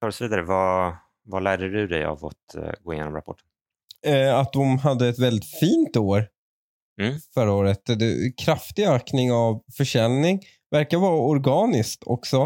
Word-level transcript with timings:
Ta 0.00 0.06
oss 0.06 0.20
vidare. 0.22 0.42
Vad, 0.42 0.96
vad 1.24 1.42
lärde 1.42 1.68
du 1.68 1.86
dig 1.86 2.04
av 2.04 2.24
att 2.26 2.56
uh, 2.56 2.70
gå 2.82 2.94
igenom 2.94 3.14
rapporten? 3.14 3.46
Eh, 4.06 4.38
att 4.38 4.52
de 4.52 4.78
hade 4.78 5.08
ett 5.08 5.18
väldigt 5.18 5.46
fint 5.60 5.96
år 5.96 6.28
Mm. 7.00 7.14
förra 7.34 7.52
året. 7.52 7.80
Det, 7.86 8.36
kraftig 8.36 8.86
ökning 8.86 9.32
av 9.32 9.62
försäljning. 9.76 10.40
Verkar 10.70 10.98
vara 10.98 11.16
organiskt 11.16 12.02
också. 12.06 12.36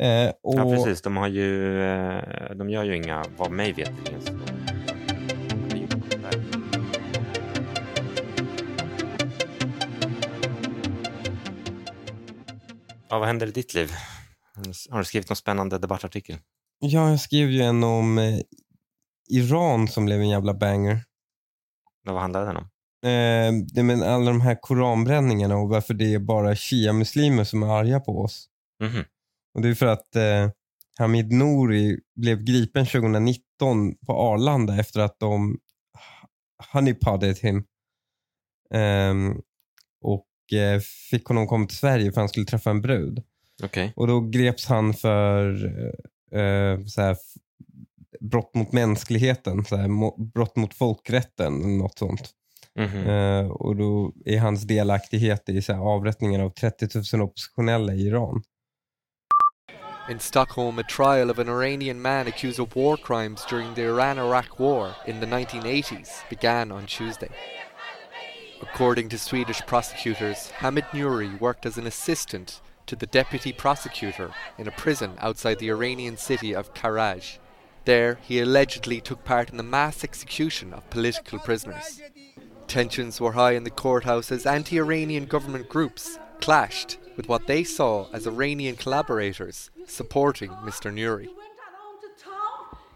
Eh, 0.00 0.32
och, 0.42 0.54
Ja, 0.58 0.62
precis. 0.74 1.02
De, 1.02 1.16
har 1.16 1.28
ju, 1.28 1.80
eh, 1.82 2.54
de 2.56 2.70
gör 2.70 2.84
ju 2.84 2.96
inga, 2.96 3.24
vad 3.36 3.50
mig 3.50 3.74
så- 4.20 4.32
Ja, 13.08 13.18
vad 13.18 13.26
händer 13.26 13.46
i 13.46 13.50
ditt 13.50 13.74
liv? 13.74 13.92
Har 14.90 14.98
du 14.98 15.04
skrivit 15.04 15.28
någon 15.28 15.36
spännande 15.36 15.78
debattartikel? 15.78 16.36
Ja, 16.80 17.10
jag 17.10 17.20
skrev 17.20 17.50
ju 17.50 17.62
en 17.62 17.84
om 17.84 18.18
eh, 18.18 18.40
Iran 19.28 19.88
som 19.88 20.04
blev 20.04 20.20
en 20.20 20.28
jävla 20.28 20.54
banger. 20.54 21.04
Vad 22.04 22.20
handlade 22.20 22.46
den 22.46 22.56
om? 22.56 22.64
Eh, 23.02 23.64
det 23.74 23.82
med 23.82 24.02
alla 24.02 24.30
de 24.30 24.40
här 24.40 24.58
koranbränningarna 24.60 25.56
och 25.56 25.68
varför 25.68 25.94
det 25.94 26.14
är 26.14 26.18
bara 26.18 26.56
shia-muslimer 26.56 27.44
som 27.44 27.62
är 27.62 27.66
arga 27.66 28.00
på 28.00 28.20
oss. 28.20 28.48
Mhm. 28.82 29.04
Och 29.54 29.62
det 29.62 29.68
är 29.68 29.74
för 29.74 29.86
att 29.86 30.16
eh, 30.16 30.50
Hamid 30.98 31.32
Nouri 31.32 32.00
blev 32.16 32.44
gripen 32.44 32.86
2019 32.86 33.94
på 34.06 34.12
Arlanda 34.12 34.80
efter 34.80 35.00
att 35.00 35.18
de 35.18 35.58
honeypodded 36.72 37.38
him. 37.38 37.64
Ehm, 38.74 39.40
och 40.00 40.58
eh, 40.58 40.80
fick 41.10 41.24
honom 41.24 41.46
komma 41.46 41.66
till 41.66 41.76
Sverige 41.76 42.04
för 42.04 42.10
att 42.10 42.16
han 42.16 42.28
skulle 42.28 42.46
träffa 42.46 42.70
en 42.70 42.80
brud. 42.80 43.22
Okej. 43.62 43.92
Och 43.96 44.06
då 44.06 44.20
greps 44.20 44.66
han 44.66 44.94
för 44.94 45.52
eh, 46.32 46.84
så 46.86 47.02
här, 47.02 47.16
brott 48.20 48.54
mot 48.54 48.72
mänskligheten, 48.72 49.64
så 49.64 49.76
här, 49.76 49.88
mo- 49.88 50.32
brott 50.32 50.56
mot 50.56 50.74
folkrätten 50.74 51.60
eller 51.64 51.78
något 51.78 51.98
sånt. 51.98 52.30
Mhm. 52.76 53.06
Eh, 53.08 53.46
och 53.46 53.76
då 53.76 54.12
är 54.24 54.38
hans 54.38 54.62
delaktighet 54.62 55.48
i 55.48 55.62
så 55.62 55.72
här, 55.72 55.80
avrättningen 55.80 56.40
av 56.40 56.50
30 56.50 57.16
000 57.16 57.22
oppositionella 57.22 57.92
i 57.94 58.06
Iran. 58.06 58.42
In 60.10 60.18
Stockholm, 60.20 60.78
a 60.78 60.82
trial 60.96 61.30
of 61.30 61.38
an 61.38 61.48
Iranian 61.48 62.02
man 62.02 62.26
accused 62.26 62.60
of 62.60 62.76
war 62.76 62.96
crimes 62.96 63.46
during 63.50 63.74
the 63.74 63.82
Iran 63.82 64.18
Iraq 64.18 64.58
War 64.58 64.88
in 65.06 65.20
the 65.20 65.26
1980s 65.26 66.08
began 66.30 66.72
on 66.72 66.86
Tuesday. 66.86 67.28
According 68.62 69.08
to 69.10 69.18
Swedish 69.18 69.62
prosecutors, 69.66 70.50
Hamid 70.50 70.84
Nouri 70.92 71.40
worked 71.40 71.66
as 71.66 71.78
an 71.78 71.86
assistant 71.86 72.60
to 72.90 72.96
the 72.96 73.06
deputy 73.06 73.52
prosecutor 73.52 74.32
in 74.58 74.66
a 74.66 74.72
prison 74.72 75.12
outside 75.18 75.60
the 75.60 75.70
Iranian 75.70 76.16
city 76.16 76.52
of 76.52 76.74
Karaj. 76.74 77.38
There, 77.84 78.18
he 78.20 78.40
allegedly 78.40 79.00
took 79.00 79.22
part 79.24 79.48
in 79.48 79.56
the 79.56 79.62
mass 79.62 80.02
execution 80.02 80.74
of 80.74 80.90
political 80.90 81.38
prisoners. 81.38 82.02
Tensions 82.66 83.20
were 83.20 83.30
high 83.30 83.52
in 83.52 83.62
the 83.62 83.70
courthouse 83.70 84.32
as 84.32 84.44
anti 84.44 84.76
Iranian 84.76 85.26
government 85.26 85.68
groups 85.68 86.18
clashed 86.40 86.98
with 87.16 87.28
what 87.28 87.46
they 87.46 87.62
saw 87.62 88.08
as 88.12 88.26
Iranian 88.26 88.74
collaborators 88.74 89.70
supporting 89.86 90.50
Mr. 90.50 90.92
Nuri. 90.92 91.28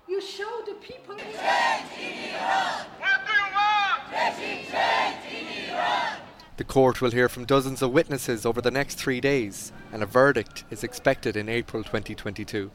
You 0.08 0.20
showed 0.20 0.66
the 0.66 0.74
people. 0.82 1.16
The 6.56 6.64
court 6.64 7.02
will 7.02 7.12
hear 7.12 7.28
from 7.28 7.46
dozens 7.46 7.82
of 7.82 7.92
witnesses 7.94 8.46
over 8.46 8.62
the 8.62 8.70
next 8.70 8.98
three 8.98 9.20
days, 9.20 9.72
and 9.92 10.02
a 10.02 10.06
verdict 10.06 10.64
is 10.70 10.84
expected 10.84 11.36
in 11.36 11.48
April 11.48 11.84
2022. 11.84 12.70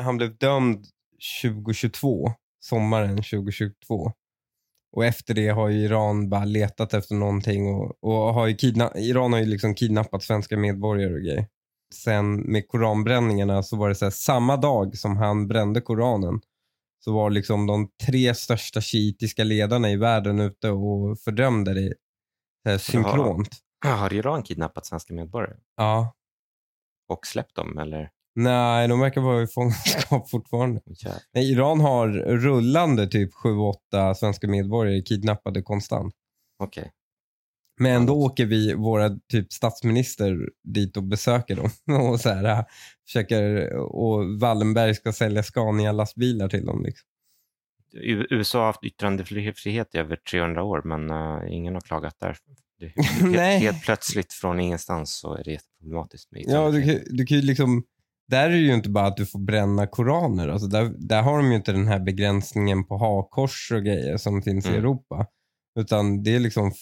Han 0.00 0.16
blev 0.16 0.36
dömd 0.36 0.86
2022, 1.42 2.32
sommaren 2.60 3.16
2022. 3.16 4.12
Och 4.92 5.04
efter 5.04 5.34
det 5.34 5.48
har 5.48 5.68
ju 5.68 5.78
Iran 5.84 6.28
bara 6.28 6.44
letat 6.44 6.94
efter 6.94 7.14
någonting 7.14 7.66
och, 7.66 8.04
och 8.04 8.34
har 8.34 8.46
ju 8.46 8.54
kidna- 8.56 8.92
Iran 8.94 9.32
har 9.32 9.40
ju 9.40 9.46
liksom 9.46 9.74
kidnappat 9.74 10.22
svenska 10.22 10.56
medborgare 10.56 11.14
och 11.14 11.20
grejer. 11.20 11.46
Sen 11.94 12.34
med 12.40 12.68
koranbränningarna 12.68 13.62
så 13.62 13.76
var 13.76 13.88
det 13.88 13.94
så 13.94 14.04
här, 14.04 14.10
samma 14.10 14.56
dag 14.56 14.96
som 14.96 15.16
han 15.16 15.48
brände 15.48 15.80
koranen 15.80 16.40
så 17.04 17.12
var 17.12 17.30
liksom 17.30 17.66
de 17.66 17.88
tre 18.06 18.34
största 18.34 18.80
shiitiska 18.80 19.44
ledarna 19.44 19.90
i 19.90 19.96
världen 19.96 20.40
ute 20.40 20.70
och 20.70 21.18
fördömde 21.18 21.74
det 21.74 21.94
här, 22.64 22.78
synkront. 22.78 23.48
Har 23.84 24.12
Iran 24.12 24.42
kidnappat 24.42 24.86
svenska 24.86 25.14
medborgare 25.14 25.56
Ja. 25.76 26.14
och 27.08 27.26
släppt 27.26 27.56
dem? 27.56 27.78
Eller? 27.78 28.10
Nej, 28.34 28.88
de 28.88 29.00
verkar 29.00 29.20
vara 29.20 29.42
i 29.42 29.46
fångenskap 29.46 30.30
fortfarande. 30.30 30.80
Nej, 31.34 31.52
Iran 31.52 31.80
har 31.80 32.08
rullande 32.36 33.06
typ 33.06 33.30
7-8 33.92 34.14
svenska 34.14 34.48
medborgare 34.48 35.02
kidnappade 35.02 35.62
konstant. 35.62 36.14
Okej. 36.58 36.92
Men 37.80 38.06
då 38.06 38.14
åker 38.14 38.46
vi, 38.46 38.74
våra 38.74 39.10
typ 39.32 39.52
statsminister 39.52 40.36
dit 40.64 40.96
och 40.96 41.02
besöker 41.02 41.56
dem. 41.56 41.70
Och 42.10 42.20
så 42.20 42.28
här, 42.28 42.44
äh, 42.44 42.64
försöker, 43.06 43.72
och 43.76 44.40
Wallenberg 44.40 44.94
ska 44.94 45.12
sälja 45.12 45.42
Scania-lastbilar 45.42 46.48
till 46.48 46.66
dem. 46.66 46.82
Liksom. 46.82 47.08
USA 48.30 48.58
har 48.58 48.66
haft 48.66 48.84
yttrandefrihet 48.84 49.94
i 49.94 49.98
över 49.98 50.16
300 50.16 50.62
år, 50.62 50.82
men 50.84 51.10
eh, 51.10 51.54
ingen 51.54 51.74
har 51.74 51.80
klagat 51.80 52.16
där. 52.20 52.36
Helt, 53.20 53.62
helt 53.62 53.82
plötsligt 53.82 54.32
från 54.32 54.60
ingenstans 54.60 55.18
så 55.18 55.34
är 55.34 55.44
det 55.44 55.50
jätteproblematiskt 55.50 56.32
med 56.32 56.44
Ja, 56.46 56.70
du 56.70 56.82
kan, 56.82 57.16
du 57.16 57.26
kan 57.26 57.40
liksom, 57.40 57.84
där 58.28 58.46
är 58.46 58.50
det 58.50 58.56
ju 58.56 58.74
inte 58.74 58.90
bara 58.90 59.06
att 59.06 59.16
du 59.16 59.26
får 59.26 59.38
bränna 59.38 59.86
koraner. 59.86 60.48
Alltså 60.48 60.68
där, 60.68 60.92
där 60.98 61.22
har 61.22 61.36
de 61.36 61.50
ju 61.50 61.56
inte 61.56 61.72
den 61.72 61.86
här 61.86 62.00
begränsningen 62.00 62.84
på 62.84 62.96
hakkors 62.96 63.72
och 63.72 63.84
grejer 63.84 64.16
som 64.16 64.42
finns 64.42 64.66
i 64.66 64.68
Mm. 64.68 64.80
Europa. 64.80 65.26
Utan 65.80 66.22
det 66.22 66.34
är 66.34 66.40
liksom, 66.40 66.72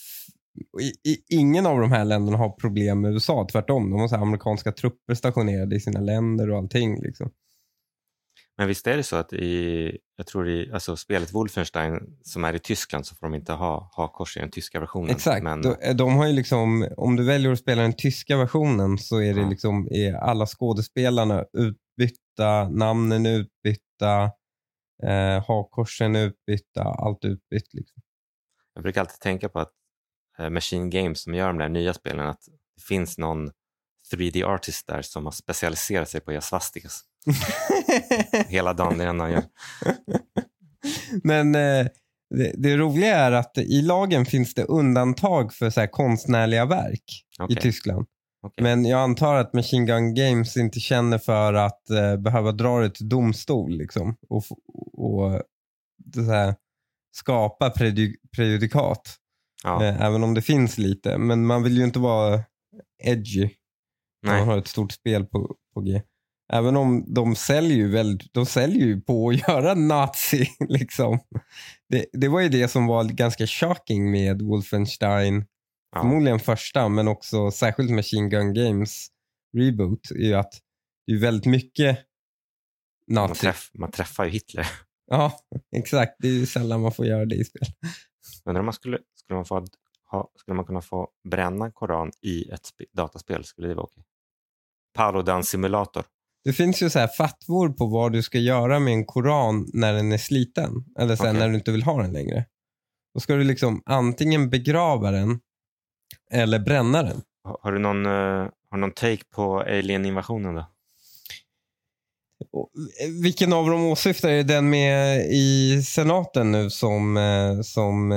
i, 0.81 1.11
i, 1.11 1.25
ingen 1.29 1.67
av 1.67 1.81
de 1.81 1.93
här 1.93 2.05
länderna 2.05 2.37
har 2.37 2.51
problem 2.51 3.01
med 3.01 3.13
USA. 3.13 3.47
Tvärtom, 3.53 3.91
de 3.91 4.01
har 4.01 4.09
så 4.09 4.17
amerikanska 4.17 4.73
trupper 4.73 5.15
stationerade 5.15 5.77
i 5.77 5.81
sina 5.81 6.01
länder 6.01 6.51
och 6.51 6.59
allting. 6.59 7.03
Liksom. 7.03 7.31
Men 8.61 8.69
visst 8.69 8.87
är 8.87 8.97
det 8.97 9.03
så 9.03 9.17
att 9.17 9.33
i, 9.33 9.99
jag 10.17 10.27
tror 10.27 10.49
i 10.49 10.71
alltså 10.73 10.97
spelet 10.97 11.33
Wolfenstein 11.35 12.19
som 12.23 12.45
är 12.45 12.55
i 12.55 12.59
Tyskland 12.59 13.07
så 13.07 13.15
får 13.15 13.27
de 13.27 13.35
inte 13.35 13.53
ha 13.53 13.91
hakkors 13.97 14.37
i 14.37 14.41
den 14.41 14.51
tyska 14.51 14.81
versionen. 14.81 15.11
Exakt. 15.11 15.43
Men, 15.43 15.63
De, 15.63 15.93
de 15.95 16.17
har 16.17 16.27
ju 16.27 16.33
liksom, 16.33 16.89
om 16.97 17.17
du 17.17 17.25
väljer 17.25 17.53
att 17.53 17.59
spela 17.59 17.83
den 17.83 17.93
tyska 17.93 18.37
versionen 18.37 18.99
så 18.99 19.19
är 19.23 19.35
det 19.35 19.41
Ja. 19.41 19.49
liksom, 19.49 19.89
är 19.91 20.15
alla 20.15 20.47
skådespelarna 20.47 21.45
utbytta, 21.53 22.69
namnen 22.69 23.27
utbytta, 23.27 24.25
eh, 25.03 25.45
hakkorsen 25.49 26.17
utbytta, 26.17 26.83
allt 26.83 27.25
utbytt. 27.25 27.75
Liksom. 27.75 28.03
Jag 28.75 28.83
brukar 28.83 29.01
alltid 29.01 29.21
tänka 29.21 29.49
på 29.49 29.61
att 29.61 29.73
eh, 30.39 30.51
Machine 30.51 30.91
Games 30.91 31.23
som 31.23 31.35
gör 31.35 31.47
de 31.47 31.59
där 31.59 31.69
nya 31.69 31.95
spelen, 31.95 32.27
att 32.27 32.41
det 32.77 32.83
finns 32.89 33.19
någon 33.19 33.51
3D 34.13 34.45
artist 34.45 34.87
där 34.87 35.03
som 35.03 35.25
har 35.25 35.33
specialiserat 35.33 36.09
sig 36.09 36.21
på 36.21 36.31
att 36.31 36.35
göra 36.35 36.43
svastikas. 36.43 37.01
Hela 38.49 38.73
dagen, 38.75 38.99
det 38.99 39.05
enda 39.05 39.25
han 39.25 39.33
gör. 39.33 39.45
Men 41.23 41.55
eh, 41.55 41.87
det, 42.35 42.53
det 42.57 42.77
roliga 42.77 43.17
är 43.17 43.33
att 43.33 43.59
i 43.59 43.83
lagen 43.83 44.27
finns 44.27 44.55
det 44.55 44.65
undantag 44.65 45.53
för 45.53 45.71
så 45.71 45.81
här 45.81 45.87
konstnärliga 45.87 46.65
verk 46.67 47.25
Okej, 47.41 47.57
i 47.59 47.61
Tyskland. 47.61 48.07
okej. 48.43 48.63
Men 48.63 48.85
jag 48.85 49.01
antar 49.01 49.35
att 49.35 49.53
Machine 49.55 49.87
Gun 49.87 50.15
Games 50.15 50.57
inte 50.57 50.81
känner 50.81 51.19
för 51.19 51.55
att 51.55 51.91
eh, 51.91 52.17
behöva 52.17 52.53
dra 52.53 52.81
det 52.81 52.91
till 52.91 53.09
domstol 53.09 53.71
liksom, 53.79 54.17
och, 54.29 54.45
och 54.93 55.43
här, 56.17 56.55
skapa 57.17 57.69
preju- 57.69 58.17
prejudikat. 58.37 59.17
Ja, 59.63 59.85
Eh, 59.85 60.03
även 60.03 60.23
om 60.25 60.35
det 60.35 60.43
finns 60.43 60.79
lite. 60.79 61.19
Men 61.19 61.47
man 61.47 61.63
vill 61.63 61.77
ju 61.79 61.85
inte 61.85 61.99
vara 61.99 62.41
edgy 63.05 63.49
man 64.23 64.35
nej. 64.37 64.45
har 64.45 64.59
ett 64.59 64.69
stort 64.69 64.93
spel 64.93 65.25
på, 65.27 65.57
på 65.75 65.81
G. 65.81 66.03
Även 66.53 66.77
om 66.77 67.15
de 67.15 67.35
säljer 67.37 67.77
ju, 67.77 67.89
väldigt, 67.91 68.33
de 68.35 68.47
säljer 68.47 68.87
ju 68.87 69.01
på 69.01 69.29
att 69.29 69.49
göra 69.49 69.75
nazi. 69.75 70.47
Liksom. 70.69 71.19
Det, 71.89 72.07
det 72.13 72.29
var 72.29 72.41
ju 72.41 72.49
det 72.49 72.69
som 72.69 72.87
var 72.87 73.05
ganska 73.05 73.47
shocking 73.47 74.11
med 74.11 74.43
Wolfenstein. 74.43 75.45
Ja. 75.93 76.01
Förmodligen 76.01 76.41
första, 76.41 76.89
men 76.89 77.09
också 77.09 77.51
särskilt 77.51 77.91
Machine 77.91 78.29
Gun 78.31 78.55
Games 78.55 79.07
reboot. 79.57 80.11
är 80.11 80.15
ju 80.25 80.35
att 80.35 80.53
det 81.07 81.13
är 81.13 81.19
väldigt 81.19 81.47
mycket 81.47 81.99
Man, 83.07 83.29
nazi. 83.29 83.41
träff, 83.41 83.71
man 83.75 83.91
träffar 83.91 84.25
ju 84.25 84.31
Hitler. 84.31 84.67
Ja, 85.13 85.33
exakt. 85.77 86.13
Det 86.19 86.29
är 86.29 86.33
ju 86.33 86.47
sällan 86.47 86.81
man 86.81 86.93
får 86.93 87.07
göra 87.07 87.25
det 87.25 87.35
i 87.35 87.45
spel. 87.45 87.69
Undrar 88.45 88.61
om 88.61 88.65
man 88.67 88.73
skulle, 88.75 88.99
skulle, 89.15 89.37
man 89.37 89.45
få, 89.45 89.65
ha, 90.11 90.31
skulle 90.37 90.55
man 90.55 90.65
kunna 90.65 90.81
få 90.83 91.09
bränna 91.31 91.71
Koran 91.71 92.11
i 92.23 92.51
ett 92.51 92.61
sp- 92.63 92.87
dataspel? 92.97 93.45
Skulle 93.45 93.69
det 93.69 93.75
vara 93.75 93.85
okej? 93.85 94.05
Paludan 94.95 95.45
simulator. 95.45 96.05
Det 96.45 96.53
finns 96.53 96.83
ju 96.83 96.91
så 96.91 96.99
här 96.99 97.09
fatwor 97.09 97.69
på 97.69 97.87
vad 97.87 98.13
du 98.13 98.23
ska 98.23 98.39
göra 98.39 98.81
med 98.81 98.93
en 98.93 99.07
koran 99.07 99.71
när 99.73 99.93
den 99.93 100.13
är 100.13 100.19
sliten. 100.19 100.85
Eller 100.99 101.17
här, 101.17 101.31
Okej. 101.31 101.41
när 101.41 101.49
du 101.49 101.55
inte 101.55 101.73
vill 101.73 101.83
ha 101.83 102.03
den 102.03 102.13
längre. 102.13 102.45
Då 103.15 103.21
ska 103.21 103.35
du 103.35 103.45
liksom 103.45 103.83
antingen 103.87 104.51
begrava 104.51 105.11
den 105.11 105.41
eller 106.33 106.59
bränna 106.59 107.03
den. 107.03 107.23
Har, 107.63 107.73
du 107.73 107.79
någon, 107.79 108.07
eh, 108.07 108.49
har 108.71 108.77
någon 108.79 108.91
take 108.91 109.23
på 109.35 109.61
alien-invasionen 109.61 110.55
då? 110.55 110.61
Eh, 110.61 110.67
Vilken 113.23 113.53
av 113.53 113.71
dem 113.71 113.85
åsyftar 113.85 114.29
är 114.29 114.43
den 114.43 114.71
med 114.71 115.27
i 115.31 115.83
senaten 115.83 116.53
nu 116.53 116.71
som, 116.71 117.17
eh, 117.17 117.61
som 117.61 118.13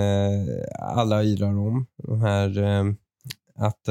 alla 0.80 1.24
yrar 1.24 1.58
om? 1.60 1.86
De 2.04 2.22
här, 2.22 2.50
att 3.56 3.88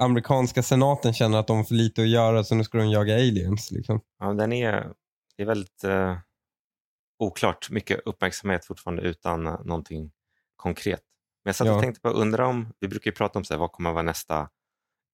amerikanska 0.00 0.62
senaten 0.62 1.14
känner 1.14 1.38
att 1.38 1.46
de 1.46 1.56
har 1.56 1.64
för 1.64 1.74
lite 1.74 2.02
att 2.02 2.08
göra 2.08 2.44
så 2.44 2.54
nu 2.54 2.64
ska 2.64 2.78
de 2.78 2.90
jaga 2.90 3.14
aliens. 3.14 3.70
Liksom. 3.70 4.00
Ja, 4.18 4.32
den 4.32 4.52
är, 4.52 4.92
det 5.36 5.42
är 5.42 5.46
väldigt 5.46 5.84
eh, 5.84 6.18
oklart. 7.18 7.70
Mycket 7.70 8.00
uppmärksamhet 8.04 8.64
fortfarande 8.64 9.02
utan 9.02 9.46
eh, 9.46 9.60
någonting 9.64 10.10
konkret. 10.56 11.00
Men 11.44 11.48
jag 11.48 11.54
satt 11.56 11.68
och 11.68 11.74
Ja. 11.74 11.80
tänkte 11.80 12.00
på, 12.00 12.08
undra 12.08 12.46
om, 12.46 12.72
vi 12.80 12.88
brukar 12.88 13.10
ju 13.10 13.14
prata 13.14 13.38
om 13.38 13.44
så 13.44 13.54
här, 13.54 13.58
vad 13.58 13.72
kommer 13.72 13.90
att 13.90 13.94
vara 13.94 14.02
nästa 14.02 14.48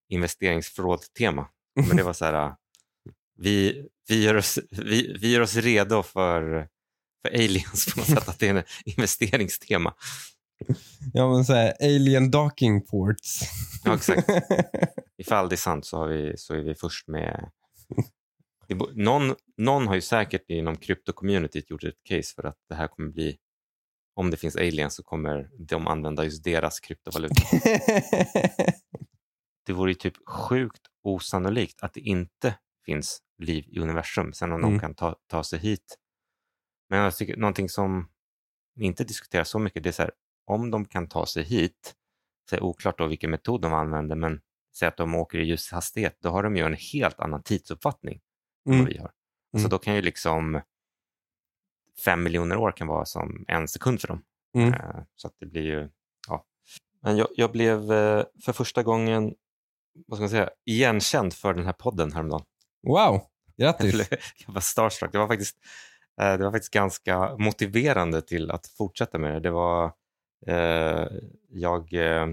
investeringsförråd-tema. 0.08 1.48
Men 1.88 1.96
det 1.96 2.02
var 2.02 2.12
så 2.12 2.24
här, 2.24 2.46
eh, 2.46 2.52
vi, 3.38 3.86
vi, 4.08 4.24
gör 4.24 4.34
oss, 4.34 4.58
vi, 4.70 5.16
vi 5.20 5.32
gör 5.32 5.40
oss 5.40 5.54
redo 5.56 6.02
för, 6.02 6.68
för 7.22 7.34
aliens 7.34 7.94
på 7.94 8.00
något 8.00 8.08
sätt, 8.08 8.28
att 8.28 8.38
det 8.38 8.48
är 8.48 8.54
en 8.54 8.64
investeringstema. 8.84 9.94
Ja, 11.12 11.28
men 11.34 11.44
så 11.44 11.52
här, 11.52 11.74
alien 11.80 12.30
docking 12.30 12.86
ports. 12.86 13.40
Ja, 13.84 13.94
exakt. 13.94 14.28
Ifall 15.18 15.48
det 15.48 15.54
är 15.54 15.56
sant 15.56 15.86
så, 15.86 15.96
har 15.98 16.08
vi, 16.08 16.36
så 16.36 16.54
är 16.54 16.62
vi 16.62 16.74
först 16.74 17.08
med... 17.08 17.50
Någon, 18.94 19.34
någon 19.56 19.86
har 19.86 19.94
ju 19.94 20.00
säkert 20.00 20.50
inom 20.50 20.76
krypto-communityt 20.76 21.64
gjort 21.68 21.84
ett 21.84 22.02
case 22.08 22.34
för 22.34 22.44
att 22.44 22.56
det 22.68 22.74
här 22.74 22.88
kommer 22.88 23.10
bli, 23.10 23.36
om 24.14 24.30
det 24.30 24.36
finns 24.36 24.56
aliens 24.56 24.94
så 24.94 25.02
kommer 25.02 25.50
de 25.58 25.86
använda 25.86 26.24
just 26.24 26.44
deras 26.44 26.80
kryptovaluta. 26.80 27.34
Det 29.66 29.72
vore 29.72 29.90
ju 29.90 29.94
typ 29.94 30.14
sjukt 30.28 30.82
osannolikt 31.02 31.82
att 31.82 31.94
det 31.94 32.00
inte 32.00 32.54
finns 32.84 33.18
liv 33.38 33.64
i 33.68 33.78
universum, 33.78 34.32
sen 34.32 34.52
om 34.52 34.58
Mm. 34.60 34.70
de 34.72 34.80
kan 34.80 34.94
ta, 34.94 35.16
ta 35.26 35.44
sig 35.44 35.58
hit. 35.58 35.96
Men 36.90 36.98
jag 36.98 37.16
tycker 37.16 37.36
någonting 37.36 37.68
som 37.68 38.08
inte 38.80 39.04
diskuterar 39.04 39.44
så 39.44 39.58
mycket, 39.58 39.82
det 39.82 39.90
är 39.90 39.92
så 39.92 40.02
här, 40.02 40.12
om 40.46 40.70
de 40.70 40.84
kan 40.84 41.08
ta 41.08 41.26
sig 41.26 41.43
hit, 41.44 41.94
så 42.50 42.56
är 42.56 42.60
det 42.60 42.66
oklart 42.66 42.98
då 42.98 43.06
vilken 43.06 43.31
metod 43.31 43.60
de 43.62 43.72
använder, 43.72 44.16
men 44.16 44.40
säg 44.78 44.88
att 44.88 44.96
de 44.96 45.14
åker 45.14 45.38
i 45.38 45.44
ljushastighet, 45.44 46.16
då 46.20 46.28
har 46.31 46.43
de 46.43 46.56
ju 46.56 46.64
en 46.66 46.76
helt 46.93 47.20
annan 47.20 47.43
tidsuppfattning 47.43 48.20
än 48.66 48.72
Mm. 48.72 48.84
vad 48.84 48.93
vi 48.94 48.98
har. 48.98 49.10
Så 49.52 49.58
Mm. 49.58 49.70
då 49.70 49.78
kan 49.78 49.94
ju 49.94 50.02
liksom 50.02 50.60
fem 52.04 52.22
miljoner 52.22 52.56
år 52.56 52.72
kan 52.72 52.87
vara 52.87 53.04
som 53.04 53.44
en 53.48 53.69
sekund 53.69 54.00
för 54.00 54.08
dem. 54.08 54.22
Mm. 54.54 54.75
Eh, 54.75 55.02
Så 55.14 55.26
att 55.28 55.34
det 55.40 55.46
blir 55.46 55.62
ju, 55.62 55.88
ja. 56.28 56.44
Men 57.02 57.16
jag, 57.16 57.28
jag 57.37 57.52
blev 57.52 57.92
eh, 57.92 58.25
för 58.44 58.52
första 58.52 58.82
gången, 58.82 59.34
vad 60.06 60.16
ska 60.19 60.22
man 60.22 60.31
säga, 60.31 60.50
igenkänd 60.66 61.34
för 61.34 61.54
den 61.54 61.64
här 61.66 61.72
podden 61.72 62.12
häromdagen. 62.12 62.44
Wow, 62.87 63.20
grattis. 63.56 64.08
jag 64.46 64.52
var 64.54 64.60
starstruck. 64.60 65.12
Det 65.12 65.19
var, 65.19 65.26
faktiskt, 65.28 65.56
eh, 66.20 66.37
det 66.38 66.44
var 66.44 66.52
faktiskt 66.52 66.72
ganska 66.72 67.37
motiverande 67.37 68.22
till 68.22 68.50
att 68.50 68.66
fortsätta 68.66 69.19
med 69.19 69.32
det. 69.34 69.40
Det 69.40 69.50
var, 69.50 69.92
jag, 71.48 71.93
eh, 71.94 72.26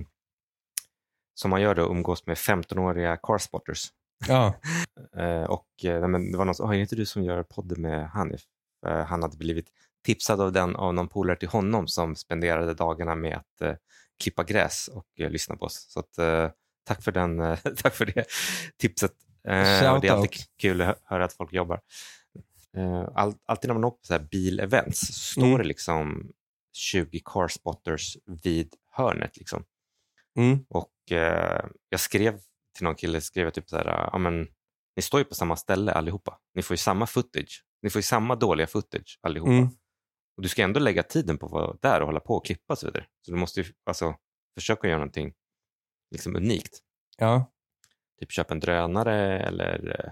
som 1.36 1.50
man 1.52 1.62
gör 1.62 1.76
då, 1.76 1.82
umgås 1.82 2.26
med 2.26 2.38
15-åriga 2.38 3.18
carspotters. 3.18 3.92
Ja. 4.28 4.54
Eh, 5.18 5.44
och 5.44 5.68
eh, 5.86 6.08
men 6.08 6.32
det 6.32 6.38
var 6.38 6.46
någon 6.46 6.56
som, 6.56 6.70
"Ah, 6.70 6.74
är 6.74 6.76
det 6.76 6.82
inte 6.82 6.96
du 6.96 7.06
som 7.06 7.24
gör 7.24 7.44
podden 7.44 7.82
med 7.82 8.10
Hanif? 8.10 8.42
Eh, 8.88 9.06
han 9.06 9.22
hade 9.24 9.38
blivit 9.38 9.66
tipsad 10.06 10.42
av 10.42 10.52
den 10.52 10.76
av 10.76 10.94
någon 10.94 11.08
polare 11.08 11.38
till 11.38 11.48
honom 11.48 11.88
som 11.88 12.16
spenderade 12.16 12.74
dagarna 12.74 13.16
med 13.16 13.38
att 13.38 13.62
eh, 13.62 13.76
klippa 14.24 14.44
gräs 14.44 14.88
och 14.88 15.06
eh, 15.20 15.30
lyssna 15.30 15.56
på 15.56 15.66
oss. 15.66 15.86
Så 15.90 16.00
att, 16.00 16.18
eh, 16.18 16.50
tack, 16.88 17.04
för 17.04 17.12
den, 17.12 17.40
eh, 17.40 17.60
tack 17.84 17.94
för 17.96 18.06
det 18.06 18.26
tipset. 18.78 19.12
Eh, 19.48 19.94
och 19.94 20.02
det 20.02 20.08
är 20.08 20.12
alltid 20.12 20.32
kul 20.62 20.82
att 20.82 20.88
hö- 20.88 20.96
höra 21.04 21.26
att 21.26 21.34
folk 21.34 21.54
jobbar. 21.54 21.80
Eh, 22.78 23.10
all, 23.14 23.34
alltid 23.46 23.68
när 23.68 23.74
man 23.76 23.84
åker 23.84 23.98
på 24.00 24.06
så 24.06 24.14
här 24.14 24.28
bilevents 24.32 25.00
så 25.00 25.14
står 25.14 25.46
Mm. 25.46 25.58
det 25.58 25.64
liksom 25.64 26.32
20 26.74 27.22
carspotters 27.26 28.18
vid 28.44 28.76
hörnet. 28.92 29.38
Liksom. 29.38 29.66
Mm. 30.38 30.66
Och 30.70 31.12
eh, 31.12 31.66
jag 31.90 32.00
skrev 32.00 32.40
till 32.76 32.84
någon 32.84 32.96
kille, 32.96 33.22
skrev 33.22 33.44
jag 33.44 33.54
typ 33.54 33.70
så 33.70 33.78
här, 33.78 34.10
ja 34.12 34.18
men 34.18 34.48
ni 34.96 35.02
står 35.02 35.20
ju 35.20 35.24
på 35.24 35.36
samma 35.36 35.56
ställe 35.56 35.92
allihopa. 35.92 36.40
Ni 36.54 36.62
får 36.62 36.74
ju 36.74 36.78
samma 36.78 37.08
footage. 37.08 37.66
Ni 37.82 37.90
får 37.90 38.00
ju 38.00 38.04
samma 38.04 38.36
dåliga 38.36 38.68
footage 38.68 39.20
allihopa. 39.22 39.52
Mm. 39.52 39.68
Och 40.38 40.44
du 40.44 40.50
ska 40.50 40.64
ändå 40.64 40.80
lägga 40.80 41.04
tiden 41.04 41.38
på 41.38 41.46
att 41.46 41.52
vara 41.52 41.78
där 41.82 42.00
och 42.00 42.06
hålla 42.06 42.20
på 42.20 42.36
och 42.36 42.46
klippa 42.46 42.74
och 42.74 42.78
så 42.78 42.86
vidare. 42.86 43.06
Så 43.22 43.32
du 43.32 43.38
måste 43.38 43.62
ju 43.62 43.74
alltså, 43.86 44.16
försöka 44.56 44.88
göra 44.88 44.98
någonting 44.98 45.34
liksom 46.12 46.36
unikt. 46.36 46.80
Ja. 47.18 47.52
Typ 48.20 48.32
köpa 48.32 48.54
en 48.54 48.60
drönare 48.60 49.40
eller 49.40 50.00
eh, 50.00 50.12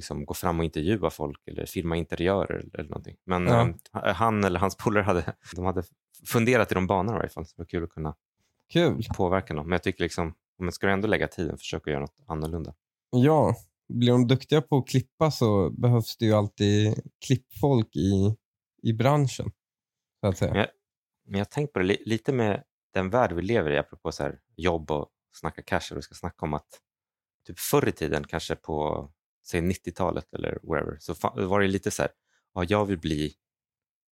liksom 0.00 0.24
gå 0.24 0.34
fram 0.34 0.58
och 0.58 0.64
intervjua 0.64 1.10
folk 1.10 1.48
eller 1.48 1.66
filma 1.66 1.96
interiörer 1.96 2.54
eller, 2.54 2.80
eller 2.80 2.88
någonting. 2.90 3.16
Men 3.24 3.46
Ja. 3.46 3.68
eh, 4.06 4.14
han 4.14 4.44
eller 4.44 4.58
hans 4.60 4.76
polare 4.76 5.02
hade, 5.04 5.34
de 5.56 5.64
hade 5.64 5.82
funderat 6.26 6.72
i 6.72 6.74
de 6.74 6.86
banorna 6.86 7.16
i 7.16 7.18
varje 7.18 7.28
fall. 7.30 7.46
Så 7.46 7.56
det 7.56 7.60
var 7.62 7.66
kul 7.66 7.84
att 7.84 7.90
kunna 7.90 8.14
Kul. 8.72 9.02
påverka 9.16 9.54
dem. 9.54 9.64
Men 9.66 9.72
jag 9.72 9.82
tycker 9.82 10.02
liksom, 10.02 10.26
om 10.58 10.64
man 10.64 10.72
ska 10.72 10.88
ändå 10.88 11.08
lägga 11.08 11.28
tiden, 11.28 11.58
försöka 11.58 11.90
göra 11.90 12.00
något 12.00 12.16
annorlunda. 12.26 12.74
Ja, 13.10 13.54
blir 13.88 14.12
de 14.12 14.26
duktiga 14.26 14.62
på 14.62 14.78
att 14.78 14.88
klippa 14.88 15.30
så 15.30 15.70
behövs 15.70 16.16
det 16.16 16.24
ju 16.26 16.32
alltid 16.32 16.94
klippfolk 17.26 17.96
i, 17.96 18.36
i 18.82 18.92
branschen. 18.92 19.50
Så 20.20 20.26
att 20.26 20.38
säga. 20.38 20.52
Men 21.24 21.38
jag 21.38 21.40
har 21.40 21.44
tänkt 21.44 21.72
på 21.72 21.78
det 21.78 21.84
li- 21.84 22.02
lite 22.06 22.32
med 22.32 22.62
den 22.94 23.10
värld 23.10 23.32
vi 23.32 23.42
lever 23.42 23.70
i, 23.70 23.78
apropå 23.78 24.12
så 24.12 24.22
här 24.22 24.38
jobb 24.56 24.90
och 24.90 25.08
snacka 25.32 25.62
cash, 25.62 25.92
och 25.92 25.96
vi 25.96 26.02
ska 26.02 26.14
snacka 26.14 26.46
om 26.46 26.54
att 26.54 26.68
typ 27.46 27.58
förr 27.58 27.88
i 27.88 27.92
tiden, 27.92 28.24
kanske 28.24 28.56
på 28.56 29.08
säg 29.46 29.60
90-talet 29.60 30.34
eller 30.34 30.58
wherever, 30.62 30.96
så 31.00 31.14
var 31.48 31.60
det 31.60 31.68
lite 31.68 31.90
så 31.90 32.02
här, 32.02 32.10
ja, 32.54 32.64
jag 32.68 32.84
vill 32.84 32.98
bli 32.98 33.34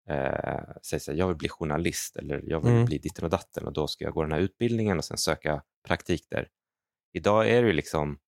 eh, 0.08 0.60
säg 0.82 1.00
så 1.00 1.10
här, 1.10 1.18
jag 1.18 1.28
vill 1.28 1.36
bli 1.36 1.48
journalist 1.48 2.16
eller 2.16 2.42
jag 2.46 2.60
vill 2.60 2.72
Mm. 2.72 2.84
bli 2.84 2.98
ditten 2.98 3.24
och 3.24 3.30
datten 3.30 3.66
och 3.66 3.72
då 3.72 3.86
ska 3.86 4.04
jag 4.04 4.14
gå 4.14 4.22
den 4.22 4.32
här 4.32 4.40
utbildningen 4.40 4.98
och 4.98 5.04
sen 5.04 5.18
söka 5.18 5.62
praktik 5.86 6.26
där. 6.30 6.48
Idag 7.12 7.48
är 7.50 7.62
det 7.62 7.66
ju 7.68 7.72
liksom, 7.74 8.18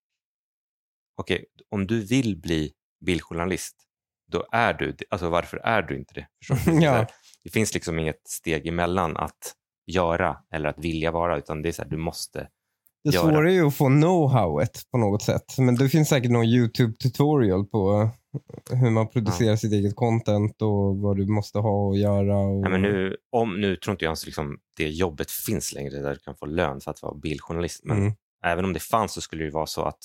okej, 1.16 1.46
om 1.68 1.86
du 1.86 2.00
vill 2.06 2.36
bli 2.40 2.72
bildjournalist, 3.04 3.76
då 4.26 4.46
är 4.52 4.74
du. 4.74 4.96
Alltså 5.10 5.28
varför 5.28 5.56
är 5.56 5.82
du 5.82 5.96
inte 5.96 6.14
det? 6.14 6.28
Förstår 6.46 6.74
Ja. 6.82 7.06
det 7.44 7.50
finns 7.50 7.74
liksom 7.74 7.98
inget 7.98 8.28
steg 8.28 8.66
emellan 8.66 9.16
att 9.16 9.54
göra 9.86 10.42
eller 10.50 10.68
att 10.68 10.78
vilja 10.78 11.10
vara, 11.10 11.38
utan 11.38 11.62
det 11.62 11.68
är 11.68 11.72
så 11.72 11.82
här, 11.82 11.88
du 11.90 11.96
måste. 11.96 12.48
Det 13.04 13.10
göra. 13.14 13.30
svåra 13.32 13.50
är 13.50 13.54
ju 13.54 13.66
att 13.66 13.74
få 13.74 13.84
know-howet 13.88 14.90
på 14.90 14.98
något 14.98 15.22
sätt. 15.22 15.58
Men 15.58 15.74
det 15.74 15.88
finns 15.88 16.08
säkert 16.08 16.30
någon 16.30 16.44
YouTube-tutorial 16.46 17.64
på 17.64 18.10
hur 18.70 18.90
man 18.90 19.08
producerar 19.08 19.56
sitt 19.56 19.72
eget 19.72 19.96
content 19.96 20.62
och 20.62 20.96
vad 20.98 21.16
du 21.16 21.26
måste 21.26 21.58
ha 21.58 21.86
och 21.88 21.96
göra. 21.98 22.36
Och... 22.38 22.60
Nej, 22.60 22.70
men 22.70 22.82
nu, 22.82 23.16
om, 23.30 23.60
nu 23.60 23.76
tror 23.76 23.92
inte 23.92 24.04
jag 24.04 24.08
ens 24.10 24.26
liksom 24.26 24.58
det 24.76 24.88
jobbet 24.88 25.30
finns 25.30 25.72
längre 25.72 26.00
där 26.00 26.10
du 26.14 26.18
kan 26.18 26.36
få 26.36 26.46
lön 26.46 26.80
för 26.80 26.90
att 26.90 27.02
vara 27.02 27.14
bildjournalist. 27.14 27.84
Men 27.84 27.98
Mm. 27.98 28.12
även 28.44 28.64
om 28.64 28.72
det 28.72 28.80
fanns 28.80 29.12
så 29.12 29.20
skulle 29.20 29.44
det 29.44 29.50
vara 29.50 29.66
så 29.66 29.82
att 29.82 29.98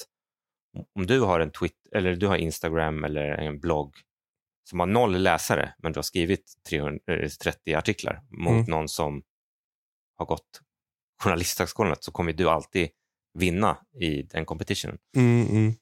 om 1.00 1.06
du 1.08 1.20
har 1.22 1.40
en 1.40 1.52
Twitter 1.52 1.96
eller 1.98 2.16
du 2.16 2.28
har 2.28 2.36
Instagram 2.38 3.04
eller 3.04 3.24
en 3.28 3.60
blogg 3.60 3.94
som 4.70 4.80
har 4.80 4.88
noll 4.88 5.22
läsare 5.22 5.74
men 5.78 5.92
du 5.92 5.98
har 5.98 6.04
skrivit 6.04 6.54
330 6.70 7.76
artiklar 7.76 8.22
mot 8.30 8.52
Mm. 8.54 8.66
någon 8.68 8.88
som 8.90 9.22
har 10.18 10.26
gått 10.26 10.62
journalisthögskolan 11.24 11.96
så 12.00 12.12
kommer 12.12 12.34
du 12.34 12.50
alltid 12.50 12.90
vinna 13.40 13.78
i 14.02 14.22
den 14.22 14.46
competitionen. 14.46 14.98
Mm, 15.18 15.48
mm. 15.48 15.74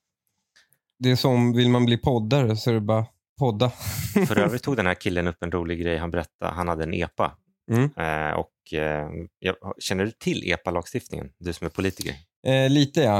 Det 0.99 1.11
är 1.11 1.15
som, 1.15 1.53
vill 1.53 1.69
man 1.69 1.85
bli 1.85 1.97
poddare 1.97 2.55
så 2.55 2.69
är 2.69 2.73
det 2.73 2.81
bara 2.81 3.05
podda. 3.39 3.69
För 4.27 4.39
övrigt 4.39 4.63
tog 4.63 4.77
den 4.77 4.85
här 4.87 4.93
killen 4.95 5.27
upp 5.27 5.43
en 5.43 5.51
rolig 5.51 5.81
grej. 5.81 5.97
Han 5.97 6.11
berättade 6.11 6.51
han 6.51 6.67
hade 6.67 6.83
en 6.83 6.93
EPA. 6.93 7.31
Mm. 7.71 7.83
Eh, 7.83 8.33
och, 8.33 8.73
eh, 8.73 9.07
jag, 9.39 9.55
känner 9.79 10.05
du 10.05 10.11
till 10.11 10.43
EPA-lagstiftningen? 10.51 11.29
Du 11.39 11.53
som 11.53 11.65
är 11.65 11.69
politiker. 11.69 12.15
Eh, 12.47 12.69
lite 12.69 13.01
ja. 13.01 13.17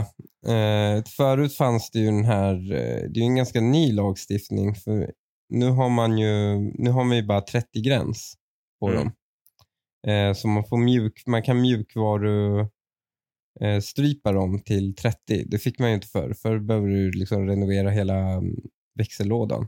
Eh, 0.53 1.03
förut 1.03 1.55
fanns 1.55 1.91
det 1.91 1.99
ju 1.99 2.05
den 2.05 2.25
här, 2.25 2.53
eh, 2.53 3.09
det 3.09 3.19
är 3.19 3.21
ju 3.21 3.23
en 3.23 3.35
ganska 3.35 3.61
ny 3.61 3.91
lagstiftning. 3.91 4.75
För 4.75 5.11
nu 5.49 5.69
har 5.69 5.89
man 5.89 6.17
ju, 6.17 6.55
nu 6.73 6.89
har 6.89 7.03
man 7.03 7.17
ju 7.17 7.23
bara 7.23 7.41
30 7.41 7.81
gräns 7.81 8.33
på 8.79 8.87
Mm. 8.87 8.99
dem. 8.99 9.11
Eh, 10.07 10.33
så 10.33 10.47
man, 10.47 10.65
får 10.65 10.77
mjuk, 10.77 11.23
man 11.27 11.43
kan 11.43 11.61
mjukvaru 11.61 12.59
eh, 13.61 13.79
strypa 13.81 14.31
dem 14.31 14.59
till 14.59 14.95
30. 14.95 15.43
Det 15.47 15.59
fick 15.59 15.79
man 15.79 15.89
ju 15.89 15.95
inte 15.95 16.07
förr. 16.07 16.33
Förr 16.33 16.59
behöver 16.59 16.87
du 16.87 17.11
liksom 17.11 17.47
renovera 17.47 17.89
hela 17.89 18.15
mm, 18.15 18.55
växellådan. 18.95 19.67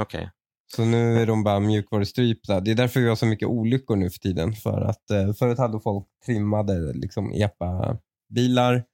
Okej. 0.00 0.30
Så 0.76 0.84
nu 0.84 1.18
är 1.18 1.26
de 1.26 1.44
bara 1.44 1.60
mjukvarustrypta. 1.60 2.60
Det 2.60 2.70
är 2.70 2.74
därför 2.74 3.00
vi 3.00 3.08
har 3.08 3.16
så 3.16 3.26
mycket 3.26 3.48
olyckor 3.48 3.96
nu 3.96 4.10
för 4.10 4.18
tiden. 4.18 4.52
För 4.52 4.80
att 4.80 5.10
eh, 5.10 5.32
Förut 5.32 5.58
hade 5.58 5.80
folk 5.80 6.06
trimmade 6.26 6.92
liksom 6.92 7.32
EPA-bilar. 7.32 8.84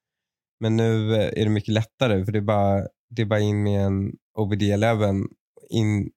Men 0.60 0.76
nu 0.76 1.14
eh, 1.14 1.40
är 1.40 1.44
det 1.44 1.50
mycket 1.50 1.74
lättare 1.74 2.24
för 2.24 2.32
det 2.32 2.38
är 2.38 2.42
bara, 2.42 2.86
det 3.10 3.22
är 3.22 3.26
bara 3.26 3.40
in 3.40 3.62
med 3.62 3.86
en 3.86 4.12
OBD11, 4.38 5.24
in, 5.70 6.10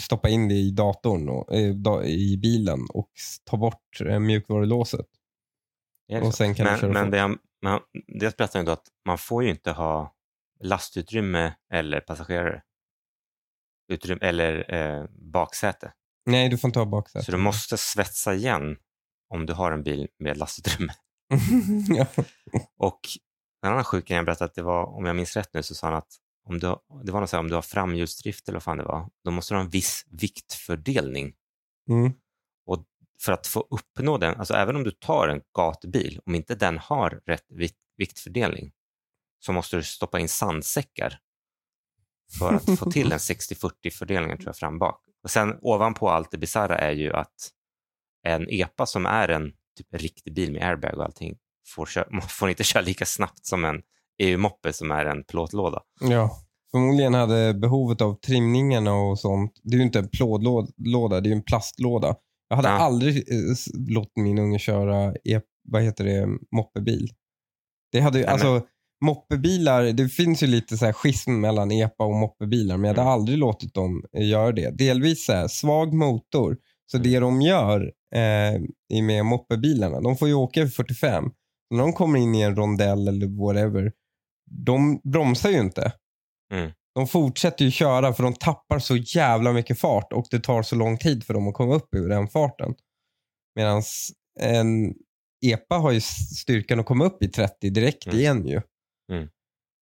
stoppa 0.00 0.28
in 0.28 0.48
det 0.48 0.54
i 0.54 0.70
datorn 0.70 1.28
och, 1.28 1.54
eh, 1.54 2.04
i 2.04 2.38
bilen 2.42 2.86
och 2.88 3.10
ta 3.44 3.56
bort 3.56 4.00
eh, 4.00 4.18
mjukvarulåset. 4.18 5.06
Och 6.22 6.34
sen 6.34 6.54
kan 6.54 6.64
du 6.64 6.70
men, 6.70 6.80
köra 6.80 6.92
men 6.92 7.10
det, 7.10 7.38
men 7.62 7.80
det 8.20 8.36
berättar 8.36 8.60
ändå 8.60 8.72
att 8.72 8.88
man 9.04 9.18
får 9.18 9.44
ju 9.44 9.50
inte 9.50 9.72
ha 9.72 10.14
lastutrymme 10.60 11.54
eller 11.72 12.00
passagerare. 12.00 12.62
utrymme, 13.92 14.20
eller 14.22 14.74
eh, 14.74 15.04
baksäte. 15.10 15.92
Nej, 16.26 16.48
du 16.48 16.58
får 16.58 16.68
inte 16.68 16.78
ha 16.78 16.86
baksäte. 16.86 17.24
Så 17.24 17.32
du 17.32 17.38
måste 17.38 17.76
svetsa 17.76 18.34
igen 18.34 18.76
om 19.28 19.46
du 19.46 19.52
har 19.52 19.72
en 19.72 19.82
bil 19.82 20.08
med 20.18 20.36
lastutrymme. 20.36 20.92
ja. 21.88 22.06
Och 22.78 23.00
en 23.62 23.72
annan 23.72 23.84
sjuk 23.84 24.08
grej 24.08 24.16
jag 24.16 24.24
berättade 24.24 24.48
att 24.48 24.54
det 24.54 24.62
var, 24.62 24.84
om 24.84 25.06
jag 25.06 25.16
minns 25.16 25.36
rätt 25.36 25.54
nu, 25.54 25.62
så 25.62 25.74
sa 25.74 25.86
han 25.86 25.96
att 25.96 26.12
om 26.46 26.58
du, 26.58 26.76
det 27.04 27.12
var 27.12 27.20
något 27.20 27.30
så 27.30 27.36
här, 27.36 27.40
om 27.40 27.48
du 27.48 27.54
har 27.54 27.62
framhjulsdrift 27.62 28.48
eller 28.48 28.56
vad 28.56 28.62
fan 28.62 28.78
det 28.78 28.84
var, 28.84 29.08
då 29.24 29.30
måste 29.30 29.54
du 29.54 29.58
ha 29.58 29.64
en 29.64 29.70
viss 29.70 30.04
viktfördelning. 30.10 31.34
Mm. 31.90 32.12
För 33.20 33.32
att 33.32 33.46
få 33.46 33.66
uppnå 33.70 34.18
den, 34.18 34.34
alltså 34.34 34.54
även 34.54 34.76
om 34.76 34.84
du 34.84 34.90
tar 34.90 35.28
en 35.28 35.40
gatubil, 35.56 36.20
om 36.26 36.34
inte 36.34 36.54
den 36.54 36.78
har 36.78 37.20
rätt 37.26 37.44
vikt, 37.48 37.76
viktfördelning, 37.96 38.72
så 39.38 39.52
måste 39.52 39.76
du 39.76 39.82
stoppa 39.82 40.18
in 40.20 40.28
sandsäckar 40.28 41.18
för 42.38 42.54
att 42.54 42.78
få 42.78 42.90
till 42.90 43.12
en 43.12 43.18
60-40 43.18 43.90
fördelningen 43.90 44.38
tror 44.38 44.48
jag 44.48 44.56
fram 44.56 44.78
bak. 44.78 45.04
Och 45.22 45.30
sen 45.30 45.58
ovanpå 45.62 46.08
allt 46.08 46.30
det 46.30 46.38
bisarra 46.38 46.78
är 46.78 46.92
ju 46.92 47.12
att 47.12 47.50
en 48.22 48.48
EPA 48.50 48.86
som 48.86 49.06
är 49.06 49.28
en 49.28 49.52
typ 49.76 49.94
riktig 49.94 50.34
bil 50.34 50.52
med 50.52 50.68
airbag 50.68 50.94
och 50.94 51.04
allting 51.04 51.38
får, 51.66 51.86
kö- 51.86 52.20
får 52.28 52.48
inte 52.48 52.64
köra 52.64 52.82
lika 52.82 53.06
snabbt 53.06 53.46
som 53.46 53.64
en 53.64 53.82
EU-moppe 54.18 54.72
som 54.72 54.90
är 54.90 55.04
en 55.06 55.24
plåtlåda. 55.24 55.82
ja. 56.00 56.30
Förmodligen 56.70 57.14
hade 57.14 57.54
behovet 57.54 58.00
av 58.00 58.14
trimningarna 58.20 58.94
och 58.94 59.18
sånt. 59.18 59.52
Det 59.62 59.74
är 59.74 59.78
ju 59.78 59.84
inte 59.84 59.98
en 59.98 60.08
plåtlåda, 60.08 61.20
det 61.20 61.26
är 61.28 61.30
ju 61.30 61.36
en 61.36 61.42
plastlåda. 61.42 62.14
Jag 62.48 62.56
hade 62.56 62.68
Ja. 62.68 62.74
aldrig 62.74 63.16
eh, 63.16 63.34
låtit 63.88 64.16
min 64.16 64.38
unge 64.38 64.58
köra 64.58 65.14
e- 65.24 65.40
vad 65.68 65.82
heter 65.82 66.04
det, 66.04 66.28
moppebil. 66.56 67.08
Det 67.92 68.00
hade 68.00 68.18
ju, 68.18 68.24
Nej, 68.26 68.38
men- 68.38 68.46
alltså, 68.46 68.66
moppebilar, 69.04 69.84
det 69.84 70.08
finns 70.08 70.42
ju 70.42 70.46
lite 70.46 70.76
så 70.76 70.84
här 70.86 70.92
schism 70.92 71.32
mellan 71.40 71.70
epa 71.72 72.04
och 72.04 72.14
moppebilar, 72.14 72.76
men 72.76 72.84
jag 72.88 72.94
hade 72.94 73.00
Mm. 73.02 73.12
aldrig 73.12 73.38
låtit 73.38 73.74
dem 73.74 74.04
eh, 74.16 74.28
göra 74.28 74.52
det. 74.52 74.70
Delvis 74.78 75.26
så 75.26 75.32
här, 75.32 75.48
svag 75.48 75.92
motor, 75.94 76.56
så 76.90 76.96
Mm. 76.96 77.10
det 77.12 77.18
de 77.20 77.42
gör 77.42 77.92
eh, 78.14 79.02
med 79.02 79.24
moppebilarna, 79.26 80.00
de 80.00 80.16
får 80.16 80.28
ju 80.28 80.34
åka 80.34 80.62
i 80.62 80.68
45. 80.68 81.24
När 81.70 81.78
de 81.78 81.92
kommer 81.92 82.18
in 82.18 82.34
i 82.34 82.40
en 82.40 82.56
rondell 82.56 83.08
eller 83.08 83.46
whatever, 83.46 83.92
de 84.50 85.00
bromsar 85.04 85.50
ju 85.50 85.58
inte. 85.60 85.92
Mm. 86.52 86.72
De 86.94 87.06
fortsätter 87.06 87.64
ju 87.64 87.70
köra 87.70 88.12
för 88.12 88.22
de 88.22 88.34
tappar 88.34 88.78
så 88.78 88.96
jävla 88.96 89.52
mycket 89.52 89.78
fart 89.78 90.12
och 90.12 90.26
det 90.30 90.40
tar 90.40 90.62
så 90.62 90.76
lång 90.76 90.98
tid 90.98 91.24
för 91.24 91.34
dem 91.34 91.48
att 91.48 91.54
komma 91.54 91.74
upp 91.74 91.94
ur 91.94 92.08
den 92.08 92.28
farten. 92.28 92.74
Medan 93.54 93.82
en 94.40 94.94
EPA 95.46 95.76
har 95.78 95.90
ju 95.92 96.00
styrkan 96.40 96.80
att 96.80 96.86
komma 96.86 97.04
upp 97.04 97.22
i 97.22 97.28
30 97.28 97.70
direkt 97.70 98.06
Mm. 98.06 98.18
igen 98.18 98.46
ju. 98.46 98.60
Mm. 99.12 99.28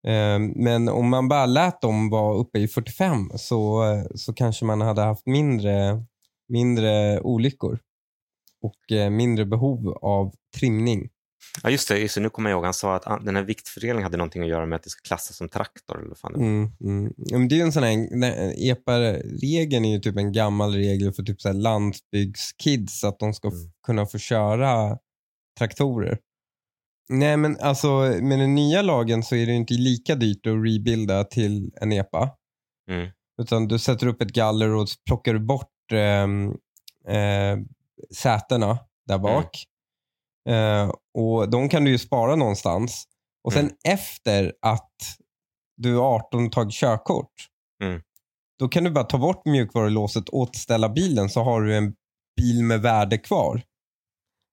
Eh, 0.06 0.52
Men 0.56 0.88
om 0.88 1.09
man 1.09 1.28
bara 1.28 1.47
lät 1.47 1.80
dem 1.80 2.11
vara 2.11 2.35
uppe 2.35 2.59
i 2.59 2.68
45 2.68 3.30
så, 3.35 3.83
så 4.14 4.35
kanske 4.35 4.64
man 4.64 4.80
hade 4.80 5.02
haft 5.02 5.26
mindre, 5.26 6.04
mindre 6.49 7.21
olyckor 7.21 7.78
och 8.62 8.92
eh, 8.97 9.11
mindre 9.11 9.44
behov 9.44 9.88
av 10.02 10.33
trimning. 10.59 11.09
Ja, 11.62 11.70
just 11.70 11.88
det, 11.88 11.98
just 11.98 12.14
det. 12.14 12.20
Nu 12.20 12.30
kommer 12.30 12.50
jag 12.50 12.56
ihåg. 12.56 12.64
Han 12.64 12.74
sa 12.74 12.94
att 12.96 13.24
den 13.24 13.36
här 13.36 13.42
viktfördelningen 13.42 14.02
hade 14.02 14.16
någonting 14.16 14.42
att 14.42 14.48
göra 14.48 14.66
med 14.66 14.76
att 14.76 14.82
det 14.82 14.90
ska 14.90 15.00
klassas 15.08 15.36
som 15.36 15.48
traktor. 15.48 16.02
Eller 16.04 16.14
fan 16.14 16.32
det. 16.32 16.38
Mm, 16.38 16.70
mm. 16.80 17.48
Det 17.48 17.54
är 17.54 17.56
ju 17.56 17.62
en 17.62 17.72
sån 17.72 17.82
här, 17.82 18.08
EPA-regeln 18.70 19.84
är 19.84 19.92
ju 19.92 19.98
typ 19.98 20.16
en 20.16 20.32
gammal 20.32 20.74
regel 20.74 21.12
för 21.12 21.22
typ 21.22 21.40
så 21.40 21.48
här 21.48 21.54
landsbygdskids 21.54 23.04
att 23.04 23.18
de 23.18 23.34
ska 23.34 23.48
Mm. 23.48 23.60
kunna 23.86 24.06
få 24.06 24.18
köra 24.18 24.98
traktorer. 25.58 26.18
Nej 27.08 27.36
men 27.36 27.56
alltså 27.60 27.88
med 28.22 28.38
den 28.38 28.54
nya 28.54 28.82
lagen 28.82 29.22
så 29.22 29.34
är 29.36 29.46
det 29.46 29.52
inte 29.52 29.74
lika 29.74 30.14
dyrt 30.14 30.46
att 30.46 30.52
rebuilda 30.52 31.24
till 31.24 31.72
en 31.80 31.92
EPA. 31.92 32.30
Mm. 32.90 33.08
Utan 33.42 33.68
du 33.68 33.78
sätter 33.78 34.06
upp 34.06 34.22
ett 34.22 34.32
galler 34.32 34.68
och 34.70 34.88
plockar 35.06 35.38
bort 35.38 35.92
ehm, 35.92 36.48
eh, 37.08 37.58
sätena 38.14 38.78
där 39.08 39.18
bak. 39.18 39.64
Eh, 40.48 40.92
och 41.14 41.50
de 41.50 41.68
kan 41.68 41.84
du 41.84 41.90
ju 41.90 41.98
spara 41.98 42.36
någonstans. 42.36 43.04
Och 43.44 43.52
sen 43.52 43.64
Mm. 43.64 43.74
efter 43.84 44.52
att 44.62 44.92
du 45.76 45.94
är 45.96 46.00
18 46.14 46.46
och 46.46 46.52
tagit 46.52 46.74
körkort, 46.74 47.32
Mm. 47.82 48.02
då 48.58 48.68
kan 48.68 48.84
du 48.84 48.90
bara 48.90 49.04
ta 49.04 49.18
bort 49.18 49.44
mjukvarulåset, 49.44 50.28
återställa 50.28 50.88
bilen 50.88 51.28
så 51.30 51.42
har 51.42 51.62
du 51.62 51.76
en 51.76 51.94
bil 52.36 52.64
med 52.64 52.82
värde 52.82 53.18
kvar. 53.18 53.62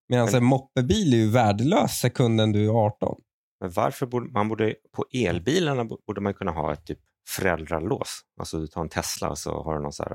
Medan 0.09 0.25
Men- 0.25 0.35
en 0.35 0.43
moppebil 0.43 1.13
är 1.13 1.17
ju 1.17 1.29
värdelös 1.29 1.99
sekunden 1.99 2.51
du 2.51 2.65
är 2.65 2.85
18. 2.85 3.21
Men 3.59 3.71
varför 3.71 4.05
borde 4.05 4.31
man 4.31 4.47
borde, 4.49 4.75
på 4.91 5.05
elbilarna 5.13 5.85
bo- 5.85 6.01
borde 6.07 6.21
man 6.21 6.33
kunna 6.33 6.51
ha 6.51 6.73
ett 6.73 6.85
typ 6.85 6.99
föräldralås? 7.29 8.21
Alltså 8.39 8.59
du 8.59 8.67
tar 8.67 8.81
en 8.81 8.89
Tesla 8.89 9.29
och 9.29 9.37
så 9.37 9.63
har 9.63 9.75
du 9.75 9.81
någon 9.81 9.93
så 9.93 10.03
här, 10.03 10.11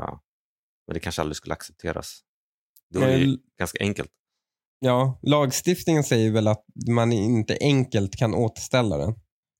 men 0.87 0.95
det 0.95 1.00
kanske 1.00 1.23
aldrig 1.23 1.37
skulle 1.37 1.52
accepteras. 1.54 2.21
Då 2.95 3.00
är 3.00 3.06
det 3.06 3.16
ju 3.18 3.38
ganska 3.59 3.78
enkelt. 3.80 4.11
Ja, 4.78 5.18
lagstiftningen 5.23 6.04
säger 6.04 6.30
väl 6.30 6.49
att 6.49 6.64
man 6.88 7.12
inte 7.12 7.56
enkelt 7.61 8.16
kan 8.16 8.35
återställa 8.35 8.97
den. 8.99 9.14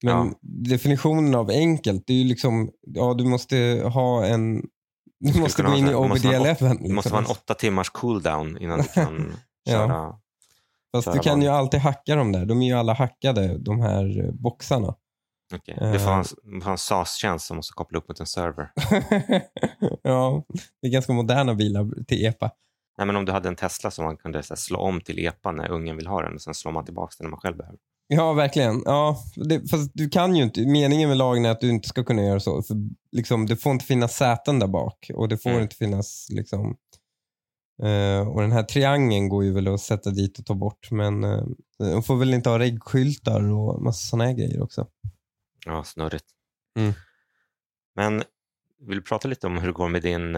Men 0.04 0.26
Ja. 0.26 0.35
definitionen 0.42 1.35
av 1.35 1.50
enkelt, 1.50 2.04
det 2.06 2.12
är 2.12 2.16
ju 2.16 2.25
liksom, 2.25 2.70
ja 2.87 3.14
du 3.14 3.25
måste 3.25 3.82
ha 3.94 4.25
en, 4.26 4.62
du 5.20 5.40
måste 5.40 5.62
gå 5.62 5.75
in 5.75 5.85
i 5.88 5.88
så 5.92 6.02
här- 6.02 6.02
det 6.02 6.08
måste 6.08 6.28
vara 6.28 6.38
OBD11. 6.38 6.78
Det 6.88 6.94
måste 6.94 7.12
vara 7.12 7.23
en 7.25 7.30
åtta 7.30 7.54
timmars 7.54 7.90
cooldown 7.90 8.58
innan 8.61 8.78
du 8.78 8.85
kan 8.85 9.32
Ja. 9.64 9.73
köra. 9.73 10.14
Fast 10.94 11.04
köra 11.04 11.14
du 11.14 11.20
kan 11.20 11.42
ju 11.42 11.49
alltid 11.49 11.80
hacka 11.80 12.14
dem 12.16 12.32
där. 12.32 12.46
De 12.46 12.62
är 12.62 12.66
ju 12.66 12.73
alla 12.73 12.92
hackade, 12.92 13.58
de 13.58 13.80
här 13.80 14.25
eh, 14.25 14.32
boxarna. 14.32 14.94
Okej. 15.54 15.76
Det 15.80 15.99
får 15.99 16.11
Eh. 16.11 16.23
en, 16.44 16.62
en 16.62 16.78
SAS-tjänst 16.78 17.46
som 17.46 17.56
måste 17.56 17.73
koppla 17.73 17.99
upp 17.99 18.08
mot 18.08 18.20
en 18.20 18.26
server. 18.26 18.70
ja, 20.02 20.44
det 20.82 20.87
är 20.88 20.92
ganska 20.92 21.12
moderna 21.12 21.54
bilar 21.54 22.04
till 22.04 22.25
EPA. 22.26 22.50
Nej, 22.99 23.07
men 23.07 23.17
om 23.17 23.25
du 23.25 23.33
hade 23.33 23.49
en 23.49 23.57
Tesla 23.57 23.91
som 23.91 24.05
man 24.05 24.17
kunde 24.17 24.38
här, 24.38 24.57
slå 24.57 24.79
om 24.79 25.00
till 25.00 25.19
EPA 25.19 25.53
när 25.53 25.71
ungen 25.71 25.97
vill 25.97 26.07
ha 26.07 26.23
den 26.23 26.35
och 26.35 26.43
sen 26.43 26.55
slår 26.55 26.73
man 26.73 26.85
tillbaka 26.85 27.15
den 27.19 27.25
när 27.25 27.31
man 27.31 27.41
själv 27.41 27.57
behöver. 27.57 27.79
Ja, 28.09 28.33
verkligen. 28.33 28.83
Ja, 28.85 29.19
det, 29.37 29.71
fast 29.71 29.91
du 29.95 30.09
kan 30.09 30.37
ju 30.37 30.43
inte. 30.43 30.67
Meningen 30.67 31.09
med 31.09 31.19
lagen 31.19 31.45
är 31.45 31.50
att 31.50 31.61
du 31.61 31.71
inte 31.71 31.88
ska 31.88 32.05
kunna 32.05 32.23
göra 32.23 32.41
så. 32.41 32.62
För 32.62 32.76
liksom, 33.12 33.47
det 33.47 33.57
får 33.57 33.73
inte 33.73 33.85
finnas 33.85 34.17
säten 34.17 34.59
där 34.59 34.67
bak 34.67 35.11
och 35.15 35.29
det 35.29 35.38
får 35.38 35.50
Mm. 35.50 35.62
inte 35.62 35.76
finnas 35.76 36.29
liksom... 36.31 36.76
eh, 37.83 38.29
och 38.29 38.41
den 38.41 38.53
här 38.53 38.62
triangeln 38.62 39.29
går 39.29 39.45
ju 39.45 39.53
väl 39.53 39.69
att 39.69 39.81
sätta 39.81 40.11
dit 40.11 40.38
och 40.38 40.47
ta 40.47 40.55
bort. 40.55 40.91
Men 40.91 41.25
uh, 41.25 41.45
de 41.79 42.03
får 42.03 42.17
väl 42.17 42.35
inte 42.35 42.50
ha 42.50 42.59
reggskyltar 42.59 43.53
och 43.53 43.83
massa 43.83 44.07
sådana 44.11 44.25
här 44.25 44.33
grejer 44.33 44.62
också. 44.62 44.87
Ja, 45.67 45.85
snurrigt. 45.85 46.26
Mm. 46.79 46.93
Men 47.97 48.23
vill 48.81 48.97
du 48.97 49.03
prata 49.03 49.29
lite 49.29 49.47
om 49.47 49.59
hur 49.59 49.67
det 49.67 49.73
går 49.73 49.88
med 49.88 50.03
din... 50.03 50.37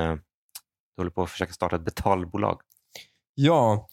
Du 0.99 1.01
håller 1.01 1.11
på 1.11 1.23
att 1.23 1.31
försöka 1.31 1.53
starta 1.53 1.77
ett 1.77 1.85
betalbolag. 1.85 2.61
Ja, 3.35 3.89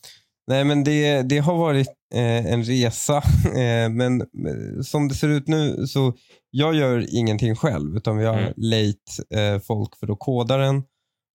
nej 0.48 0.64
men 0.64 0.84
det, 0.84 1.22
det 1.22 1.38
har 1.38 1.58
varit 1.58 1.90
eh, 2.14 2.46
en 2.54 2.64
resa. 2.64 3.18
Eh, 3.46 3.90
men 3.90 4.22
eh, 4.22 4.82
som 4.84 5.08
det 5.08 5.16
ser 5.16 5.28
ut 5.30 5.48
nu 5.48 5.88
så 5.88 6.14
jag 6.50 6.76
gör 6.76 7.16
ingenting 7.16 7.56
själv 7.56 7.96
utan 7.98 8.18
vi 8.18 8.26
har 8.26 8.38
Mm. 8.38 8.54
late 8.58 9.40
eh, 9.42 9.60
folk 9.60 10.00
för 10.00 10.12
att 10.12 10.20
koda 10.20 10.58
den 10.58 10.84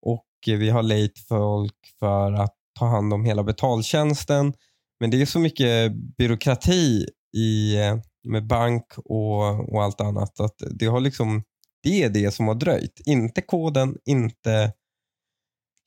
och 0.07 0.27
vi 0.47 0.71
har 0.71 0.83
late 0.83 1.21
folk 1.29 1.75
för 1.99 2.33
att 2.33 2.55
ta 2.79 2.87
hand 2.87 3.13
om 3.13 3.25
hela 3.25 3.43
betaltjänsten. 3.43 4.53
Men 5.01 5.11
det 5.11 5.23
är 5.23 5.27
så 5.27 5.39
mycket 5.39 5.93
byråkrati 6.19 7.07
i, 7.37 7.77
eh, 7.77 7.97
med 8.29 8.47
bank 8.47 8.87
och, 8.97 9.73
och 9.73 9.83
allt 9.83 10.01
annat 10.01 10.41
att 10.41 10.57
det 10.71 10.87
har 10.87 11.01
liksom 11.01 11.43
det 11.83 12.03
är 12.03 12.09
det 12.09 12.31
som 12.31 12.49
har 12.49 12.55
dröjt. 12.55 13.01
Inte 13.07 13.41
koden, 13.43 13.97
inte 14.05 14.73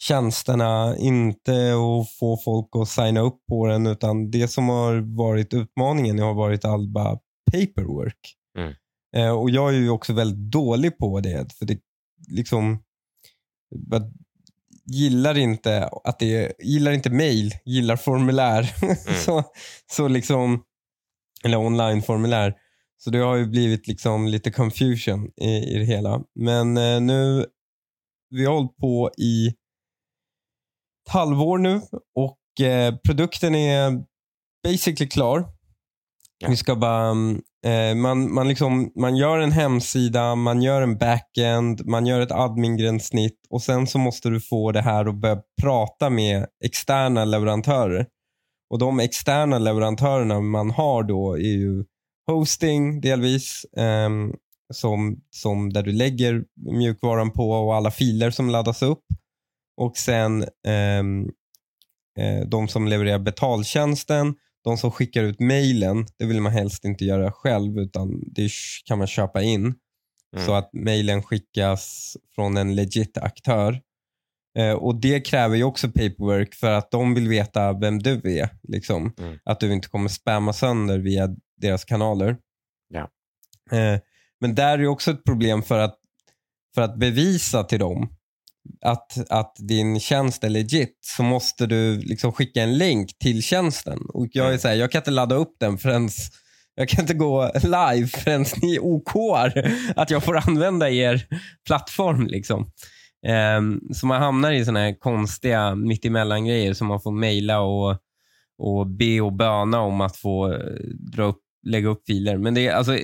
tjänsterna, 0.03 0.97
inte 0.97 1.51
att 1.51 2.11
få 2.19 2.37
folk 2.37 2.69
att 2.75 2.89
signa 2.89 3.19
upp 3.19 3.45
på 3.49 3.67
den 3.67 3.87
utan 3.87 4.31
det 4.31 4.47
som 4.47 4.69
har 4.69 5.17
varit 5.17 5.53
utmaningen 5.53 6.19
har 6.19 6.33
varit 6.33 6.65
all 6.65 6.87
bara 6.87 7.17
paperwork. 7.51 8.35
Mm. 8.57 8.73
Eh, 9.15 9.39
och 9.39 9.49
jag 9.49 9.69
är 9.69 9.77
ju 9.77 9.89
också 9.89 10.13
väldigt 10.13 10.51
dålig 10.51 10.97
på 10.97 11.19
det 11.19 11.53
för 11.57 11.65
det 11.65 11.79
liksom 12.27 12.83
jag 13.89 14.11
gillar 14.85 15.37
inte 15.37 15.89
att 16.03 16.19
det 16.19 16.53
gillar 16.59 16.91
inte 16.91 17.09
mail, 17.09 17.53
gillar 17.65 17.95
formulär. 17.95 18.73
så, 19.25 19.43
så 19.91 20.07
liksom 20.07 20.63
eller 21.43 21.57
online-formulär. 21.57 22.53
Så 22.97 23.09
det 23.09 23.17
har 23.17 23.35
ju 23.35 23.45
blivit 23.45 23.87
liksom 23.87 24.27
lite 24.27 24.51
confusion 24.51 25.31
i, 25.41 25.75
i 25.75 25.77
det 25.79 25.85
hela. 25.85 26.21
Men 26.35 26.77
eh, 26.77 27.01
nu, 27.01 27.45
vi 28.29 28.45
har 28.45 28.53
hållit 28.53 28.77
på 28.77 29.11
i 29.17 29.53
halvår 31.09 31.57
nu 31.57 31.81
och 32.15 32.65
eh, 32.65 32.95
produkten 32.95 33.55
är 33.55 34.03
basically 34.63 35.09
klar. 35.09 35.45
Ja. 36.39 36.49
Vi 36.49 36.57
ska 36.57 36.75
bara, 36.75 37.05
mm, 37.05 37.41
eh, 37.65 37.95
man, 37.95 38.33
man, 38.33 38.47
liksom, 38.47 38.91
man 38.95 39.15
gör 39.15 39.39
en 39.39 39.51
hemsida, 39.51 40.35
man 40.35 40.61
gör 40.61 40.81
en 40.81 40.97
backend, 40.97 41.85
man 41.85 42.05
gör 42.05 42.19
ett 42.19 42.31
admin-gränssnitt 42.31 43.37
och 43.49 43.61
sen 43.61 43.87
så 43.87 43.97
måste 43.97 44.29
du 44.29 44.41
få 44.41 44.71
det 44.71 44.81
här 44.81 45.05
att 45.05 45.15
börja 45.15 45.41
prata 45.61 46.09
med 46.09 46.45
externa 46.65 47.25
leverantörer. 47.25 48.07
Och 48.69 48.79
de 48.79 48.99
externa 48.99 49.59
leverantörerna 49.59 50.41
man 50.41 50.71
har 50.71 51.03
då 51.03 51.33
är 51.33 51.57
ju 51.57 51.83
hosting 52.27 53.01
delvis, 53.01 53.65
ehm, 53.77 54.33
som, 54.73 55.21
som 55.29 55.73
där 55.73 55.83
du 55.83 55.91
lägger 55.91 56.43
mjukvaran 56.71 57.31
på 57.31 57.51
och 57.51 57.75
alla 57.75 57.91
filer 57.91 58.31
som 58.31 58.49
laddas 58.49 58.81
upp. 58.81 59.03
Och 59.77 59.97
sen 59.97 60.45
ehm, 60.67 61.29
eh, 62.19 62.47
de 62.47 62.67
som 62.67 62.87
levererar 62.87 63.19
betaltjänsten, 63.19 64.35
de 64.63 64.77
som 64.77 64.91
skickar 64.91 65.23
ut 65.23 65.39
mejlen, 65.39 66.05
det 66.17 66.25
vill 66.25 66.41
man 66.41 66.51
helst 66.51 66.85
inte 66.85 67.05
göra 67.05 67.31
själv 67.31 67.79
utan 67.79 68.23
det 68.25 68.49
kan 68.85 68.97
man 68.97 69.07
köpa 69.07 69.41
in. 69.41 69.75
Mm. 70.35 70.45
Så 70.45 70.53
att 70.53 70.69
mejlen 70.73 71.23
skickas 71.23 72.17
från 72.35 72.57
en 72.57 72.75
legit 72.75 73.17
aktör. 73.17 73.81
Eh, 74.57 74.73
och 74.73 75.01
Det 75.01 75.21
kräver 75.21 75.55
ju 75.55 75.63
också 75.63 75.87
paperwork 75.87 76.55
för 76.55 76.71
att 76.71 76.91
de 76.91 77.13
vill 77.13 77.27
veta 77.27 77.73
vem 77.73 77.99
du 77.99 78.39
är. 78.39 78.49
Liksom. 78.63 79.13
Mm. 79.17 79.39
Att 79.43 79.59
du 79.59 79.73
inte 79.73 79.87
kommer 79.87 80.09
spamma 80.09 80.53
sönder 80.53 80.99
via 80.99 81.35
deras 81.57 81.85
kanaler. 81.85 82.37
Ja. 82.87 83.09
Eh, 83.77 83.99
men 84.39 84.55
där 84.55 84.79
är 84.79 84.87
också 84.87 85.11
ett 85.11 85.23
problem 85.23 85.63
för 85.63 85.79
att, 85.79 85.99
för 86.75 86.81
att 86.81 86.99
bevisa 86.99 87.63
till 87.63 87.79
dem 87.79 88.15
att, 88.81 89.31
att 89.31 89.55
din 89.59 89.99
tjänst 89.99 90.43
är 90.43 90.49
legit 90.49 90.97
så 91.01 91.23
måste 91.23 91.65
du 91.65 91.97
liksom 91.99 92.31
skicka 92.31 92.61
en 92.61 92.77
länk 92.77 93.17
till 93.19 93.43
tjänsten. 93.43 93.99
Och 94.13 94.27
jag 94.31 94.45
är 94.45 94.49
Mm. 94.49 94.59
så 94.59 94.67
här, 94.67 94.75
jag 94.75 94.91
kan 94.91 94.99
inte 94.99 95.11
ladda 95.11 95.35
upp 95.35 95.55
den 95.59 95.77
förrän 95.77 96.09
jag 96.75 96.89
kan 96.89 97.01
inte 97.01 97.13
gå 97.13 97.51
live 97.63 98.07
förrän 98.07 98.45
ni 98.61 98.79
OKar 98.79 99.75
att 99.95 100.09
jag 100.09 100.23
får 100.23 100.37
använda 100.37 100.89
er 100.89 101.25
plattform. 101.67 102.27
Liksom. 102.27 102.71
Ehm, 103.27 103.81
så 103.93 104.05
man 104.07 104.21
hamnar 104.21 104.51
i 104.51 104.65
såna 104.65 104.79
här 104.79 104.99
konstiga 104.99 105.75
mittemellan-grejer 105.75 106.73
som 106.73 106.87
man 106.87 107.01
får 107.01 107.11
mejla 107.11 107.59
och, 107.61 107.97
och 108.57 108.87
be 108.87 109.21
och 109.21 109.33
böna 109.33 109.79
om 109.81 110.01
att 110.01 110.17
få 110.17 110.53
eh, 110.53 110.59
dra 111.13 111.23
upp, 111.23 111.41
lägga 111.67 111.89
upp 111.89 112.03
filer. 112.07 112.37
Men 112.37 112.53
det 112.53 112.67
är, 112.67 112.73
alltså, 112.73 112.95
eh, 112.95 113.01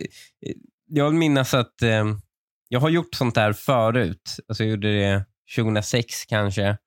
jag 0.87 1.09
vill 1.09 1.19
minnas 1.19 1.53
att 1.53 1.81
eh, 1.81 2.05
jag 2.69 2.79
har 2.79 2.89
gjort 2.89 3.15
sånt 3.15 3.35
där 3.35 3.53
förut. 3.53 4.37
Alltså, 4.47 4.63
jag 4.63 4.71
gjorde 4.71 4.99
det 4.99 5.25
2006 5.55 6.25
kanske. 6.25 6.77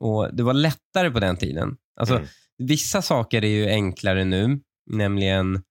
Och 0.00 0.36
Det 0.36 0.42
var 0.42 0.54
lättare 0.54 1.10
på 1.10 1.20
den 1.20 1.36
tiden. 1.36 1.76
Alltså, 2.00 2.14
Mm. 2.14 2.28
Vissa 2.58 3.02
saker 3.02 3.44
är 3.44 3.48
ju 3.48 3.68
enklare 3.68 4.24
nu, 4.24 4.60
nämligen 4.90 5.62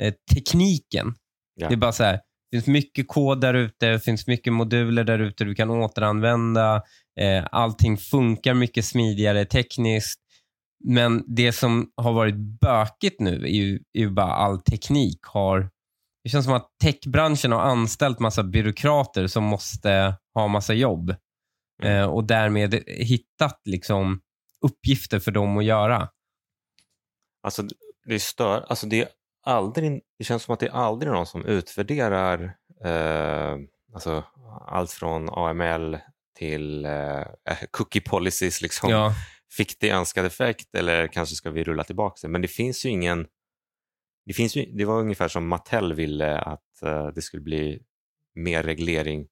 eh, 0.00 0.14
tekniken. 0.34 1.14
Ja. 1.54 1.68
Det 1.68 1.74
är 1.74 1.76
bara 1.76 1.92
så 1.92 2.04
här, 2.04 2.20
det 2.50 2.56
finns 2.56 2.66
mycket 2.66 3.08
kod 3.08 3.40
där 3.40 3.54
ute, 3.54 3.86
det 3.86 4.00
finns 4.00 4.26
mycket 4.26 4.52
moduler 4.52 5.04
där 5.04 5.18
ute 5.18 5.44
du 5.44 5.54
kan 5.54 5.70
återanvända. 5.70 6.82
Eh, 7.20 7.46
allting 7.52 7.96
funkar 7.96 8.54
mycket 8.54 8.84
smidigare 8.84 9.44
tekniskt. 9.44 10.20
Men 10.84 11.24
det 11.26 11.52
som 11.52 11.90
har 11.96 12.12
varit 12.12 12.36
bökigt 12.60 13.20
nu 13.20 13.42
är 13.44 13.48
ju, 13.48 13.74
är 13.92 14.00
ju 14.00 14.10
bara 14.10 14.32
all 14.32 14.60
teknik 14.60 15.20
har... 15.22 15.70
Det 16.24 16.30
känns 16.30 16.44
som 16.44 16.54
att 16.54 16.68
techbranschen 16.82 17.52
har 17.52 17.60
anställt 17.60 18.18
massa 18.18 18.42
byråkrater 18.42 19.26
som 19.26 19.44
måste 19.44 20.14
ha 20.34 20.48
massa 20.48 20.74
jobb. 20.74 21.14
Mm. 21.82 21.96
Eh, 21.96 22.06
och 22.06 22.24
därmed 22.24 22.74
hittat 22.86 23.60
liksom 23.64 24.20
uppgifter 24.64 25.18
för 25.18 25.30
dem 25.30 25.58
att 25.58 25.64
göra. 25.64 26.08
Alltså, 27.42 27.62
det, 28.04 28.20
stör, 28.20 28.64
alltså 28.68 28.86
det, 28.86 29.02
är 29.02 29.08
aldrig, 29.42 30.00
det 30.18 30.24
känns 30.24 30.42
som 30.42 30.54
att 30.54 30.60
det 30.60 30.66
är 30.66 30.72
aldrig 30.72 31.12
någon 31.12 31.26
som 31.26 31.44
utvärderar 31.44 32.56
eh, 32.84 33.56
alltså, 33.94 34.24
allt 34.66 34.90
från 34.90 35.28
AML 35.28 35.98
till 36.38 36.84
eh, 36.84 37.24
cookie 37.70 38.02
policies. 38.02 38.62
Liksom. 38.62 38.90
Ja. 38.90 39.14
Fick 39.56 39.80
det 39.80 39.90
önskad 39.90 40.26
effekt 40.26 40.74
eller 40.74 41.06
kanske 41.06 41.34
ska 41.34 41.50
vi 41.50 41.64
rulla 41.64 41.84
tillbaka 41.84 42.18
det? 42.22 42.28
Men 42.28 42.42
det 42.42 42.48
finns 42.48 42.86
ju 42.86 42.88
ingen... 42.88 43.26
Det, 44.26 44.32
finns 44.32 44.56
ju, 44.56 44.72
det 44.72 44.84
var 44.84 45.00
ungefär 45.00 45.28
som 45.28 45.48
Mattel 45.48 45.94
ville 45.94 46.38
att 46.38 46.82
eh, 46.82 47.06
det 47.06 47.22
skulle 47.22 47.42
bli 47.42 47.82
mer 48.34 48.62
reglering 48.62 49.26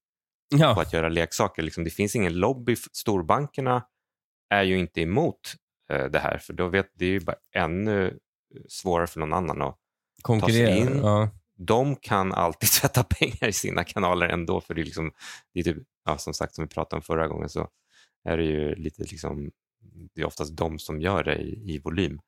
på 0.53 0.57
Ja. 0.59 0.83
att 0.83 0.93
göra 0.93 1.09
leksaker. 1.09 1.62
Liksom, 1.62 1.85
det 1.85 1.91
finns 1.91 2.17
ingen 2.17 2.38
lobby. 2.38 2.76
Storbankerna 2.93 3.87
är 4.50 4.62
ju 4.62 4.79
inte 4.79 5.00
emot 5.00 5.54
eh, 5.91 6.04
det 6.04 6.19
här 6.19 6.39
för 6.39 6.52
då 6.52 6.69
vet, 6.69 6.91
det 6.95 7.04
är 7.06 7.11
ju 7.11 7.21
bara 7.21 7.37
ännu 7.54 8.19
svårare 8.69 9.06
för 9.06 9.21
någon 9.21 9.32
annan. 9.32 9.63
Och 9.63 9.78
Konkurrera. 10.23 10.71
in. 10.76 10.99
Ja. 11.02 11.30
de 11.59 11.97
kan 11.97 12.32
alltid 12.32 12.69
tvätta 12.80 13.02
pengar 13.04 13.49
i 13.49 13.52
sina 13.52 13.85
kanaler 13.85 14.28
ändå 14.28 14.61
för 14.61 14.75
det 14.75 14.80
är, 14.80 14.85
liksom, 14.85 15.13
det 15.54 15.61
är 15.61 15.65
typ, 15.65 15.76
ja, 16.04 16.19
som 16.19 16.35
sagt 16.35 16.54
som 16.54 16.65
vi 16.65 16.69
pratade 16.69 16.97
om 16.97 17.02
förra 17.02 17.28
gången 17.28 17.49
så 17.49 17.69
är 18.25 18.37
det 18.37 18.45
ju 18.45 18.75
lite 18.75 19.02
liksom, 19.02 19.50
det 20.15 20.21
är 20.21 20.25
oftast 20.26 20.56
de 20.56 20.78
som 20.78 21.00
gör 21.00 21.25
det 21.25 21.35
i, 21.37 21.75
i 21.75 21.78
volym. 21.78 22.21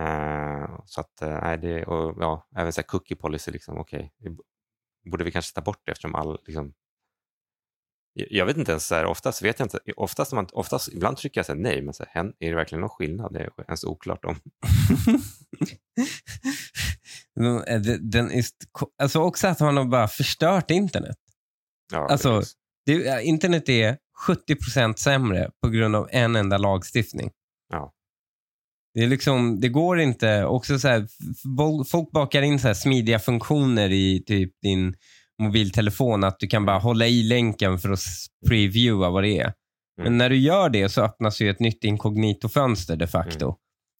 Eh, 0.00 0.80
så 0.84 1.00
att, 1.00 1.22
eh, 1.22 1.40
nej, 1.42 1.58
det, 1.58 1.84
och 1.84 2.16
ja, 2.22 2.48
även 2.56 2.72
så 2.72 2.80
här 2.80 2.86
cookie 2.86 3.16
policy, 3.16 3.50
liksom, 3.50 3.78
okej, 3.78 4.12
b- 4.18 4.30
borde 5.10 5.24
vi 5.24 5.32
kanske 5.32 5.54
ta 5.54 5.60
bort 5.60 5.80
det 5.84 5.92
eftersom 5.92 6.14
all, 6.14 6.38
liksom, 6.46 6.72
jag 8.14 8.46
vet 8.46 8.56
inte 8.56 8.70
ens, 8.72 8.86
så 8.86 8.94
här, 8.94 9.04
oftast 9.04 9.42
vet 9.42 9.58
jag 9.58 9.66
inte, 9.66 9.78
oftast, 9.96 10.32
man, 10.32 10.46
oftast 10.52 10.88
ibland 10.88 11.16
trycker 11.16 11.38
jag 11.38 11.46
så 11.46 11.52
här, 11.52 11.58
nej, 11.60 11.82
men 11.82 11.94
så 11.94 12.04
här, 12.04 12.12
"Hän- 12.22 12.32
är 12.38 12.48
det 12.50 12.56
verkligen 12.56 12.80
någon 12.80 12.90
skillnad? 12.90 13.32
Det 13.32 13.40
är 13.40 13.50
ens 13.68 13.84
oklart 13.84 14.24
om. 14.24 14.36
Den- 17.36 17.62
eh, 17.64 17.80
den- 17.80 18.10
den 18.10 18.30
är, 18.30 18.38
st- 18.38 18.66
alltså 19.02 19.18
också 19.20 19.48
att 19.48 19.60
man 19.60 19.76
har 19.76 19.84
bara 19.84 20.08
förstört 20.08 20.70
internet. 20.70 21.16
Ja, 21.92 22.06
Alltså. 22.10 22.42
Det, 22.86 23.22
internet 23.22 23.68
är 23.68 23.96
70% 24.26 24.94
sämre 24.98 25.50
på 25.62 25.68
grund 25.68 25.96
av 25.96 26.08
en 26.12 26.36
enda 26.36 26.58
lagstiftning. 26.58 27.30
Ja. 27.72 27.92
Det, 28.94 29.00
är 29.02 29.06
liksom, 29.08 29.60
det 29.60 29.68
går 29.68 30.00
inte. 30.00 30.44
Också 30.44 30.78
så 30.78 30.88
här, 30.88 31.06
folk- 31.90 32.12
bakar 32.12 32.42
in 32.42 32.58
så 32.60 32.74
smidiga 32.74 33.18
funktioner 33.18 33.90
i 33.90 34.22
typ 34.26 34.52
din 34.62 34.94
mobiltelefon. 35.40 36.24
Att 36.24 36.38
du 36.38 36.46
kan 36.46 36.66
bara 36.66 36.78
hålla 36.78 37.06
i 37.06 37.22
länken 37.22 37.78
för 37.78 37.90
att 37.90 38.00
previewa 38.48 39.10
vad 39.10 39.22
det 39.24 39.38
är. 39.38 39.52
Men 39.96 40.06
Mm. 40.06 40.18
när 40.18 40.30
du 40.30 40.36
gör 40.36 40.68
det 40.70 40.88
så 40.88 41.02
öppnas 41.02 41.40
ju 41.40 41.50
ett 41.50 41.60
nytt 41.60 41.84
inkognito-fönster 41.84 42.96
de 42.96 43.06
facto. 43.06 43.44
Mm. 43.44 43.56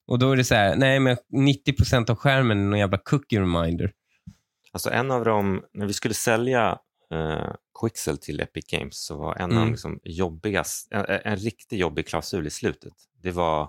Och 0.09 0.19
då 0.19 0.33
är 0.33 0.37
det 0.37 0.45
så 0.45 0.55
här, 0.55 0.77
nej 0.77 1.01
men 1.01 1.17
90% 1.33 2.11
av 2.11 2.17
skärmen 2.17 2.59
är 2.59 2.65
någon 2.65 2.79
jävla 2.79 2.99
cookie 2.99 3.41
reminder. 3.41 3.93
Alltså 4.73 4.91
en 4.91 5.11
av 5.11 5.25
dem, 5.25 5.63
när 5.73 5.87
vi 5.87 5.93
skulle 5.93 6.15
sälja 6.15 6.79
eh, 7.13 7.53
Quixel 7.81 8.19
till 8.19 8.41
Epic 8.41 8.67
Games 8.73 9.05
så 9.05 9.19
var 9.19 9.37
en 9.37 9.43
av 9.45 9.51
Mm. 9.51 9.65
de 9.65 9.71
liksom 9.71 10.01
jobbigast, 10.05 10.89
en, 10.93 11.05
en 11.25 11.37
riktigt 11.37 11.79
jobbig 11.79 12.07
klausul 12.09 12.47
i 12.47 12.51
slutet. 12.51 12.93
Det 13.23 13.31
var 13.31 13.63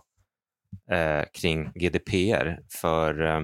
eh, 0.92 1.24
kring 1.34 1.72
GDPR. 1.76 2.60
För 2.70 3.26
eh, 3.26 3.42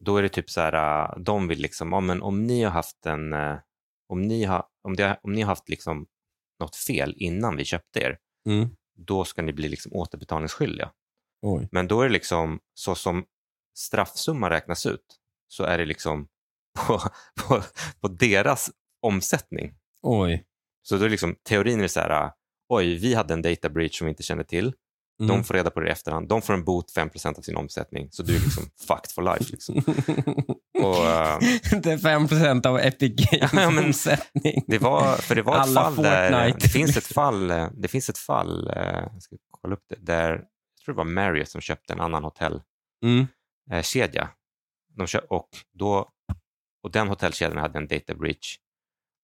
då 0.00 0.16
är 0.16 0.22
det 0.22 0.28
typ 0.28 0.50
så 0.50 0.60
här, 0.60 0.72
eh, 1.04 1.18
de 1.22 1.48
vill 1.48 1.58
liksom, 1.60 1.92
ja, 1.92 2.00
men 2.00 2.22
om 2.22 2.46
ni 2.46 2.62
har 2.62 2.70
haft 2.70 3.06
en, 3.06 3.32
eh, 3.32 3.56
om 4.08 4.22
ni 4.22 4.44
har, 4.44 4.64
om 4.82 4.96
det, 4.96 5.20
om 5.22 5.32
ni 5.32 5.40
har 5.42 5.48
haft 5.48 5.68
liksom 5.68 6.06
något 6.60 6.76
fel 6.76 7.14
innan 7.16 7.56
vi 7.56 7.64
köpte 7.64 8.00
er, 8.00 8.18
Mm. 8.46 8.68
då 8.98 9.24
ska 9.24 9.42
ni 9.42 9.52
bli 9.52 9.68
liksom 9.68 9.92
återbetalningsskyldiga. 9.92 10.92
Oj. 11.42 11.68
Men 11.72 11.88
då 11.88 12.00
är 12.00 12.06
det 12.06 12.12
liksom 12.12 12.60
så 12.74 12.94
som 12.94 13.24
straffsumman 13.78 14.50
räknas 14.50 14.86
ut 14.86 15.04
så 15.48 15.64
är 15.64 15.78
det 15.78 15.84
liksom 15.84 16.28
på, 16.86 17.00
på, 17.48 17.62
på 18.00 18.08
deras 18.08 18.70
omsättning. 19.02 19.74
Oj. 20.02 20.44
Så 20.82 20.96
då 20.98 21.04
är 21.04 21.08
liksom, 21.08 21.36
teorin 21.42 21.80
är 21.80 21.88
så 21.88 22.00
här, 22.00 22.10
ah, 22.10 22.34
oj, 22.68 22.94
vi 22.98 23.14
hade 23.14 23.34
en 23.34 23.42
data 23.42 23.68
breach 23.68 23.98
som 23.98 24.04
vi 24.04 24.10
inte 24.10 24.22
kände 24.22 24.44
till. 24.44 24.74
Mm. 25.20 25.28
De 25.36 25.44
får 25.44 25.54
reda 25.54 25.70
på 25.70 25.80
det 25.80 25.88
i 25.88 25.90
efterhand. 25.90 26.28
De 26.28 26.42
får 26.42 26.54
en 26.54 26.64
bot 26.64 26.94
5% 26.96 27.38
av 27.38 27.42
sin 27.42 27.56
omsättning. 27.56 28.08
Så 28.10 28.22
du 28.22 28.36
är 28.36 28.40
liksom 28.40 28.62
fucked 28.88 29.10
for 29.14 29.22
life. 29.22 29.44
Liksom. 29.52 29.74
Och, 30.82 31.06
eh, 31.06 31.38
det 31.82 31.92
är 31.92 31.98
5% 31.98 32.66
av 32.66 32.78
Epic 32.78 33.12
Games 33.16 33.52
Ja, 33.52 33.70
men- 33.70 33.84
omsättning. 33.84 34.64
det 34.66 34.78
var, 34.78 35.16
för 35.16 35.34
det 35.34 35.42
var 35.42 35.54
ett 35.54 35.60
Alla 35.60 35.82
fall 35.92 35.96
där, 36.04 36.30
Fortnite. 36.32 36.58
det 36.66 36.68
finns 36.72 36.96
ett 36.96 37.06
fall, 37.06 37.50
eh, 37.50 37.68
det 37.76 37.88
finns 37.88 38.08
ett 38.08 38.18
fall, 38.18 38.70
eh, 38.70 38.82
jag 39.12 39.22
ska 39.22 39.36
kolla 39.50 39.74
upp 39.74 39.84
det, 39.88 39.96
där, 40.00 40.30
jag 40.30 40.84
tror 40.84 40.94
det 40.94 40.98
var 40.98 41.04
Marriott 41.04 41.48
som 41.48 41.60
köpte 41.60 41.92
en 41.92 42.00
annan 42.00 42.24
hotell 42.24 42.62
Mm. 43.04 43.26
De 44.96 45.06
och, 45.28 45.48
då, 45.72 46.08
och 46.82 46.90
den 46.90 47.08
hotellkedjan 47.08 47.58
hade 47.58 47.78
en 47.78 47.86
data 47.86 48.14
breach 48.14 48.56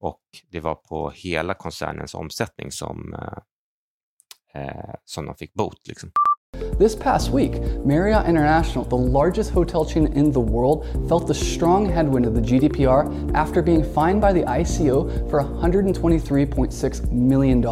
och 0.00 0.22
det 0.50 0.61
var 0.61 0.74
på 0.74 1.11
hela 1.11 1.54
koncernens 1.54 2.14
omsättning 2.14 2.72
som, 2.72 3.16
eh, 4.54 4.94
som 5.04 5.26
de 5.26 5.34
fick 5.34 5.54
bot. 5.54 5.88
Liksom. 5.88 6.10
This 6.78 6.96
past 6.96 7.30
week, 7.30 7.60
Marriott 7.84 8.26
International, 8.26 8.84
the 8.84 8.96
largest 8.96 9.50
hotel 9.50 9.84
chain 9.84 10.08
in 10.08 10.32
the 10.32 10.40
world, 10.40 10.86
felt 11.08 11.26
the 11.26 11.34
strong 11.34 11.86
headwind 11.86 12.26
of 12.26 12.34
the 12.34 12.40
GDPR 12.40 13.32
after 13.34 13.62
being 13.62 13.84
fined 13.84 14.20
by 14.20 14.32
the 14.32 14.42
ICO 14.42 15.30
for 15.30 15.40
$123.6 15.42 17.10
million, 17.12 17.62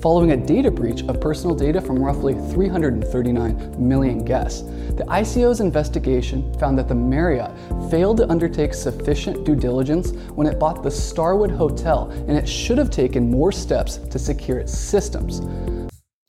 following 0.00 0.32
a 0.32 0.36
data 0.36 0.70
breach 0.70 1.02
of 1.02 1.20
personal 1.20 1.54
data 1.54 1.80
from 1.80 2.02
roughly 2.02 2.34
339 2.52 3.88
million 3.88 4.24
guests. 4.24 4.62
The 4.62 5.04
ICO's 5.08 5.60
investigation 5.60 6.52
found 6.58 6.76
that 6.78 6.88
the 6.88 6.94
Marriott 6.94 7.52
failed 7.88 8.16
to 8.16 8.28
undertake 8.28 8.74
sufficient 8.74 9.44
due 9.44 9.56
diligence 9.56 10.10
when 10.34 10.48
it 10.48 10.58
bought 10.58 10.82
the 10.82 10.90
Starwood 10.90 11.52
Hotel, 11.52 12.10
and 12.10 12.36
it 12.36 12.48
should 12.48 12.78
have 12.78 12.90
taken 12.90 13.30
more 13.30 13.52
steps 13.52 13.98
to 13.98 14.18
secure 14.18 14.58
its 14.58 14.76
systems. 14.76 15.40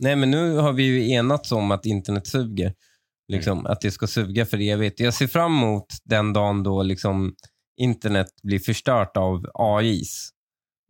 Nej, 0.01 0.15
men 0.15 0.31
nu 0.31 0.55
har 0.57 0.73
vi 0.73 0.83
ju 0.83 1.09
enats 1.11 1.51
om 1.51 1.71
att 1.71 1.85
internet 1.85 2.27
suger. 2.27 2.73
Liksom, 3.27 3.65
Att 3.65 3.81
det 3.81 3.91
ska 3.91 4.07
suga 4.07 4.45
för 4.45 4.61
evigt. 4.61 4.99
Jag 4.99 5.13
ser 5.13 5.27
fram 5.27 5.57
emot 5.57 5.85
den 6.03 6.33
dagen 6.33 6.63
då 6.63 6.83
liksom 6.83 7.35
internet 7.77 8.27
blir 8.43 8.59
förstört 8.59 9.17
av 9.17 9.45
AIs. 9.53 10.29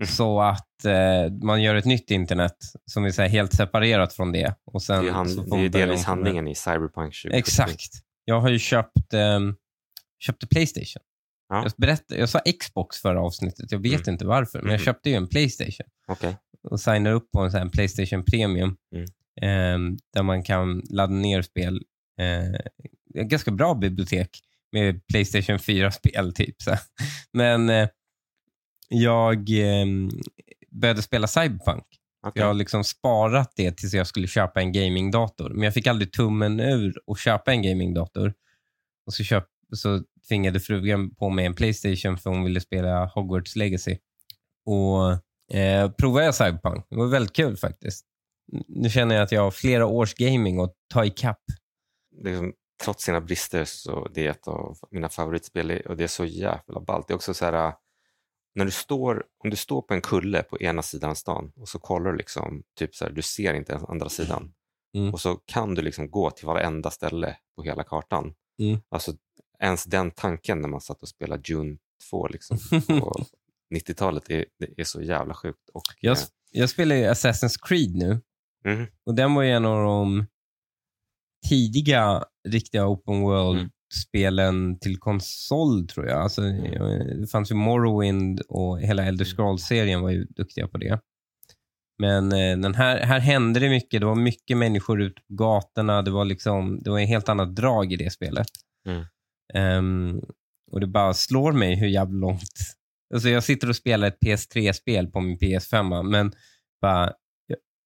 Mm. 0.02 0.08
Så 0.08 0.42
att 0.42 0.86
eh, 0.86 1.34
man 1.44 1.62
gör 1.62 1.76
ett 1.76 1.86
nytt 1.86 2.12
internet 2.12 2.56
som 2.86 3.06
är 3.06 3.18
här 3.22 3.28
helt 3.30 3.54
separerat 3.54 4.14
från 4.14 4.32
det. 4.32 4.56
Och 4.66 4.80
Det 4.80 4.86
sen, 4.86 5.00
är 5.00 5.04
ju, 5.04 5.10
så 5.10 5.14
hand, 5.14 5.50
det 5.52 5.58
är 5.58 5.70
delvis 5.70 6.02
det. 6.02 6.08
handlingen 6.08 6.48
i 6.48 6.56
Cyberpunk 6.56 7.14
2077. 7.24 7.38
Exakt. 7.38 7.92
Jag 8.26 8.40
har 8.42 8.50
ju 8.50 8.60
köpt, 8.60 9.14
ehm, 9.14 9.56
köpte 10.20 10.48
Playstation. 10.48 11.02
Ja. 11.52 11.64
Jag, 11.64 11.72
berättade, 11.78 12.20
jag 12.20 12.30
sa 12.30 12.40
Xbox 12.60 12.98
förra 12.98 13.22
avsnittet. 13.22 13.72
Jag 13.72 13.80
vet 13.80 14.02
Mm. 14.08 14.14
inte 14.14 14.26
varför, 14.26 14.60
men 14.62 14.72
jag 14.72 14.80
Mhm. 14.80 14.86
köpte 14.86 15.10
ju 15.10 15.16
en 15.16 15.28
Playstation. 15.28 15.86
Okej. 16.08 16.38
och 16.64 16.80
signade 16.80 17.16
upp 17.16 17.32
på 17.32 17.40
en 17.42 17.52
sån 17.52 17.60
här 17.62 17.70
Playstation 17.70 18.26
Premium 18.26 18.76
Mm. 18.96 19.06
ehm, 19.42 19.98
där 20.14 20.24
man 20.24 20.44
kan 20.44 20.82
ladda 20.90 21.14
ner 21.14 21.42
spel. 21.42 21.82
Eh, 22.20 23.24
ganska 23.28 23.52
bra 23.52 23.74
bibliotek 23.74 24.30
med 24.72 25.08
Playstation 25.08 25.60
4-spel. 25.60 26.34
typ. 26.34 26.62
Så. 26.62 26.72
Men 27.34 27.70
eh, 27.70 27.88
jag 28.90 29.50
ehm, 29.50 30.10
började 30.72 31.02
spela 31.02 31.28
Cyberpunk. 31.28 31.84
okej. 32.28 32.40
Jag 32.42 32.48
har 32.48 32.54
liksom 32.54 32.84
sparat 32.84 33.54
det 33.56 33.72
tills 33.78 33.94
jag 33.94 34.08
skulle 34.08 34.28
köpa 34.28 34.62
en 34.62 34.72
gamingdator. 34.72 35.50
Men 35.50 35.64
jag 35.64 35.74
fick 35.74 35.88
aldrig 35.88 36.12
tummen 36.14 36.60
ur 36.60 36.94
att 37.12 37.20
köpa 37.20 37.52
en 37.52 37.62
gamingdator. 37.62 38.34
Och 39.06 39.14
så, 39.14 39.24
köp, 39.24 39.48
så 39.76 40.04
tvingade 40.32 40.60
frugan 40.60 41.16
på 41.16 41.30
mig 41.30 41.46
en 41.46 41.54
Playstation 41.54 42.18
för 42.18 42.30
hon 42.30 42.44
ville 42.44 42.62
spela 42.62 43.06
Hogwarts 43.06 43.56
Legacy. 43.56 43.98
Och 44.66 45.12
eh, 45.58 45.92
provade 45.92 46.26
jag 46.26 46.36
Cyberpunk. 46.36 46.86
Det 46.90 46.96
var 46.96 47.08
väldigt 47.08 47.34
kul 47.34 47.58
faktiskt. 47.58 48.06
Nu 48.68 48.90
känner 48.90 49.16
jag 49.16 49.24
att 49.24 49.32
jag 49.32 49.42
har 49.42 49.52
flera 49.52 49.86
års 49.86 50.14
gaming 50.14 50.60
att 50.60 50.74
ta 50.94 51.06
ikapp. 51.06 51.44
liksom, 52.24 52.54
trots 52.84 53.04
sina 53.04 53.22
brister 53.22 53.66
så 53.66 54.08
det 54.14 54.26
är 54.26 54.30
ett 54.30 54.48
av 54.48 54.78
mina 54.92 55.10
favoritspel 55.10 55.82
och 55.86 55.98
det 55.98 56.04
är 56.04 56.08
så 56.08 56.26
jävla 56.26 56.82
ballt. 56.82 57.08
Det 57.08 57.14
är 57.14 57.16
också 57.16 57.34
så 57.34 57.46
här, 57.46 57.68
äh, 57.68 57.74
när 58.56 58.66
du 58.66 58.72
står, 58.72 59.24
om 59.44 59.50
du 59.50 59.56
står 59.56 59.82
på 59.82 59.94
en 59.94 60.02
kulle 60.02 60.44
på 60.44 60.62
ena 60.62 60.82
sidan 60.82 61.16
stan 61.16 61.52
och 61.56 61.70
så 61.70 61.80
kollar 61.80 62.12
du 62.12 62.18
liksom, 62.18 62.64
typ 62.80 62.96
så 62.96 63.06
här, 63.06 63.12
du 63.12 63.22
ser 63.22 63.54
inte 63.54 63.72
ens 63.72 63.90
andra 63.90 64.10
sidan. 64.10 64.54
Mm. 64.96 65.14
Och 65.14 65.22
så 65.22 65.36
kan 65.36 65.76
du 65.76 65.82
liksom 65.82 66.12
gå 66.12 66.32
till 66.32 66.46
varenda 66.46 66.92
ställe 66.92 67.38
på 67.56 67.64
hela 67.64 67.84
kartan. 67.84 68.34
Mm. 68.62 68.80
Alltså 68.90 69.14
ens 69.64 69.84
den 69.86 70.12
tanken 70.12 70.62
när 70.62 70.70
man 70.70 70.82
satt 70.82 71.02
och 71.02 71.10
spelade 71.10 71.44
June 71.46 71.78
2 72.10 72.28
liksom, 72.28 72.58
på 72.88 73.26
90-talet 73.76 74.30
är, 74.30 74.46
det 74.60 74.82
är 74.82 74.84
så 74.84 75.02
jävla 75.02 75.34
sjukt. 75.34 75.70
Och, 75.74 75.82
Jag, 76.02 76.18
jag 76.52 76.70
spelar 76.70 76.96
ju 76.96 77.04
Assassin's 77.04 77.56
Creed 77.68 77.96
nu. 77.96 78.22
eh, 78.66 78.72
mhm, 78.78 78.88
Och 79.06 79.16
den 79.16 79.34
var 79.34 79.42
ju 79.44 79.50
en 79.52 79.66
av 79.66 79.84
de 79.84 80.26
tidiga 81.50 82.24
riktiga 82.48 82.88
open 82.88 83.14
Mm. 83.14 83.24
world-spelen 83.24 84.80
till 84.80 84.98
konsol 84.98 85.88
tror 85.88 86.08
jag. 86.08 86.22
Alltså, 86.22 86.42
Det 87.22 87.28
fanns 87.32 87.52
ju 87.52 87.56
Morrowind 87.56 88.40
och 88.42 88.80
hela 88.82 89.06
Elder 89.06 89.26
Mm. 89.26 89.36
Scrolls-serien 89.36 90.02
var 90.02 90.10
ju 90.10 90.24
duktiga 90.26 90.68
på 90.68 90.78
det. 90.78 91.00
Men 92.00 92.32
eh, 92.32 92.58
den 92.58 92.76
här, 92.76 93.00
här 93.00 93.20
hände 93.20 93.60
det 93.60 93.70
mycket. 93.70 94.00
Det 94.02 94.06
var 94.08 94.16
mycket 94.16 94.58
människor 94.58 95.02
ute 95.02 95.22
på 95.22 95.34
gatorna. 95.34 96.02
Det 96.02 96.12
var, 96.12 96.26
liksom, 96.26 96.80
det 96.84 96.90
var 96.90 97.00
en 97.00 97.08
helt 97.08 97.30
annat 97.30 97.56
drag 97.56 97.94
i 97.94 97.96
det 97.96 98.10
spelet. 98.14 98.48
Mm. 98.88 99.06
Ehm, 99.54 100.22
och 100.72 100.80
det 100.80 100.88
bara 100.88 101.14
slår 101.14 101.52
mig 101.52 101.76
hur 101.76 101.88
jävla 101.88 102.20
långt... 102.20 102.42
Alltså 103.14 103.30
jag 103.30 103.44
sitter 103.44 103.70
och 103.70 103.76
spelar 103.76 104.08
ett 104.08 104.18
PS3-spel 104.26 105.08
på 105.08 105.20
min 105.22 105.38
PS5, 105.38 106.04
men 106.04 106.32
bara, 106.82 107.14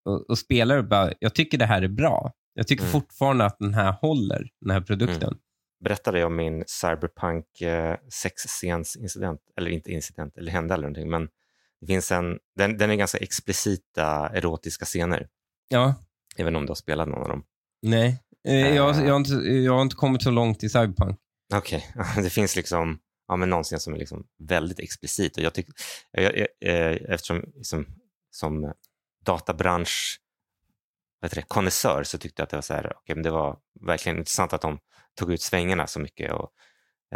och, 0.05 0.29
och 0.29 0.37
spelar 0.37 0.77
och 0.77 0.87
bara, 0.87 1.13
jag 1.19 1.35
tycker 1.35 1.57
det 1.57 1.65
här 1.65 1.81
är 1.81 1.87
bra. 1.87 2.31
Jag 2.53 2.67
tycker 2.67 2.83
Mm. 2.83 2.91
fortfarande 2.91 3.45
att 3.45 3.59
den 3.59 3.73
här 3.73 3.91
håller, 4.01 4.47
den 4.61 4.71
här 4.71 4.81
produkten. 4.81 5.37
berättade 5.83 6.19
jag 6.19 6.27
om 6.27 6.35
min 6.35 6.63
Cyberpunk 6.67 7.61
eh, 7.61 7.95
sexscens 8.09 8.95
incident, 8.95 9.39
eller 9.57 9.71
inte 9.71 9.91
incident, 9.91 10.37
eller 10.37 10.51
hände 10.51 10.73
eller 10.73 10.81
någonting, 10.81 11.09
men 11.09 11.27
det 11.81 11.87
finns 11.87 12.11
en, 12.11 12.39
den, 12.55 12.77
den 12.77 12.91
är 12.91 12.95
ganska 12.95 13.17
explicita 13.17 14.29
erotiska 14.33 14.85
scener. 14.85 15.27
Ja, 15.67 15.95
Även 16.37 16.55
om 16.55 16.65
du 16.65 16.69
har 16.69 16.75
spelat 16.75 17.07
någon 17.07 17.21
av 17.21 17.27
dem. 17.29 17.43
nej. 17.81 18.21
Eh, 18.47 18.55
Jag, 18.75 18.75
jag, 19.05 19.11
har 19.11 19.15
inte, 19.17 19.33
jag 19.33 19.73
har 19.73 19.81
inte 19.81 19.95
kommit 19.95 20.21
så 20.23 20.31
långt 20.31 20.63
i 20.63 20.69
Cyberpunk. 20.69 21.19
Okej, 21.53 21.87
det 22.23 22.29
finns 22.29 22.55
liksom 22.55 22.99
ja, 23.27 23.35
men 23.35 23.49
någon 23.49 23.63
scen 23.63 23.79
som 23.79 23.93
är 23.93 23.97
liksom 23.97 24.25
väldigt 24.39 24.79
explicit. 24.79 25.37
Och 25.37 25.43
jag 25.43 25.53
tycker, 25.53 25.73
jag, 26.11 26.37
jag, 26.37 26.47
eh, 26.65 26.97
eftersom 27.13 27.43
liksom, 27.55 27.85
som 28.31 28.73
databransch 29.25 30.19
konnässör 31.47 32.03
så 32.03 32.17
tyckte 32.17 32.41
jag 32.41 32.43
att 32.43 32.49
det 32.49 32.57
var, 32.57 32.61
så 32.61 32.73
här, 32.73 32.97
okay, 32.97 33.15
men 33.15 33.23
det 33.23 33.31
var 33.31 33.57
verkligen 33.81 34.17
intressant 34.17 34.53
att 34.53 34.61
de 34.61 34.79
tog 35.19 35.33
ut 35.33 35.41
svängarna 35.41 35.87
så 35.87 35.99
mycket. 35.99 36.31
Och, 36.31 36.49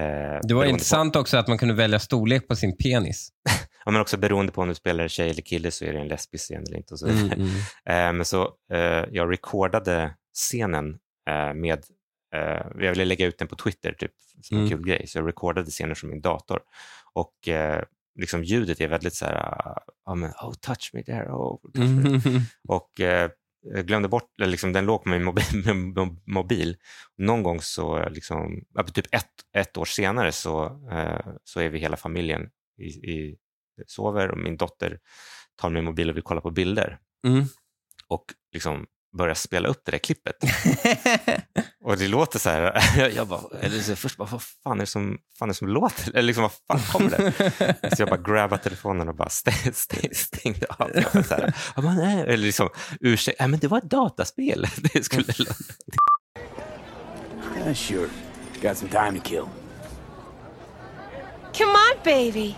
eh, 0.02 0.40
Det 0.44 0.54
var 0.54 0.64
på- 0.64 0.70
intressant 0.70 1.16
också 1.16 1.38
att 1.38 1.48
man 1.48 1.58
kunde 1.58 1.74
välja 1.74 2.00
storlek 2.00 2.48
på 2.48 2.56
sin 2.56 2.78
penis. 2.78 3.30
Ja, 3.86 3.92
men 3.92 4.02
också 4.02 4.18
beroende 4.18 4.52
på 4.52 4.62
om 4.62 4.68
du 4.68 4.76
spelar 4.76 5.08
tjej 5.08 5.30
eller 5.30 5.42
kille 5.42 5.72
så 5.72 5.86
är 5.86 5.94
det 5.94 6.00
en 6.00 6.08
lesbisk 6.08 6.44
scen 6.46 6.64
eller 6.68 6.78
inte. 6.78 6.94
Och 6.94 7.00
så. 7.00 7.08
Mm, 7.08 7.32
mm. 7.32 7.50
Eh, 7.86 8.14
men 8.14 8.26
så 8.26 8.54
eh, 8.74 9.06
jag 9.12 9.32
recordade 9.32 10.16
scenen 10.34 10.90
eh, 11.30 11.54
med, 11.54 11.84
eh, 12.34 12.66
jag 12.84 12.90
ville 12.90 13.06
lägga 13.06 13.26
ut 13.26 13.38
den 13.38 13.48
på 13.48 13.56
Twitter 13.56 13.94
typ, 13.94 14.12
som 14.42 14.58
en 14.58 14.64
Mm. 14.66 14.78
kul 14.78 14.88
grej, 14.88 15.08
så 15.08 15.18
jag 15.18 15.28
recordade 15.28 15.72
scenen 15.72 15.96
från 15.96 16.10
min 16.10 16.22
dator. 16.22 16.60
Och 17.14 17.48
eh, 17.48 17.84
liksom 18.20 18.44
ljudet 18.44 18.82
är 18.82 18.88
väldigt 18.88 19.14
så 19.14 19.26
här, 19.26 19.36
ja, 20.06 20.16
men, 20.16 20.30
oh 20.32 20.54
touch 20.54 20.90
me 20.94 21.04
there, 21.04 21.30
oh, 21.32 21.62
touch 21.74 21.90
me. 21.90 22.10
Mm. 22.10 22.42
Och 22.68 23.00
eh, 23.00 23.30
jag 23.62 23.88
glömde 23.88 24.08
bort, 24.08 24.30
liksom, 24.38 24.74
den 24.74 24.86
låg 24.86 25.04
på 25.04 25.10
min 25.10 25.24
mobil. 25.24 25.46
mobil. 26.26 26.78
Någon 27.18 27.44
gång 27.44 27.62
så, 27.62 28.10
liksom, 28.10 28.64
typ 28.94 29.06
ett, 29.12 29.26
ett 29.58 29.78
år 29.78 29.86
senare 29.86 30.32
så, 30.32 30.80
så 31.44 31.60
är 31.60 31.70
vi 31.70 31.80
hela 31.80 31.98
familjen 31.98 32.50
i, 32.78 32.86
i, 32.86 33.38
sover 33.88 34.32
och 34.32 34.38
min 34.38 34.58
dotter 34.58 35.00
tar 35.56 35.70
min 35.70 35.84
mobil 35.84 36.10
och 36.10 36.16
vill 36.16 36.24
kolla 36.24 36.42
på 36.42 36.52
bilder 36.52 37.00
Mm. 37.28 37.46
och 38.08 38.26
liksom 38.54 38.86
börjar 39.18 39.34
spela 39.34 39.68
upp 39.70 39.82
det 39.86 39.92
där 39.92 39.98
klippet. 39.98 40.36
Och 41.84 41.98
det 41.98 42.08
låter 42.08 42.40
så 42.40 42.50
här, 42.50 42.84
jag, 43.16 43.28
bara, 43.28 43.42
eller 43.62 43.80
så 43.80 43.96
först 43.96 44.18
bara, 44.18 44.28
vad 44.32 44.42
fan 44.42 44.78
är 44.78 44.80
det 44.80 44.86
som, 44.86 45.18
fan 45.40 45.50
är 45.50 45.54
det 45.54 45.58
som 45.58 45.68
låter? 45.68 46.10
Eller 46.10 46.22
liksom, 46.22 46.42
vad 46.42 46.52
fan 46.52 46.80
kommer 46.92 47.10
det? 47.10 47.76
Så 47.96 48.02
jag 48.02 48.10
bara 48.10 48.34
grabbade 48.34 48.64
telefonen 48.64 49.10
och 49.10 49.16
bara 49.16 49.30
stäng, 49.30 49.74
stäng, 49.74 50.10
stängde 50.14 50.66
av. 50.70 50.92
Jag 50.94 51.04
bara 51.14 51.24
så 51.24 51.34
här, 51.34 51.54
jag 51.76 51.84
bara, 51.84 51.94
nej. 51.94 52.22
Eller 52.22 52.38
liksom, 52.38 52.70
ursäkta, 53.00 53.48
men 53.48 53.60
det 53.60 53.68
var 53.68 53.78
ett 53.78 53.90
dataspel. 53.90 54.66
Det 54.94 55.04
skulle 55.04 55.34
Yeah, 57.58 57.74
sure. 57.74 58.10
Got 58.62 58.78
some 58.78 58.92
time 58.92 59.20
to 59.20 59.30
kill. 59.30 59.46
Come 61.58 61.72
on, 61.72 62.04
baby. 62.04 62.56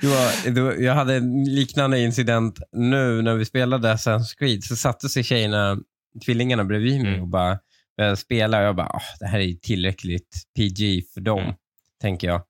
Det 0.00 0.06
var, 0.06 0.50
det 0.54 0.60
var, 0.60 0.72
jag 0.72 0.94
hade 0.94 1.14
en 1.14 1.44
liknande 1.44 2.00
incident 2.00 2.58
nu 2.72 3.22
när 3.22 3.34
vi 3.34 3.44
spelade 3.44 3.94
Assassin's 3.94 4.38
Creed. 4.38 4.64
Så 4.64 4.76
satte 4.76 5.08
sig 5.08 5.22
tjejerna, 5.24 5.78
tvillingarna 6.24 6.64
bredvid 6.64 7.00
mig 7.02 7.08
Mm. 7.10 7.22
och 7.22 7.28
bara 7.28 7.58
började 7.96 8.16
spela. 8.16 8.58
Och 8.58 8.64
jag 8.64 8.76
bara, 8.76 8.86
"Ah, 8.88 9.02
det 9.20 9.26
här 9.26 9.38
är 9.40 9.52
tillräckligt 9.54 10.28
PG 10.56 11.02
för 11.14 11.20
dem, 11.20 11.38
Mm. 11.42 11.54
tänker 12.00 12.26
jag. 12.28 12.42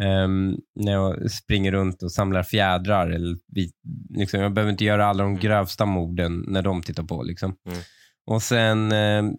Ehm, 0.00 0.56
när 0.74 0.92
jag 0.92 1.30
springer 1.30 1.72
runt 1.72 2.02
och 2.02 2.12
samlar 2.12 2.42
fjädrar. 2.42 3.10
Eller, 3.10 3.36
liksom, 4.18 4.40
jag 4.40 4.52
behöver 4.54 4.72
inte 4.72 4.84
göra 4.84 5.06
alla 5.06 5.22
de 5.24 5.30
Mm. 5.30 5.40
grövsta 5.40 5.84
morden 5.86 6.44
när 6.48 6.62
de 6.62 6.82
tittar 6.82 7.02
på. 7.02 7.22
Liksom. 7.22 7.56
Mm. 7.68 7.78
Och 8.26 8.42
sen 8.42 8.92
ehm, 8.92 9.32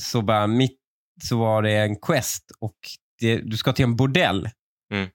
så 0.00 0.22
bara 0.22 0.46
mitt 0.46 0.78
så 1.22 1.38
var 1.38 1.62
det 1.62 1.72
en 1.72 1.96
quest 1.96 2.52
och 2.60 2.76
det, 3.20 3.36
du 3.36 3.56
ska 3.56 3.72
till 3.72 3.84
en 3.84 3.96
bordell. 3.96 4.48
Mm. 4.92 5.08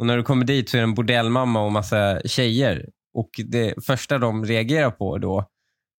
Och 0.00 0.06
när 0.06 0.16
du 0.16 0.22
kommer 0.22 0.44
dit 0.44 0.68
så 0.68 0.76
är 0.76 0.78
det 0.78 0.84
en 0.84 0.94
bordellmamma 0.94 1.62
och 1.62 1.72
massa 1.72 2.20
tjejer. 2.24 2.88
Och 3.14 3.30
det 3.44 3.74
första 3.86 4.18
de 4.18 4.44
reagerar 4.44 4.90
på 4.90 5.18
då, 5.18 5.38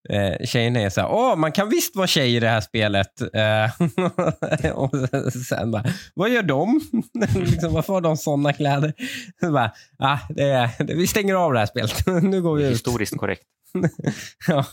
eh, 0.10 0.46
tjejerna 0.46 0.80
är 0.80 0.90
så 0.90 1.02
här, 1.02 1.12
åh, 1.12 1.36
man 1.36 1.52
kan 1.52 1.70
visst 1.70 1.96
vara 1.96 2.08
tjej 2.08 2.36
i 2.36 2.40
det 2.40 2.48
här 2.48 2.62
spelet. 2.62 3.22
Eh, 3.22 4.72
och 4.76 4.92
sen 5.48 5.72
bara, 5.72 5.84
vad 6.14 6.30
gör 6.30 6.44
de? 6.44 6.82
liksom, 7.36 7.74
varför 7.74 7.94
har 7.94 8.02
de 8.02 8.18
sådana 8.18 8.54
kläder? 8.54 8.94
Så 9.40 9.52
bara, 9.52 9.72
ah, 10.00 10.20
det 10.30 10.72
det, 10.80 10.96
vi 10.96 11.08
stänger 11.08 11.36
av 11.36 11.54
det 11.54 11.60
här 11.60 11.66
spelet. 11.66 12.06
nu 12.24 12.42
går 12.42 12.56
vi 12.56 12.66
ut. 12.66 12.72
historiskt 12.72 13.18
korrekt. 13.18 13.44
ja. 14.48 14.66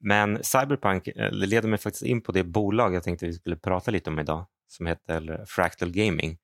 Men 0.00 0.44
Cyberpunk 0.44 1.08
eh, 1.08 1.32
leder 1.32 1.68
mig 1.68 1.78
faktiskt 1.78 2.04
in 2.04 2.20
på 2.22 2.32
det 2.32 2.44
bolag 2.44 2.94
jag 2.94 3.02
tänkte 3.02 3.26
vi 3.26 3.32
skulle 3.32 3.56
prata 3.56 3.90
lite 3.90 4.10
om 4.10 4.18
idag, 4.18 4.46
som 4.68 4.86
heter 4.86 5.44
Fractal 5.46 5.90
Gaming. 5.90 6.38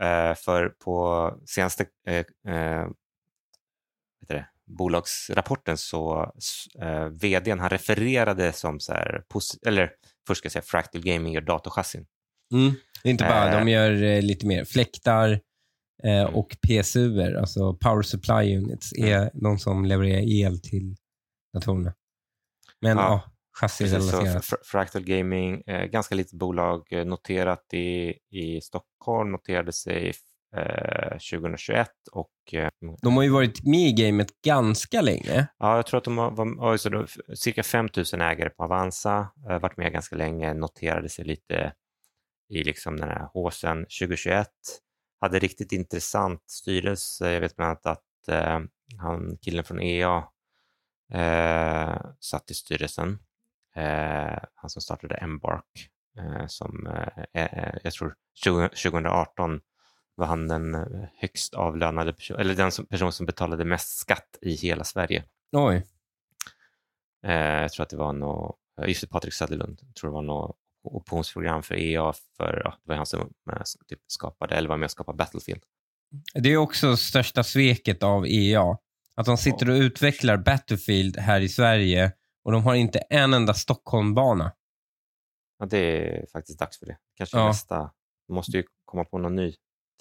Eh, 0.00 0.34
för 0.34 0.68
på 0.68 1.30
senaste 1.46 1.86
eh, 2.06 2.54
eh, 2.54 2.86
det, 4.28 4.46
bolagsrapporten 4.66 5.76
så 5.78 6.32
eh, 6.80 7.04
vdn 7.06 7.60
han 7.60 7.70
refererade 7.70 8.52
som 8.52 8.80
så 8.80 8.92
här, 8.92 9.24
eller 9.66 9.90
först 10.26 10.38
ska 10.38 10.46
jag 10.46 10.52
säga 10.52 10.62
Fractal 10.62 11.02
Gaming 11.02 11.32
gör 11.32 11.40
datorchassin. 11.40 12.06
Mm. 12.52 12.74
Det 13.02 13.08
är 13.08 13.10
inte 13.10 13.24
bara, 13.24 13.58
de 13.58 13.68
gör 13.68 14.22
lite 14.22 14.46
mer 14.46 14.64
fläktar, 14.64 15.40
Eh, 16.04 16.24
och 16.24 16.56
PSUer, 16.66 17.34
alltså 17.34 17.74
Power 17.74 18.02
Supply 18.02 18.56
Units, 18.56 18.92
är 18.92 19.30
de 19.34 19.58
som 19.58 19.84
levererar 19.84 20.20
el 20.20 20.60
till 20.60 20.96
datorerna. 21.54 21.94
Men 22.80 22.96
Ja. 22.96 23.31
Chassirelaterat. 23.60 24.44
Fr- 24.44 24.64
Fractal 24.64 25.02
Gaming, 25.04 25.62
eh, 25.66 25.84
ganska 25.84 26.14
litet 26.14 26.32
bolag, 26.32 26.92
eh, 26.92 27.04
noterat 27.04 27.74
i, 27.74 28.14
i 28.30 28.60
Stockholm, 28.60 29.32
noterade 29.32 29.72
sig 29.72 30.12
eh, 30.56 31.10
2021 31.10 31.88
och 32.12 32.30
eh, 32.52 32.68
De 33.02 33.16
har 33.16 33.22
ju 33.22 33.28
varit 33.30 33.64
med 33.64 33.80
i 33.88 33.92
gamet 33.92 34.42
ganska 34.44 35.00
länge. 35.00 35.46
ja, 35.58 35.76
jag 35.76 35.86
tror 35.86 35.98
att 35.98 36.04
de 36.04 36.18
har, 36.18 36.30
var, 36.30 36.72
oj, 36.72 36.78
så 36.78 36.88
då, 36.88 37.06
cirka 37.34 37.62
5 37.62 37.88
000 38.12 38.22
ägare 38.22 38.50
på 38.50 38.64
Avanza, 38.64 39.28
eh, 39.50 39.58
varit 39.58 39.76
med 39.76 39.92
ganska 39.92 40.16
länge, 40.16 40.54
noterade 40.54 41.08
sig 41.08 41.24
lite 41.24 41.72
i 42.48 42.64
liksom 42.64 42.96
den 42.96 43.08
här 43.08 43.28
håsen 43.34 43.78
2021. 43.78 44.46
Hade 45.20 45.38
riktigt 45.38 45.72
intressant 45.72 46.42
styrelse. 46.50 47.32
Jag 47.32 47.40
vet 47.40 47.56
bland 47.56 47.68
annat 47.68 47.86
att 47.86 48.28
eh, 48.28 48.60
han, 48.98 49.36
killen 49.42 49.64
från 49.64 49.80
EA 49.80 50.24
eh, 51.14 51.96
satt 52.20 52.50
i 52.50 52.54
styrelsen. 52.54 53.18
Eh, 53.76 54.38
han 54.54 54.70
som 54.70 54.82
startade 54.82 55.14
Embark. 55.14 55.90
Eh, 56.18 56.46
som, 56.46 56.86
eh, 57.34 57.78
jag 57.82 57.92
tror 57.92 58.14
20, 58.34 58.68
2018 58.68 59.60
var 60.14 60.26
han 60.26 60.48
den 60.48 60.86
högst 61.16 61.54
avlönade 61.54 62.12
person, 62.12 62.36
eller 62.40 62.54
den 62.54 62.72
som, 62.72 62.86
person 62.86 63.12
som 63.12 63.26
betalade 63.26 63.64
mest 63.64 63.98
skatt 63.98 64.38
i 64.42 64.54
hela 64.54 64.84
Sverige. 64.84 65.24
Oj. 65.52 65.86
Eh, 67.26 67.32
jag 67.34 67.72
tror 67.72 67.82
att 67.82 67.90
det 67.90 67.96
var 67.96 68.12
något, 68.12 68.56
just 68.86 69.00
det, 69.00 69.06
Patrik 69.06 69.34
Söderlund, 69.34 69.80
jag 69.86 69.94
tror 69.94 70.10
det 70.10 70.14
var 70.14 70.22
något 70.22 70.56
optionsprogram 70.84 71.62
för 71.62 71.74
EA, 71.74 72.12
för, 72.36 72.62
ja, 72.64 72.74
det 72.84 72.88
var 72.88 72.96
han 72.96 73.06
som 73.06 73.32
typ 73.88 74.00
skapade, 74.06 74.54
eller 74.54 74.68
var 74.68 74.76
med 74.76 74.84
och 74.84 74.90
skapade 74.90 75.16
Battlefield. 75.16 75.62
Det 76.34 76.48
är 76.48 76.56
också 76.56 76.96
största 76.96 77.44
sveket 77.44 78.02
av 78.02 78.26
EA. 78.26 78.78
Att 79.14 79.26
de 79.26 79.36
sitter 79.36 79.70
och 79.70 79.74
utvecklar 79.74 80.36
Battlefield 80.36 81.16
här 81.16 81.40
i 81.40 81.48
Sverige 81.48 82.12
och 82.44 82.52
de 82.52 82.62
har 82.64 82.74
inte 82.74 82.98
en 82.98 83.34
enda 83.34 83.54
Stockholmbana. 83.54 84.52
Ja, 85.58 85.66
det 85.66 85.78
är 85.78 86.26
faktiskt 86.32 86.58
dags 86.58 86.78
för 86.78 86.86
det. 86.86 86.96
Kanske 87.16 87.36
Ja. 87.36 87.46
nästa, 87.46 87.90
måste 88.32 88.56
ju 88.56 88.64
komma 88.84 89.04
på 89.04 89.18
någon 89.18 89.36
ny. 89.36 89.54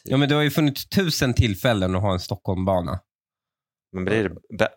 Ja, 0.04 0.17
men 0.17 0.30
det 0.30 0.36
har 0.36 0.41
ju 0.41 0.51
funnits 0.51 0.89
tusen 0.89 1.34
tillfällen 1.34 1.95
att 1.95 2.01
ha 2.01 2.13
en 2.13 2.19
Stockholmbana. 2.19 2.99
Men 3.91 4.06
blir 4.06 4.36
det, 4.49 4.69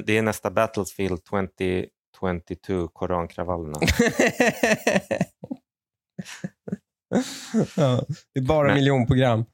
det 0.00 0.18
är 0.18 0.22
nästa 0.22 0.50
Battlefield 0.50 1.20
2022, 1.24 2.88
korankravallerna. 2.88 3.78
ja, 7.76 8.04
det 8.34 8.40
är 8.40 8.44
bara 8.46 8.66
Men- 8.66 8.74
miljonprogram. 8.76 9.44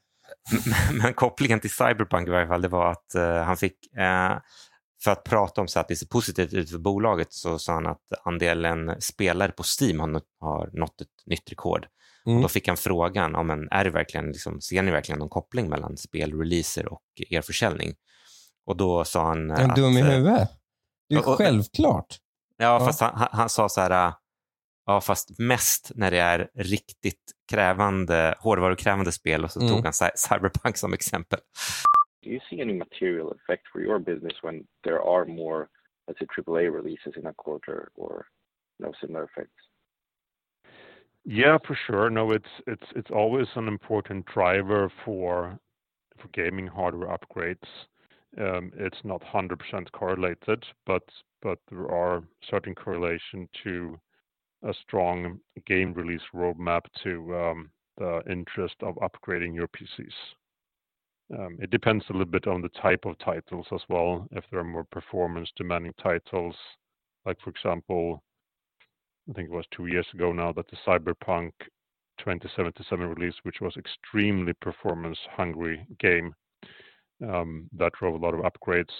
Men 1.01 1.13
kopplingen 1.13 1.59
till 1.59 1.69
Cyberpunk 1.71 2.27
i 2.27 2.31
varje 2.31 2.47
fall, 2.47 2.61
det 2.61 2.67
var 2.67 2.91
att 2.91 3.15
eh, 3.15 3.43
han 3.43 3.57
fick, 3.57 3.93
eh, 3.97 4.37
för 5.05 5.11
att 5.11 5.23
prata 5.23 5.61
om 5.61 5.67
så 5.67 5.79
att 5.79 5.87
det 5.87 5.95
ser 5.95 6.05
positivt 6.07 6.53
ut 6.53 6.71
för 6.71 6.77
bolaget, 6.77 7.33
så 7.33 7.59
sa 7.59 7.73
han 7.73 7.87
att 7.87 8.01
andelen 8.25 9.01
spelare 9.01 9.51
på 9.51 9.63
Steam 9.81 9.99
har, 9.99 10.07
nått- 10.07 10.37
har 10.39 10.69
nått 10.73 11.01
ett 11.01 11.07
nytt 11.25 11.51
rekord. 11.51 11.85
Mm. 12.25 12.35
Och 12.37 12.41
då 12.41 12.47
fick 12.47 12.67
han 12.67 12.77
frågan, 12.77 13.35
om 13.35 13.49
en, 13.49 13.67
är 13.71 13.83
det 13.83 13.89
verkligen, 13.89 14.25
liksom, 14.27 14.61
ser 14.61 14.81
ni 14.83 14.91
verkligen 14.91 15.19
någon 15.19 15.29
koppling 15.29 15.69
mellan 15.69 15.97
spelreleaser 15.97 16.93
och 16.93 17.01
er 17.29 17.41
försäljning? 17.41 17.93
Och 18.65 18.77
då 18.77 19.03
sa 19.05 19.25
han... 19.27 19.51
Är 19.51 19.67
du 19.67 19.81
dum 19.81 19.97
i 19.97 19.99
eh, 19.99 20.05
huvudet? 20.07 20.49
Det 21.09 21.15
är 21.15 21.29
och- 21.29 21.37
självklart. 21.37 22.17
Ja, 22.57 22.65
Ja. 22.65 22.85
fast 22.85 23.01
han, 23.01 23.11
han- 23.15 23.29
han 23.31 23.49
sa 23.49 23.69
så 23.69 23.81
här, 23.81 24.13
ja 24.85 25.01
fast 25.01 25.39
mest 25.39 25.91
när 25.95 26.11
det 26.11 26.17
är 26.19 26.49
riktigt 26.55 27.21
krävande, 27.51 28.35
hårdvarukrävande 28.39 29.11
spel 29.11 29.43
och 29.43 29.51
så 29.51 29.59
Mm. 29.59 29.71
tog 29.73 29.83
han 29.83 29.93
Cy- 29.93 30.15
Cyberpunk 30.15 30.77
som 30.77 30.93
exempel. 30.93 31.39
Do 32.25 32.31
you 32.31 32.39
see 32.49 32.59
any 32.59 32.73
material 32.73 33.31
effect 33.31 33.67
for 33.71 33.81
your 33.81 33.99
business 33.99 34.33
when 34.41 34.65
there 34.83 34.99
are 34.99 35.25
more, 35.25 35.69
let's 36.07 36.19
say, 36.19 36.25
AAA 36.25 36.73
releases 36.73 37.13
in 37.15 37.27
a 37.27 37.33
quarter 37.33 37.91
or 37.95 38.25
no 38.79 38.91
similar 38.99 39.25
effects? 39.25 39.51
Yeah, 41.23 41.59
for 41.67 41.77
sure. 41.85 42.09
No, 42.09 42.31
it's 42.31 43.11
always 43.13 43.45
an 43.55 43.67
important 43.67 44.25
driver 44.25 44.91
for 45.05 45.59
for 46.19 46.27
gaming 46.29 46.65
hardware 46.65 47.15
upgrades. 47.15 47.67
Um, 48.39 48.71
it's 48.75 48.97
not 49.03 49.21
100% 49.21 49.91
correlated, 49.91 50.63
but 50.87 51.03
but 51.43 51.59
there 51.69 51.91
are 51.91 52.23
certain 52.49 52.73
correlation 52.73 53.47
to 53.63 53.99
a 54.63 54.73
strong 54.81 55.39
game 55.67 55.93
release 55.93 56.25
roadmap 56.33 56.85
to 57.03 57.35
um, 57.37 57.69
the 57.99 58.23
interest 58.27 58.75
of 58.81 58.95
upgrading 58.95 59.53
your 59.53 59.67
PCs. 59.67 60.17
Um, 61.33 61.57
it 61.59 61.71
depends 61.71 62.05
a 62.09 62.13
little 62.13 62.25
bit 62.25 62.47
on 62.47 62.61
the 62.61 62.69
type 62.69 63.05
of 63.05 63.17
titles 63.17 63.65
as 63.73 63.81
well. 63.89 64.27
If 64.31 64.43
there 64.51 64.59
are 64.59 64.63
more 64.63 64.83
performance 64.83 65.49
demanding 65.55 65.93
titles, 66.01 66.55
like 67.25 67.37
for 67.43 67.49
example, 67.49 68.21
I 69.29 69.33
think 69.33 69.49
it 69.49 69.55
was 69.55 69.65
two 69.71 69.87
years 69.87 70.05
ago 70.13 70.31
now 70.31 70.51
that 70.53 70.67
the 70.69 70.77
Cyberpunk 70.85 71.51
2077 72.19 73.07
release, 73.07 73.33
which 73.43 73.59
was 73.59 73.75
extremely 73.75 74.53
performance 74.61 75.17
hungry 75.35 75.85
game, 75.99 76.33
um, 77.27 77.67
that 77.75 77.93
drove 77.93 78.15
a 78.15 78.23
lot 78.23 78.35
of 78.35 78.41
upgrades. 78.41 78.93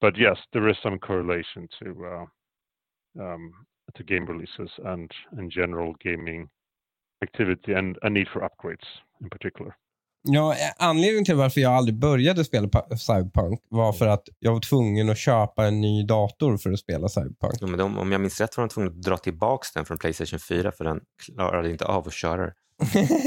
But 0.00 0.16
yes, 0.16 0.36
there 0.52 0.68
is 0.68 0.76
some 0.82 0.98
correlation 0.98 1.68
to 1.82 2.06
uh, 2.06 3.22
um, 3.22 3.52
to 3.94 4.04
game 4.04 4.26
releases 4.26 4.70
and 4.84 5.10
in 5.38 5.50
general 5.50 5.94
gaming 6.00 6.48
activity 7.22 7.72
and 7.72 7.98
a 8.02 8.10
need 8.10 8.28
for 8.32 8.42
upgrades 8.42 8.86
in 9.20 9.28
particular. 9.28 9.76
Ja, 10.22 10.52
eh, 10.52 10.58
anledningen 10.78 11.24
till 11.24 11.34
varför 11.34 11.60
jag 11.60 11.72
aldrig 11.72 11.98
började 11.98 12.44
spela 12.44 12.68
Cyberpunk 12.98 13.60
var 13.68 13.92
för 13.92 14.06
att 14.06 14.22
jag 14.38 14.52
var 14.52 14.60
tvungen 14.60 15.10
att 15.10 15.18
köpa 15.18 15.66
en 15.66 15.80
ny 15.80 16.02
dator 16.06 16.56
för 16.56 16.72
att 16.72 16.78
spela 16.78 17.08
Cyberpunk. 17.08 17.54
Ja, 17.60 17.66
men 17.66 17.78
de, 17.78 17.98
om 17.98 18.12
jag 18.12 18.20
minns 18.20 18.40
rätt 18.40 18.56
var 18.56 18.64
de 18.64 18.68
tvungna 18.74 18.90
att 18.90 19.02
dra 19.02 19.16
tillbaka 19.16 19.66
den 19.74 19.84
från 19.84 19.98
Playstation 19.98 20.38
4 20.38 20.72
för 20.72 20.84
den 20.84 21.00
klarade 21.26 21.70
inte 21.70 21.84
av 21.84 22.06
att 22.06 22.12
köra 22.14 22.46
det. 22.46 22.52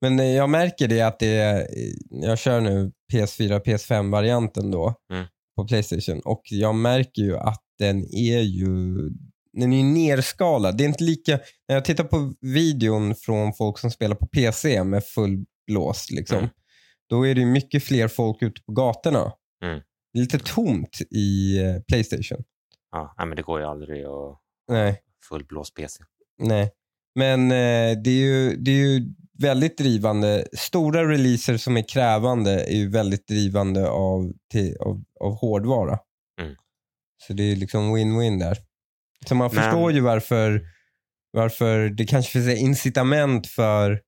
Men 0.00 0.20
eh, 0.20 0.26
jag 0.26 0.50
märker 0.50 0.88
det 0.88 1.00
att 1.00 1.18
det 1.18 1.36
är, 1.36 1.66
jag 2.10 2.38
kör 2.38 2.60
nu 2.60 2.92
PS4, 3.12 3.62
PS5-varianten 3.64 4.70
då 4.70 4.94
Mm. 5.12 5.26
på 5.56 5.64
Playstation 5.64 6.20
och 6.20 6.42
jag 6.44 6.74
märker 6.74 7.22
ju 7.22 7.36
att 7.36 7.62
den 7.78 8.14
är 8.14 8.40
ju 8.40 8.96
den 9.52 9.72
är 9.72 9.84
nerskalad. 9.84 10.76
Det 10.76 10.84
är 10.84 10.88
inte 10.88 11.04
lika, 11.04 11.40
när 11.68 11.76
jag 11.76 11.84
tittar 11.84 12.04
på 12.04 12.32
videon 12.40 13.14
från 13.14 13.52
folk 13.54 13.78
som 13.78 13.90
spelar 13.90 14.16
på 14.16 14.26
PC 14.26 14.84
med 14.84 15.04
full 15.04 15.44
blås, 15.70 16.10
liksom, 16.10 16.38
Mm. 16.38 16.50
då 17.08 17.26
är 17.26 17.34
det 17.34 17.44
mycket 17.46 17.84
fler 17.84 18.08
folk 18.08 18.42
ute 18.42 18.62
på 18.62 18.72
gatorna. 18.72 19.32
Mm. 19.64 19.80
Det 20.12 20.18
är 20.18 20.20
lite 20.20 20.38
tomt 20.38 20.98
i 21.10 21.58
eh, 21.62 21.76
Playstation. 21.88 22.44
Ja, 22.92 23.14
men 23.18 23.36
det 23.36 23.42
går 23.42 23.60
ju 23.60 23.66
aldrig 23.66 24.04
att 24.04 24.38
Nej. 24.68 25.00
fullblås 25.28 25.74
PC. 25.74 26.04
Nej, 26.38 26.70
men 27.14 27.42
eh, 27.52 27.98
det, 28.04 28.10
är 28.10 28.24
ju, 28.24 28.56
det 28.56 28.70
är 28.70 28.74
ju 28.88 29.02
väldigt 29.38 29.78
drivande. 29.78 30.46
Stora 30.58 31.08
releaser 31.08 31.56
som 31.56 31.76
är 31.76 31.88
krävande 31.88 32.64
är 32.64 32.76
ju 32.76 32.88
väldigt 32.90 33.26
drivande 33.26 33.88
av, 33.90 34.32
till, 34.50 34.76
av, 34.80 35.04
av 35.20 35.34
hårdvara. 35.34 35.98
Mm. 36.40 36.54
Så 37.26 37.32
det 37.32 37.42
är 37.42 37.56
liksom 37.56 37.96
win-win 37.96 38.38
där. 38.38 38.58
Så 39.28 39.34
man 39.34 39.50
Men- 39.54 39.62
förstår 39.64 39.92
ju 39.92 40.00
varför, 40.00 40.62
varför 41.32 41.88
det 41.88 42.04
kanske 42.06 42.32
finns 42.32 42.60
incitament 42.60 43.46
för 43.46 44.00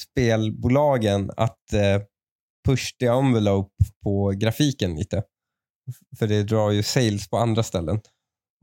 spelbolagen 0.00 1.30
att 1.36 1.72
eh, 1.72 2.02
push 2.68 2.96
the 2.98 3.06
envelope 3.06 3.70
på 4.02 4.32
grafiken 4.36 4.94
lite. 4.94 5.22
För 6.18 6.26
det 6.26 6.42
drar 6.42 6.70
ju 6.70 6.82
sales 6.82 7.30
på 7.30 7.36
andra 7.36 7.62
ställen. 7.62 8.00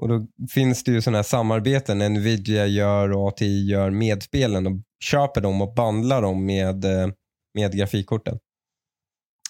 Och 0.02 0.08
då 0.08 0.28
finns 0.50 0.84
det 0.84 0.91
ju 0.91 1.02
sådana 1.02 1.17
här 1.17 1.23
samarbeten 1.23 1.97
Nvidia 1.97 2.67
gör 2.67 3.12
och 3.12 3.28
ATI 3.28 3.65
gör 3.69 3.89
med 3.89 4.23
spelen 4.23 4.67
och 4.67 4.73
köper 5.04 5.41
dem 5.41 5.62
och 5.62 5.73
bandlar 5.76 6.21
dem 6.21 6.45
med, 6.45 6.86
eh, 6.86 7.10
med 7.54 7.78
grafikkorten. 7.78 8.39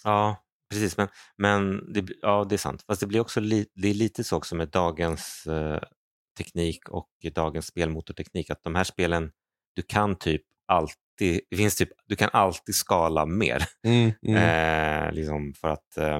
Ja, 0.03 0.43
precis. 0.69 0.97
Men, 0.97 1.07
men 1.37 1.93
det, 1.93 2.05
ja, 2.21 2.45
det 2.49 2.55
är 2.55 2.57
sant. 2.57 2.83
Fast 2.87 3.01
det 3.01 3.07
blir 3.07 3.19
också 3.19 3.39
li, 3.39 3.65
det 3.75 3.87
är 3.87 3.93
lite 3.93 4.23
så 4.23 4.37
också 4.37 4.55
med 4.55 4.69
dagens 4.69 5.47
eh, 5.47 5.79
teknik 6.37 6.89
och 6.89 7.09
dagens 7.35 7.65
spelmotorteknik 7.65 8.49
att 8.49 8.63
de 8.63 8.75
här 8.75 8.83
spelen, 8.83 9.31
du 9.75 9.81
kan 9.81 10.15
typ 10.15 10.41
allt 10.67 10.97
alltid, 11.17 11.41
det 11.49 11.57
finns 11.57 11.75
typ, 11.75 11.89
du 12.05 12.15
kan 12.15 12.29
alltid 12.33 12.75
skala 12.75 13.25
mer. 13.25 13.63
Mm, 13.83 14.11
mm. 14.27 15.07
Eh, 15.07 15.13
liksom 15.13 15.53
för 15.53 15.67
att 15.67 15.97
eh, 15.97 16.15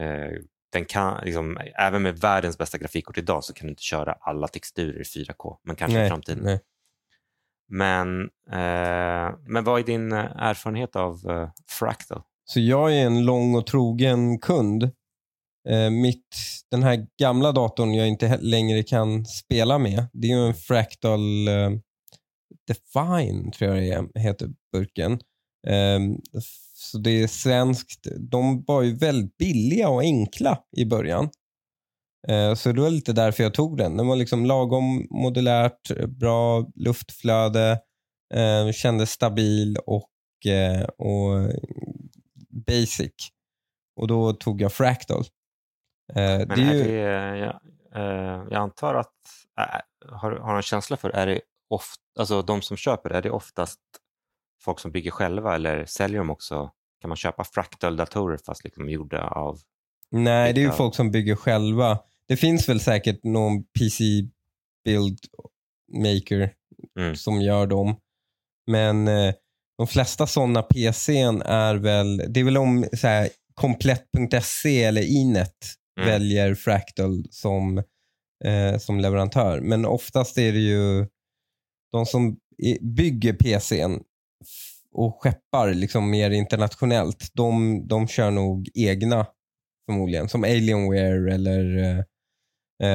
eh, 0.00 0.32
den 0.72 0.84
kan, 0.84 1.24
liksom, 1.24 1.58
även 1.74 2.02
med 2.02 2.18
världens 2.18 2.58
bästa 2.58 2.78
grafikkort 2.78 3.18
idag 3.18 3.44
så 3.44 3.52
kan 3.52 3.66
du 3.66 3.70
inte 3.70 3.82
köra 3.82 4.12
alla 4.12 4.48
texturer 4.48 5.00
i 5.00 5.02
4K, 5.02 5.56
men 5.62 5.76
kanske 5.76 5.96
i 5.96 6.00
nej, 6.00 6.08
framtiden. 6.08 6.44
nej. 6.44 6.60
Men, 7.68 8.20
eh, 8.50 9.34
men 9.46 9.64
vad 9.64 9.80
är 9.80 9.84
din 9.84 10.12
eh, 10.12 10.36
erfarenhet 10.36 10.96
av 10.96 11.30
eh, 11.30 11.48
Fractal? 11.68 12.22
Så 12.44 12.60
jag 12.60 12.92
är 12.92 13.06
en 13.06 13.24
lång 13.24 13.54
och 13.54 13.66
trogen 13.66 14.38
kund. 14.38 14.82
Eh, 15.68 15.90
mitt, 15.90 16.36
den 16.70 16.82
här 16.82 17.06
gamla 17.18 17.52
datorn 17.52 17.94
jag 17.94 18.08
inte 18.08 18.38
längre 18.40 18.82
kan 18.82 19.24
spela 19.24 19.78
med, 19.78 20.06
det 20.12 20.26
är 20.26 20.36
ju 20.36 20.46
en 20.46 20.54
Fractal 20.54 21.48
eh, 21.48 21.70
Define, 22.66 23.50
tror 23.52 23.74
jag 23.74 23.82
det 23.82 24.18
är, 24.18 24.20
heter 24.20 24.48
burken. 24.72 25.12
Eh, 25.66 26.00
f- 26.38 26.60
Så 26.76 26.98
det 26.98 27.10
är 27.22 27.26
svenskt. 27.26 28.06
De 28.30 28.64
var 28.66 28.82
ju 28.82 28.96
väldigt 28.96 29.36
billiga 29.36 29.88
och 29.88 30.00
enkla 30.00 30.58
i 30.76 30.84
början. 30.84 31.30
Eh, 32.28 32.54
Så 32.54 32.72
det 32.72 32.80
var 32.80 32.90
lite 32.90 33.12
därför 33.12 33.42
jag 33.42 33.54
tog 33.54 33.76
den. 33.78 33.96
Den 33.96 34.06
var 34.06 34.16
liksom 34.16 34.46
lagom 34.46 35.06
modulärt, 35.10 36.08
bra 36.08 36.66
luftflöde, 36.74 37.80
eh, 38.34 38.72
kändes 38.72 39.10
stabil 39.10 39.76
och, 39.86 40.10
eh, 40.46 40.82
och 40.84 41.50
basic. 42.66 43.12
Och 44.00 44.08
då 44.08 44.32
tog 44.32 44.60
jag 44.60 44.72
Fractal. 44.72 45.24
Eh, 46.14 46.38
Men 46.38 46.48
det 46.48 46.54
är 46.54 46.70
är 46.70 46.74
ju, 46.74 46.84
det, 46.84 47.38
jag, 47.38 47.60
eh, 47.94 48.44
jag 48.50 48.54
antar 48.54 48.94
att, 48.94 49.12
äh, 49.58 49.80
har, 50.16 50.32
har 50.32 50.52
du 50.52 50.56
en 50.56 50.62
känsla 50.62 50.96
för, 50.96 51.10
är 51.10 51.26
det 51.26 51.40
oft, 51.70 52.00
alltså 52.18 52.42
de 52.42 52.62
som 52.62 52.76
köper, 52.76 53.10
är 53.10 53.22
det 53.22 53.30
oftast 53.30 53.80
folk 54.64 54.80
som 54.80 54.92
bygger 54.92 55.10
själva 55.10 55.54
eller 55.54 55.84
säljer 55.86 56.18
de 56.18 56.30
också? 56.30 56.70
Kan 57.00 57.08
man 57.08 57.16
köpa 57.16 57.44
fractal-datorer 57.44 58.38
fast 58.46 58.64
liksom 58.64 58.88
gjorda 58.88 59.28
av, 59.28 59.58
nej, 60.10 60.52
det 60.52 60.60
är 60.60 60.62
ju 60.64 60.72
folk 60.72 60.94
som 60.94 61.10
bygger 61.10 61.36
själva. 61.36 61.98
Det 62.28 62.36
finns 62.36 62.68
väl 62.68 62.80
säkert 62.80 63.24
någon 63.24 63.64
PC 63.64 64.04
build 64.84 65.18
maker 65.92 66.52
Mm. 66.98 67.16
som 67.16 67.40
gör 67.42 67.66
dem. 67.66 67.96
Men 68.66 69.08
eh, 69.08 69.34
de 69.78 69.86
flesta 69.86 70.26
sådana 70.26 70.62
PCn 70.62 71.42
är 71.42 71.74
väl, 71.74 72.16
det 72.28 72.40
är 72.40 72.44
väl 72.44 72.56
om 72.56 72.84
komplett.se 73.54 74.84
eller 74.84 75.02
Inet 75.02 75.56
Mm. 76.00 76.08
väljer 76.10 76.54
Fractal 76.54 77.24
som, 77.30 77.78
eh, 78.44 78.78
som 78.78 79.00
leverantör. 79.00 79.60
Men 79.60 79.86
oftast 79.86 80.38
är 80.38 80.52
det 80.52 80.58
ju 80.58 81.06
de 81.94 82.06
som 82.06 82.36
bygger 82.80 83.32
PCn 83.32 84.00
och 84.92 85.22
skeppar 85.22 85.74
liksom 85.74 86.10
mer 86.10 86.30
internationellt. 86.30 87.30
De, 87.34 87.82
de 87.88 88.08
kör 88.08 88.30
nog 88.30 88.68
egna 88.74 89.26
förmodligen. 89.86 90.28
Som 90.28 90.44
Alienware 90.44 91.34
eller 91.34 91.78
eh, 91.78 91.98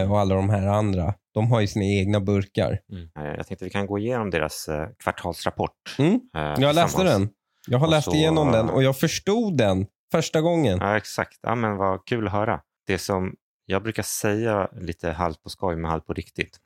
eh, 0.01 0.11
och 0.11 0.19
alla 0.19 0.35
de 0.35 0.49
här 0.49 0.67
andra. 0.67 1.13
De 1.33 1.51
har 1.51 1.61
ju 1.61 1.67
sina 1.67 1.85
egna 1.85 2.19
burkar. 2.19 2.71
Eh, 3.17 3.23
jag 3.37 3.47
tänkte 3.47 3.65
vi 3.65 3.71
kan 3.71 3.85
gå 3.87 3.99
igenom 3.99 4.29
deras 4.29 4.67
eh, 4.67 4.87
kvartalsrapport. 5.03 5.95
Mm. 5.99 6.13
eh, 6.35 6.41
Jag 6.63 6.75
läste 6.75 7.03
den. 7.03 7.29
Jag 7.67 7.79
har 7.79 7.87
Och 7.87 7.91
läst 7.91 8.05
så- 8.05 8.15
igenom 8.15 8.51
den 8.51 8.69
och 8.69 8.83
jag 8.83 8.97
förstod 8.99 9.57
den 9.57 9.85
första 10.11 10.41
gången. 10.41 10.77
Ja, 10.81 10.97
exakt. 10.97 11.39
Ja, 11.41 11.55
men 11.55 11.77
vad 11.77 12.05
kul 12.05 12.27
att 12.27 12.33
höra. 12.33 12.61
Det 12.87 12.97
som 12.97 13.35
jag 13.65 13.83
brukar 13.83 14.03
säga 14.03 14.69
lite 14.81 15.09
halvt 15.11 15.43
på 15.43 15.49
skoj 15.49 15.75
men 15.75 15.91
halvt 15.91 16.05
på 16.05 16.13
riktigt, 16.13 16.57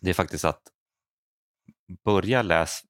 det 0.00 0.10
är 0.10 0.14
faktiskt 0.14 0.44
att 0.44 0.60
börja 2.04 2.42
läsa, 2.42 2.86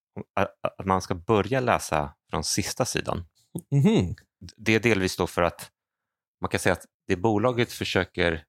att 0.79 0.87
man 0.87 1.03
ska 1.03 1.15
börja 1.15 1.61
läsa 1.61 2.15
från 2.31 2.45
sista 2.45 2.85
sidan. 2.85 3.25
Mhm. 3.71 4.15
Det 4.57 4.75
är 4.75 4.81
delvis 4.81 5.17
då 5.17 5.27
för 5.27 5.43
att 5.43 5.71
man 6.41 6.49
kan 6.49 6.61
säga 6.61 6.73
att 6.73 6.85
det 7.07 7.17
bolaget 7.17 7.73
försöker 7.73 8.45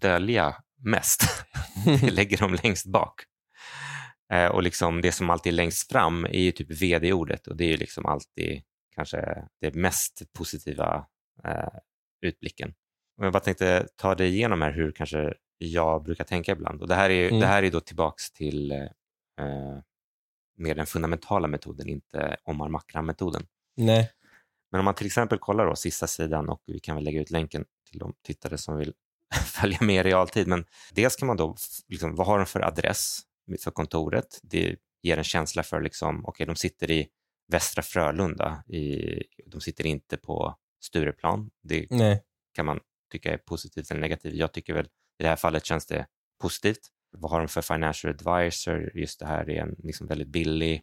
dölja 0.00 0.56
mest, 0.84 1.22
det 2.00 2.10
lägger 2.10 2.38
de 2.38 2.54
längst 2.62 2.86
bak. 2.86 3.22
Eh, 4.32 4.46
och 4.46 4.62
liksom 4.62 5.00
det 5.00 5.12
som 5.12 5.30
alltid 5.30 5.52
är 5.52 5.56
längst 5.56 5.92
fram 5.92 6.24
är 6.24 6.40
ju 6.40 6.52
typ 6.52 6.70
vd-ordet 6.82 7.46
och 7.46 7.56
det 7.56 7.64
är 7.64 7.68
ju 7.68 7.76
liksom 7.76 8.06
alltid 8.06 8.62
kanske 8.94 9.48
det 9.60 9.74
mest 9.74 10.22
positiva 10.38 11.06
eh, 11.44 11.78
utblicken. 12.26 12.74
Och 13.18 13.24
jag 13.26 13.32
bara 13.32 13.40
tänkte 13.42 13.86
ta 13.96 14.14
dig 14.14 14.28
igenom 14.28 14.62
här 14.62 14.72
hur 14.72 14.92
kanske 14.92 15.34
jag 15.58 16.02
brukar 16.04 16.24
tänka 16.24 16.52
ibland. 16.52 16.82
Och 16.82 16.88
det 16.88 16.94
här 16.94 17.10
är, 17.10 17.28
Mm. 17.28 17.40
det 17.40 17.46
här 17.46 17.62
är 17.62 17.70
då 17.70 17.80
tillbaks 17.80 18.32
till 18.32 18.72
eh, 18.72 19.78
mer 20.56 20.74
den 20.74 20.86
fundamentala 20.86 21.48
metoden, 21.48 21.88
inte 21.88 22.36
Omar 22.44 22.68
Makram-metoden. 22.68 23.46
Nej. 23.76 24.10
Men 24.70 24.78
om 24.78 24.84
man 24.84 24.94
till 24.94 25.06
exempel 25.06 25.38
kollar 25.38 25.66
då 25.66 25.76
sista 25.76 26.06
sidan 26.06 26.48
och 26.48 26.62
vi 26.66 26.80
kan 26.80 26.94
väl 26.94 27.04
lägga 27.04 27.20
ut 27.20 27.30
länken 27.30 27.64
till 27.90 27.98
de 27.98 28.14
tittare 28.22 28.58
som 28.58 28.76
vill 28.76 28.92
följa 29.46 29.78
med 29.80 30.06
i 30.06 30.10
realtid. 30.10 30.48
Men 30.48 30.64
dels 30.92 31.16
kan 31.16 31.26
man 31.26 31.36
då, 31.36 31.56
liksom, 31.88 32.14
vad 32.14 32.26
har 32.26 32.38
de 32.38 32.46
för 32.46 32.60
adress 32.60 33.20
för 33.64 33.70
kontoret? 33.70 34.40
Det 34.42 34.76
ger 35.02 35.18
en 35.18 35.24
känsla 35.24 35.62
för, 35.62 35.80
liksom, 35.80 36.24
okej, 36.26 36.46
de 36.46 36.56
sitter 36.56 36.90
i 36.90 37.08
Västra 37.48 37.82
Frölunda, 37.82 38.64
i, 38.66 39.22
de 39.46 39.60
sitter 39.60 39.86
inte 39.86 40.16
på 40.16 40.56
Stureplan. 40.80 41.50
Det 41.62 41.86
Nej. 41.90 42.22
kan 42.52 42.66
man 42.66 42.80
tycka 43.12 43.32
är 43.32 43.36
positivt 43.36 43.90
eller 43.90 44.00
negativt. 44.00 44.34
Jag 44.34 44.52
tycker 44.52 44.74
väl 44.74 44.86
i 45.18 45.22
det 45.22 45.28
här 45.28 45.36
fallet 45.36 45.64
känns 45.64 45.86
det 45.86 46.06
positivt. 46.40 46.88
Vad 47.12 47.30
har 47.30 47.38
de 47.38 47.48
för 47.48 47.62
financial 47.62 48.14
advisor? 48.14 48.90
Just 48.96 49.20
det 49.20 49.26
här 49.26 49.50
är 49.50 49.62
en 49.62 49.76
liksom 49.78 50.06
väldigt 50.06 50.28
billig 50.28 50.82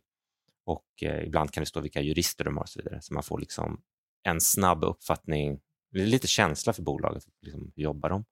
och 0.65 0.85
eh, 1.01 1.23
ibland 1.23 1.51
kan 1.53 1.61
det 1.61 1.65
stå 1.67 1.81
vilka 1.81 2.01
jurister 2.01 2.43
de 2.43 2.57
har 2.57 2.63
och 2.63 2.69
så 2.69 2.79
vidare. 2.79 3.01
Så 3.01 3.13
man 3.13 3.23
får 3.23 3.39
liksom 3.39 3.81
en 4.23 4.41
snabb 4.41 4.83
uppfattning, 4.83 5.61
lite 5.91 6.27
känsla 6.27 6.73
för 6.73 6.81
bolaget, 6.83 7.23
liksom, 7.41 7.71
hur 7.75 7.83
jobbar 7.83 8.09
de? 8.09 8.25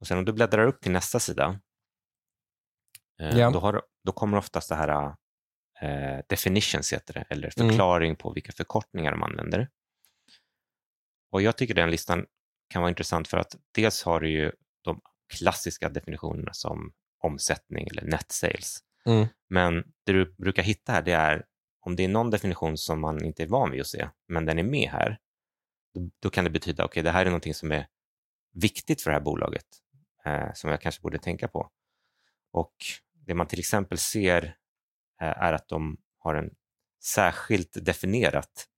Och 0.00 0.06
sen 0.06 0.18
om 0.18 0.24
du 0.24 0.32
bläddrar 0.32 0.66
upp 0.66 0.80
till 0.80 0.92
nästa 0.92 1.20
sida, 1.20 1.60
eh, 3.20 3.38
Ja. 3.38 3.50
då, 3.50 3.58
har, 3.58 3.82
då 4.04 4.12
kommer 4.12 4.36
oftast 4.38 4.68
det 4.68 4.74
här 4.74 5.14
eh, 5.80 6.20
definitions 6.28 6.92
heter 6.92 7.14
det, 7.14 7.24
eller 7.30 7.52
Mm. 7.60 7.68
förklaring 7.70 8.16
på 8.16 8.32
vilka 8.32 8.52
förkortningar 8.52 9.10
de 9.12 9.22
använder. 9.22 9.68
Och 11.30 11.42
jag 11.42 11.56
tycker 11.56 11.74
den 11.74 11.90
listan 11.90 12.26
kan 12.68 12.82
vara 12.82 12.88
intressant 12.90 13.28
för 13.28 13.38
att 13.38 13.56
dels 13.74 14.02
har 14.02 14.20
du 14.20 14.30
ju 14.30 14.52
de 14.82 15.00
klassiska 15.32 15.88
definitionerna 15.88 16.52
som 16.52 16.92
omsättning 17.22 17.86
eller 17.86 18.02
net 18.02 18.32
sales. 18.32 18.78
Mm. 19.06 19.26
Men 19.48 19.74
det 20.06 20.12
du 20.12 20.34
brukar 20.38 20.62
hitta 20.62 20.92
här 20.92 21.02
det 21.02 21.12
är 21.12 21.44
om 21.80 21.96
det 21.96 22.04
är 22.04 22.08
någon 22.08 22.30
definition 22.30 22.78
som 22.78 23.00
man 23.00 23.24
inte 23.24 23.42
är 23.42 23.46
van 23.46 23.70
vid 23.70 23.80
att 23.80 23.86
se, 23.86 24.08
men 24.28 24.46
den 24.46 24.58
är 24.58 24.62
med 24.62 24.88
här, 24.88 25.18
då, 25.94 26.10
då 26.20 26.30
kan 26.30 26.44
det 26.44 26.50
betyda 26.50 26.84
att 26.84 26.92
det 26.92 27.10
här 27.10 27.20
är 27.20 27.30
någonting 27.30 27.54
som 27.54 27.72
är 27.72 27.86
viktigt 28.52 29.02
för 29.02 29.10
det 29.10 29.14
här 29.14 29.24
bolaget, 29.24 29.66
eh, 30.24 30.52
som 30.54 30.70
jag 30.70 30.80
kanske 30.80 31.02
borde 31.02 31.18
tänka 31.18 31.48
på. 31.48 31.70
Och 32.52 32.74
det 33.12 33.34
man 33.34 33.46
till 33.46 33.58
exempel 33.58 33.98
ser 33.98 34.44
eh, 35.20 35.42
är 35.42 35.52
att 35.52 35.68
de 35.68 35.96
har 36.18 36.34
en 36.34 36.50
särskilt 37.04 37.84
definierat 37.84 38.68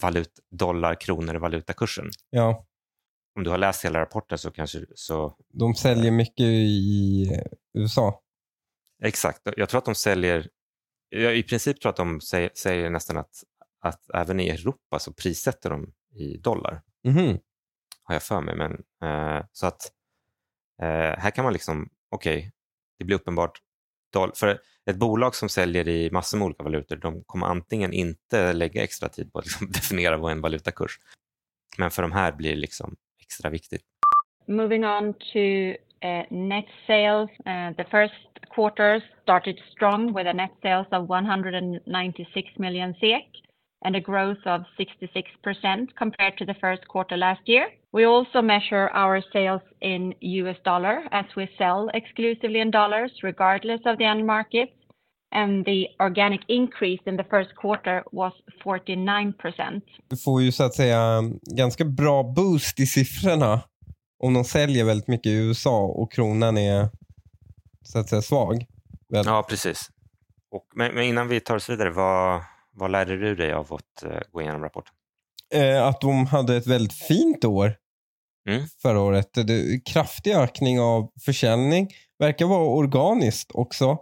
valut, 0.00 0.40
dollar, 0.50 1.00
kronor, 1.00 1.34
valutakursen. 1.34 2.10
Ja, 2.30 2.66
Om 3.36 3.44
du 3.44 3.50
har 3.50 3.58
läst 3.58 3.84
hela 3.84 4.00
rapporten 4.00 4.38
så 4.38 4.50
kanske 4.50 4.86
så 4.94 5.36
de 5.48 5.74
säljer 5.74 6.10
mycket 6.10 6.46
i 6.46 7.28
eh, 7.34 7.80
USA. 7.82 8.22
Exakt, 9.02 9.40
jag 9.56 9.68
tror 9.68 9.78
att 9.78 9.84
de 9.84 9.94
säljer, 9.94 10.48
jag 11.08 11.36
i 11.36 11.42
princip 11.42 11.80
tror 11.80 11.90
att 11.90 11.96
de 11.96 12.20
säger, 12.20 12.50
säger 12.54 12.90
nästan 12.90 13.16
att, 13.16 13.44
att 13.80 14.10
även 14.14 14.40
i 14.40 14.48
Europa 14.48 14.98
så 14.98 15.12
prissätter 15.12 15.70
de 15.70 15.92
i 16.14 16.36
dollar, 16.36 16.82
Mhm. 17.04 17.38
har 18.02 18.14
jag 18.14 18.22
för 18.22 18.40
mig. 18.40 18.56
Men, 18.56 18.72
eh, 19.02 19.44
så 19.52 19.66
att 19.66 19.92
eh, 20.82 21.18
här 21.18 21.30
kan 21.30 21.44
man 21.44 21.52
liksom, 21.52 21.88
okej, 22.10 22.52
det 22.98 23.04
blir 23.04 23.16
uppenbart, 23.16 23.58
för 24.34 24.60
ett 24.90 24.96
bolag 24.96 25.34
som 25.34 25.48
säljer 25.48 25.88
i 25.88 26.10
massor 26.10 26.38
med 26.38 26.44
olika 26.46 26.62
valutor, 26.62 26.96
de 26.96 27.24
kommer 27.24 27.46
antingen 27.46 27.92
inte 27.92 28.52
lägga 28.52 28.82
extra 28.84 29.08
tid 29.08 29.32
på 29.32 29.38
att 29.38 29.44
liksom 29.46 29.66
definiera 29.72 30.16
vad 30.16 30.32
en 30.32 30.40
valutakurs, 30.40 30.98
men 31.78 31.90
för 31.90 32.02
de 32.02 32.12
här 32.12 32.32
blir 32.32 32.50
det 32.50 32.56
liksom 32.60 32.96
extra 33.32 33.50
viktigt. 33.50 33.82
Moving 34.46 34.84
on 34.84 35.14
to 35.32 35.74
uh, 36.02 36.22
net 36.30 36.66
sales, 36.86 37.30
uh, 37.46 37.72
the 37.76 37.84
first 37.90 38.12
quarter 38.54 39.02
started 39.22 39.58
strong 39.70 40.12
with 40.12 40.26
a 40.26 40.32
net 40.32 40.50
sales 40.62 40.86
of 40.92 41.08
196 41.08 42.48
million 42.58 42.94
SEK 43.00 43.24
and 43.84 43.96
a 43.96 44.00
growth 44.00 44.44
of 44.46 44.62
66% 44.78 45.88
compared 45.96 46.36
to 46.38 46.44
the 46.44 46.54
first 46.60 46.86
quarter 46.88 47.16
last 47.16 47.40
year. 47.46 47.68
We 47.92 48.04
also 48.04 48.40
measure 48.40 48.88
our 48.90 49.22
sales 49.32 49.62
in 49.80 50.14
US 50.20 50.56
dollar 50.64 51.02
as 51.10 51.24
we 51.36 51.48
sell 51.58 51.90
exclusively 51.94 52.60
in 52.60 52.70
dollars 52.70 53.12
regardless 53.22 53.80
of 53.86 53.98
the 53.98 54.04
end 54.04 54.26
markets. 54.26 54.72
And 55.34 55.64
the 55.64 55.86
organic 55.98 56.40
increase 56.48 57.02
in 57.06 57.16
the 57.16 57.24
first 57.24 57.50
quarter 57.56 58.02
was 58.12 58.32
49%. 58.64 59.82
Du 60.08 60.16
får 60.16 60.42
ju 60.42 60.52
så 60.52 60.64
att 60.64 60.74
säga 60.74 61.22
ganska 61.56 61.84
bra 61.84 62.22
boost 62.22 62.80
i 62.80 62.86
siffrorna 62.86 63.60
om 64.18 64.34
de 64.34 64.44
säljer 64.44 64.84
väldigt 64.84 65.08
mycket 65.08 65.26
i 65.26 65.34
USA 65.34 65.80
och 65.84 66.12
kronan 66.12 66.58
är 66.58 66.88
så 67.82 67.98
att 67.98 68.08
säga 68.08 68.22
svag. 68.22 68.66
Väl? 69.08 69.26
Ja, 69.26 69.46
precis. 69.48 69.90
Och, 70.50 70.66
men, 70.74 70.94
men 70.94 71.04
innan 71.04 71.28
vi 71.28 71.40
tar 71.40 71.56
oss 71.56 71.70
vidare, 71.70 71.90
vad, 71.90 72.42
vad 72.72 72.90
lärde 72.90 73.18
du 73.18 73.34
dig 73.34 73.52
av 73.52 73.74
att 73.74 74.02
eh, 74.02 74.20
gå 74.32 74.42
igenom 74.42 74.62
rapporten? 74.62 74.94
Eh, 75.54 75.86
att 75.86 76.00
de 76.00 76.26
hade 76.26 76.56
ett 76.56 76.66
väldigt 76.66 76.92
fint 76.92 77.44
år 77.44 77.74
Mm. 78.48 78.62
förra 78.82 79.00
året. 79.00 79.28
Det, 79.34 79.84
kraftig 79.84 80.32
ökning 80.34 80.80
av 80.80 81.12
försäljning. 81.24 81.88
Verkar 82.18 82.46
vara 82.46 82.64
organiskt 82.64 83.50
också. 83.54 83.98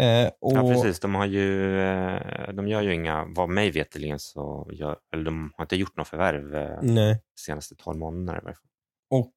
Eh, 0.00 0.30
och, 0.40 0.52
Ja, 0.52 0.68
precis. 0.68 1.00
De, 1.00 1.14
har 1.14 1.26
ju, 1.26 1.80
eh, 1.80 2.52
de 2.52 2.68
gör 2.68 2.82
ju 2.82 2.94
inga, 2.94 3.24
vad 3.28 3.48
mig 3.48 3.70
veterligen 3.70 4.18
så 4.18 4.70
gör, 4.72 4.96
eller 5.14 5.24
de 5.24 5.52
har 5.56 5.64
inte 5.64 5.76
gjort 5.76 5.96
något 5.96 6.08
förvärv 6.08 6.54
eh, 6.54 6.82
de 6.82 7.16
senaste 7.40 7.74
12 7.74 7.98
månaderna 7.98 8.38
i 8.38 8.44
varje 8.44 8.56
fall. 8.56 8.68
Och 9.10 9.32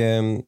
ehm, 0.00 0.42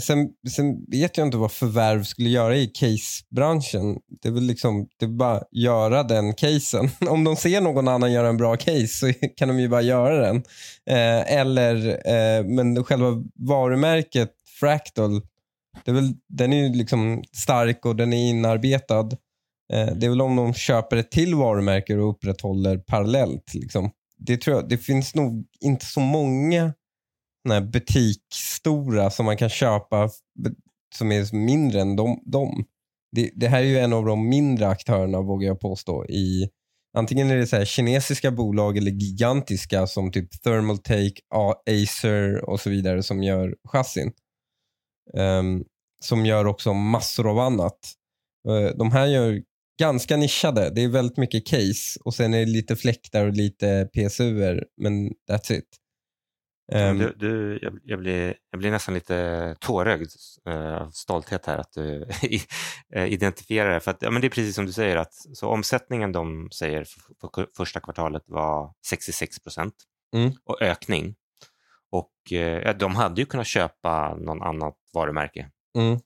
sen, 0.00 0.28
sen 0.50 0.84
vet 0.90 1.16
jag 1.16 1.26
inte 1.26 1.36
vad 1.36 1.52
förvärv 1.52 2.02
skulle 2.02 2.28
göra 2.28 2.56
i 2.56 2.66
case-branschen. 2.66 3.98
Det 4.22 4.28
är 4.28 4.32
väl 4.32 4.42
liksom, 4.42 4.88
det 4.98 5.04
är 5.04 5.08
bara 5.08 5.42
göra 5.50 6.02
den 6.02 6.34
casen. 6.34 6.90
Om 7.08 7.24
de 7.24 7.36
ser 7.36 7.60
någon 7.60 7.88
annan 7.88 8.12
göra 8.12 8.28
en 8.28 8.36
bra 8.36 8.56
case 8.56 8.86
så 8.86 9.12
kan 9.36 9.48
de 9.48 9.60
ju 9.60 9.68
bara 9.68 9.82
göra 9.82 10.26
den. 10.26 10.36
Eh, 10.86 11.32
eller, 11.38 11.86
eh, 11.88 12.44
men 12.44 12.84
själva 12.84 13.24
varumärket 13.34 14.34
Fractal, 14.60 15.22
det 15.84 15.90
är 15.90 15.94
väl, 15.94 16.14
den 16.28 16.52
är 16.52 16.56
ju 16.56 16.74
liksom 16.74 17.24
stark 17.32 17.86
och 17.86 17.96
den 17.96 18.12
är 18.12 18.30
inarbetad. 18.30 19.08
Eh, 19.72 19.94
det 19.96 20.06
är 20.06 20.10
väl 20.10 20.20
om 20.20 20.36
de 20.36 20.54
köper 20.54 20.96
ett 20.96 21.10
till 21.10 21.34
varumärke 21.34 21.96
och 21.96 22.10
upprätthåller 22.10 22.78
parallellt. 22.78 23.54
Liksom. 23.54 23.90
Det, 24.18 24.36
tror 24.36 24.56
jag, 24.56 24.68
det 24.68 24.78
finns 24.78 25.14
nog 25.14 25.46
inte 25.60 25.86
så 25.86 26.00
många 26.00 26.72
butikstora 27.62 28.58
butiksstora 28.58 29.10
som 29.10 29.26
man 29.26 29.36
kan 29.36 29.48
köpa 29.48 30.10
som 30.94 31.12
är 31.12 31.34
mindre 31.34 31.80
än 31.80 31.96
de. 31.96 32.22
dem. 32.26 32.64
Det, 33.16 33.30
det 33.34 33.48
här 33.48 33.58
är 33.58 33.66
ju 33.66 33.78
en 33.78 33.92
av 33.92 34.04
de 34.04 34.28
mindre 34.28 34.68
aktörerna 34.68 35.20
vågar 35.20 35.48
jag 35.48 35.60
påstå. 35.60 36.06
i 36.06 36.48
Antingen 36.96 37.30
är 37.30 37.36
det 37.36 37.46
så 37.46 37.56
här 37.56 37.64
kinesiska 37.64 38.30
bolag 38.30 38.76
eller 38.76 38.90
gigantiska 38.90 39.86
som 39.86 40.12
typ 40.12 40.42
Thermaltake, 40.42 41.14
Acer 41.66 42.50
och 42.50 42.60
så 42.60 42.70
vidare 42.70 43.02
som 43.02 43.22
gör 43.22 43.54
chassin. 43.64 44.12
Ehm, 45.16 45.64
som 46.04 46.26
gör 46.26 46.44
också 46.46 46.72
massor 46.74 47.30
av 47.30 47.38
annat. 47.38 47.78
Eh, 48.48 48.76
de 48.76 48.92
här 48.92 49.06
gör 49.06 49.42
ganska 49.80 50.16
nischade. 50.16 50.70
Det 50.74 50.84
är 50.84 50.88
väldigt 50.88 51.16
mycket 51.16 51.46
case 51.46 52.00
och 52.04 52.14
sen 52.14 52.34
är 52.34 52.38
det 52.38 52.52
lite 52.52 52.76
fläktar 52.76 53.26
och 53.26 53.32
lite 53.32 53.88
PSUer, 53.94 54.64
men 54.76 55.08
that's 55.30 55.52
it. 55.52 55.64
Ehm, 56.72 56.98
Du, 56.98 57.14
du, 57.16 57.58
jag, 57.62 57.78
jag, 57.84 57.98
blir, 57.98 58.34
jag 58.50 58.58
blir 58.58 58.70
nästan 58.70 58.94
lite 58.94 59.56
tårögd 59.60 60.10
eh, 60.48 60.74
av 60.82 60.90
stolthet 60.90 61.46
här 61.46 61.58
att 61.58 61.72
du 61.72 62.08
eh, 62.94 63.06
identifierar 63.06 63.74
det. 63.74 63.80
För 63.80 63.90
att, 63.90 64.02
ja, 64.02 64.10
men 64.10 64.20
det 64.20 64.26
är 64.28 64.30
precis 64.30 64.54
som 64.54 64.66
du 64.66 64.72
säger, 64.72 64.96
att 64.96 65.14
så 65.34 65.48
omsättningen 65.48 66.12
de 66.12 66.48
säger 66.50 66.84
för, 66.84 67.00
för 67.34 67.46
första 67.56 67.80
kvartalet 67.80 68.22
var 68.26 68.72
66 68.86 69.38
procent 69.42 69.74
Mm. 70.16 70.32
och 70.44 70.62
ökning. 70.62 71.14
Och 71.90 72.32
eh, 72.32 72.76
de 72.76 72.96
hade 72.96 73.20
ju 73.20 73.26
kunnat 73.26 73.46
köpa 73.46 74.14
någon 74.14 74.42
annat 74.42 74.76
varumärke 74.94 75.50
Mm. 75.78 75.98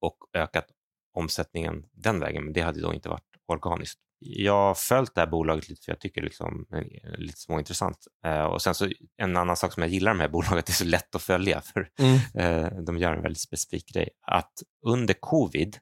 och 0.00 0.16
ökat 0.34 0.66
omsättningen 1.14 1.84
den 1.92 2.20
vägen, 2.20 2.44
men 2.44 2.52
det 2.52 2.60
hade 2.60 2.80
då 2.80 2.94
inte 2.94 3.08
varit 3.08 3.24
organiskt. 3.46 4.00
Jag 4.22 4.52
har 4.52 4.74
följt 4.74 5.14
det 5.14 5.20
här 5.20 5.28
bolaget 5.28 5.68
lite 5.68 5.84
för 5.84 5.92
jag 5.92 6.00
tycker 6.00 6.22
liksom, 6.22 6.66
det 6.70 6.76
är 6.76 7.16
lite 7.18 7.38
småintressant. 7.38 7.98
Eh, 8.24 8.44
och 8.44 8.62
sen 8.62 8.74
så 8.74 8.88
en 9.16 9.36
annan 9.36 9.56
sak 9.56 9.72
som 9.72 9.82
jag 9.82 9.92
gillar 9.92 10.14
med 10.14 10.30
bolaget, 10.30 10.66
det 10.66 10.70
är 10.70 10.74
så 10.74 10.84
lätt 10.84 11.14
att 11.14 11.22
följa 11.22 11.60
för 11.60 11.88
Mm. 11.98 12.18
eh, 12.34 12.72
de 12.82 12.98
gör 12.98 13.12
en 13.12 13.22
väldigt 13.22 13.40
specifik 13.42 13.88
grej. 13.94 14.10
Att 14.26 14.52
under 14.86 15.14
covid, 15.14 15.78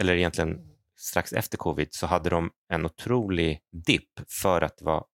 eller 0.00 0.14
egentligen 0.16 0.58
strax 0.98 1.32
efter 1.32 1.58
covid, 1.58 1.88
så 1.90 2.06
hade 2.06 2.30
de 2.30 2.50
en 2.72 2.86
otrolig 2.86 3.60
dipp 3.86 4.10
för 4.42 4.60
att 4.60 4.76
det 4.78 4.84
var 4.84 5.04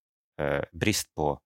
eh, 0.41 0.62
brist 0.72 1.14
på, 1.14 1.41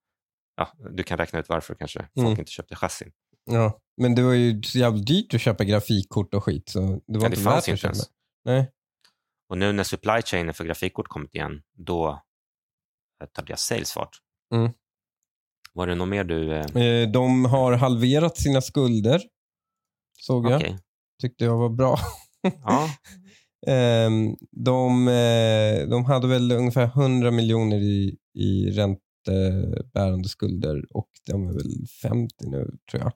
ja, 0.57 0.69
du 0.91 1.03
kan 1.03 1.19
räkna 1.19 1.39
ut 1.39 1.49
varför 1.49 1.75
kanske 1.75 1.99
folk 2.15 2.27
Mm. 2.27 2.39
inte 2.41 2.51
köpte 2.53 2.77
chassin. 2.77 3.13
Ja, 3.51 3.81
men 3.97 4.15
det 4.15 4.23
var 4.23 4.33
ju 4.33 4.63
så 4.63 4.79
jävla 4.79 4.99
dyrt 5.03 5.35
att 5.35 5.41
köpa 5.41 5.65
grafikkort 5.65 6.35
och 6.35 6.45
skit. 6.45 6.69
Så 6.69 6.81
det 6.81 6.87
var 6.87 7.01
Ja, 7.07 7.19
det 7.21 7.27
inte 7.27 7.37
fanns 7.41 7.69
inte 7.69 7.87
ens. 7.87 8.11
Nej. 8.45 8.71
Och 9.49 9.59
nu 9.59 9.73
när 9.73 9.85
supply 9.85 10.23
chainen 10.25 10.55
för 10.55 10.65
grafikkort 10.65 11.09
kommit 11.09 11.35
igen, 11.35 11.63
då 11.79 12.09
eh, 13.23 13.27
tar 13.33 13.43
deras 13.43 13.63
sales 13.63 13.93
fart. 13.93 14.17
Mm. 14.55 14.73
Var 15.73 15.87
det 15.87 15.95
något 15.95 16.09
mer 16.09 16.25
du... 16.25 16.53
Eh, 16.55 16.77
Eh, 16.83 17.11
De 17.11 17.45
har 17.45 17.73
halverat 17.73 18.37
sina 18.37 18.61
skulder. 18.61 19.23
Såg 20.21 20.47
jag. 20.51 20.57
Okej. 20.61 20.79
Tyckte 21.23 21.45
jag 21.45 21.57
var 21.57 21.69
bra. 21.69 21.99
Ja, 22.65 22.89
Ehm, 23.67 24.37
de, 24.51 25.09
eh, 25.09 25.89
de 25.89 26.05
hade 26.05 26.27
väl 26.29 26.53
ungefär 26.53 26.85
100 26.87 27.31
miljoner 27.31 27.77
i, 27.77 28.17
i 28.35 28.71
räntebärande 29.29 30.29
skulder 30.29 30.85
och 30.91 31.09
de 31.27 31.49
är 31.49 31.53
väl 31.53 31.87
50 32.03 32.35
nu 32.47 32.71
tror 32.91 33.03
jag. 33.03 33.13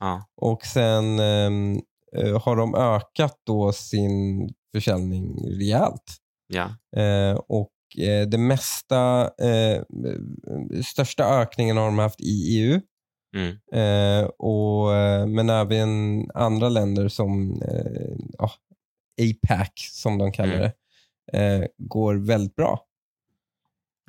ja, 0.00 0.24
Och 0.36 0.62
sen 0.62 1.18
ehm, 1.18 1.80
eh, 2.16 2.42
har 2.42 2.56
de 2.56 2.74
ökat 2.74 3.38
då 3.46 3.72
sin 3.72 4.48
försäljning 4.74 5.36
rejält. 5.58 6.16
ja. 6.46 6.76
Eh, 7.02 7.34
och 7.48 7.72
eh, 7.98 8.28
det 8.28 8.38
mesta, 8.38 9.22
eh, 9.22 9.82
största 10.84 11.24
ökningen 11.24 11.76
har 11.76 11.84
de 11.84 11.98
haft 11.98 12.20
i 12.20 12.58
EU. 12.58 12.80
Mm. 13.36 13.56
Eh, 13.72 14.24
och, 14.38 14.94
eh, 14.94 15.26
men 15.26 15.50
även 15.50 15.90
andra 16.34 16.68
länder 16.68 17.08
som 17.08 17.62
eh, 17.62 18.16
ja, 18.38 18.50
APAC, 19.20 19.68
som 19.76 20.18
de 20.18 20.32
kallar 20.32 20.54
Mm. 20.54 20.70
det, 21.32 21.68
går 21.78 22.14
väldigt 22.14 22.56
bra. 22.56 22.80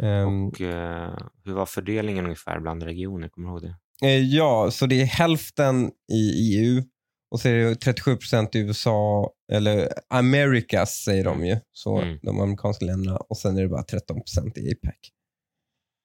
Ehm, 0.02 0.48
Och 0.48 0.62
eh, 0.62 1.18
hur 1.46 1.54
var 1.54 1.66
fördelningen 1.66 2.24
ungefär 2.26 2.60
bland 2.60 2.84
regioner? 2.84 3.30
Kommer 3.30 3.48
du 3.48 3.54
ihåg 3.54 3.62
det? 3.62 4.08
eh, 4.08 4.20
ja, 4.20 4.72
så 4.72 4.86
det 4.86 5.02
är 5.02 5.06
hälften 5.06 5.92
i 6.14 6.56
EU 6.56 6.84
och 7.32 7.40
så 7.40 7.50
är 7.50 7.54
det 7.54 7.76
37 7.76 8.16
procent 8.16 8.56
i 8.56 8.60
USA, 8.60 9.32
eller 9.52 9.90
Americas 10.10 11.04
säger 11.04 11.24
de 11.24 11.46
ju, 11.46 11.58
så 11.72 11.98
Mm. 12.02 12.20
de 12.22 12.40
amerikanska 12.40 12.86
länderna. 12.86 13.18
Och 13.18 13.38
sen 13.38 13.58
är 13.58 13.62
det 13.62 13.68
bara 13.70 13.84
13 13.84 14.18
procent 14.22 14.58
i 14.58 14.72
APAC. 14.72 14.96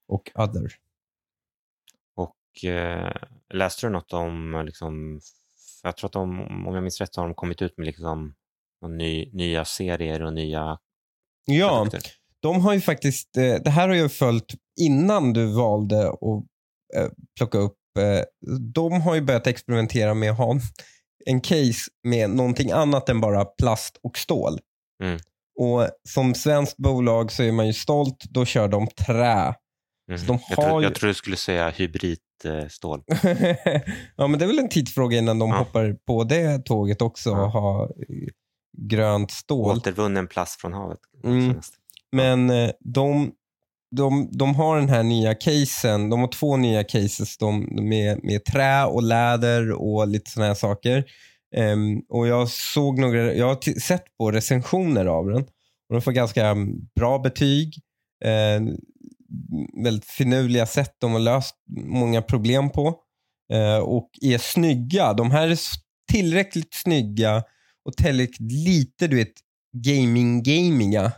Och 0.08 0.30
other. 0.34 0.72
Och 2.16 2.64
eh, 2.70 3.12
läste 3.54 3.86
du 3.86 3.90
något 3.90 4.12
om, 4.12 4.62
liksom, 4.66 5.20
jag 5.82 5.96
tror 5.96 6.08
att 6.08 6.12
de, 6.12 6.40
om 6.66 6.74
jag 6.74 6.82
minns 6.82 7.00
rätt 7.00 7.16
har 7.16 7.24
de 7.24 7.34
kommit 7.34 7.62
ut 7.62 7.78
med 7.78 7.86
liksom, 7.86 8.34
ny, 8.88 9.30
nya 9.32 9.64
serier 9.64 10.22
och 10.22 10.32
nya 10.32 10.78
Ja, 11.44 11.84
produkter. 11.84 12.10
De 12.42 12.60
har 12.60 12.74
ju 12.74 12.80
faktiskt, 12.80 13.36
eh, 13.36 13.54
det 13.64 13.70
här 13.70 13.88
har 13.88 13.94
jag 13.94 14.12
följt 14.12 14.54
innan 14.80 15.32
du 15.32 15.46
valde 15.46 16.08
att 16.08 16.44
eh, 16.96 17.08
plocka 17.38 17.58
upp. 17.58 17.76
eh, 17.98 18.22
De 18.74 19.00
har 19.00 19.14
ju 19.14 19.20
börjat 19.20 19.46
experimentera 19.46 20.14
med 20.14 20.30
att 20.30 20.38
ha 20.38 20.56
en 21.26 21.40
case 21.40 21.90
med 22.04 22.30
någonting 22.30 22.70
annat 22.70 23.08
än 23.08 23.20
bara 23.20 23.44
plast 23.44 23.98
och 24.02 24.18
stål. 24.18 24.58
Mm. 25.04 25.18
Och 25.60 25.88
Som 26.08 26.34
svenskt 26.34 26.76
bolag 26.76 27.32
så 27.32 27.42
är 27.42 27.52
man 27.52 27.66
ju 27.66 27.72
stolt, 27.72 28.24
då 28.30 28.44
kör 28.44 28.68
de 28.68 28.86
trä. 28.86 29.54
Så 30.18 30.26
de 30.26 30.38
jag, 30.48 30.56
tror, 30.68 30.80
ju- 30.82 30.86
jag 30.86 30.94
tror 30.94 31.08
du 31.08 31.14
skulle 31.14 31.36
säga 31.36 31.70
hybridstål. 31.70 33.02
ja, 34.16 34.26
men 34.26 34.38
det 34.38 34.44
är 34.44 34.46
väl 34.46 34.58
en 34.58 34.68
tidsfråga 34.68 35.18
innan 35.18 35.38
de 35.38 35.50
Ja. 35.50 35.56
hoppar 35.58 35.96
på 36.06 36.24
det 36.24 36.58
tåget 36.64 37.02
också 37.02 37.30
Ja. 37.30 37.44
och 37.44 37.50
har 37.50 37.92
grönt 38.78 39.30
stål. 39.30 39.76
Återvunnen 39.76 40.26
plast 40.28 40.60
från 40.60 40.72
havet. 40.72 40.98
Mm. 41.24 41.60
Men 42.12 42.50
eh, 42.50 42.70
de, 42.80 43.32
de, 43.96 44.28
de 44.32 44.54
har 44.54 44.76
den 44.78 44.88
här 44.88 45.02
nya 45.02 45.34
casen. 45.34 46.10
De 46.10 46.20
har 46.20 46.28
två 46.28 46.56
nya 46.56 46.84
cases 46.84 47.38
de, 47.38 47.60
med, 47.88 48.24
med 48.24 48.44
trä 48.44 48.84
och 48.84 49.02
läder 49.02 49.72
och 49.72 50.08
lite 50.08 50.30
sådana 50.30 50.48
här 50.48 50.54
saker. 50.54 51.04
Um, 51.56 52.02
och 52.08 52.28
Jag 52.28 52.48
såg 52.48 52.98
några, 52.98 53.34
jag 53.34 53.46
har 53.46 53.80
sett 53.80 54.04
på 54.18 54.30
recensioner 54.30 55.06
av 55.06 55.26
den. 55.26 55.42
Och 55.88 55.94
de 55.94 56.02
får 56.02 56.12
ganska 56.12 56.46
mm, 56.46 56.88
bra 56.96 57.18
betyg. 57.18 57.74
Uh, 58.24 58.74
väldigt 59.84 60.04
finurliga 60.04 60.66
sätt 60.66 60.96
de 60.98 61.12
har 61.12 61.20
löst 61.20 61.54
många 61.86 62.22
problem 62.22 62.70
på. 62.70 62.88
Uh, 63.54 63.78
och 63.78 64.10
är 64.22 64.38
snygga. 64.38 65.12
De 65.12 65.30
här 65.30 65.48
är 65.48 65.58
tillräckligt 66.12 66.74
snygga 66.74 67.44
och 67.84 67.96
tillräckligt 67.96 68.52
lite 68.52 69.06
du 69.06 69.16
vet, 69.16 69.34
gaming-gamiga. 69.76 71.12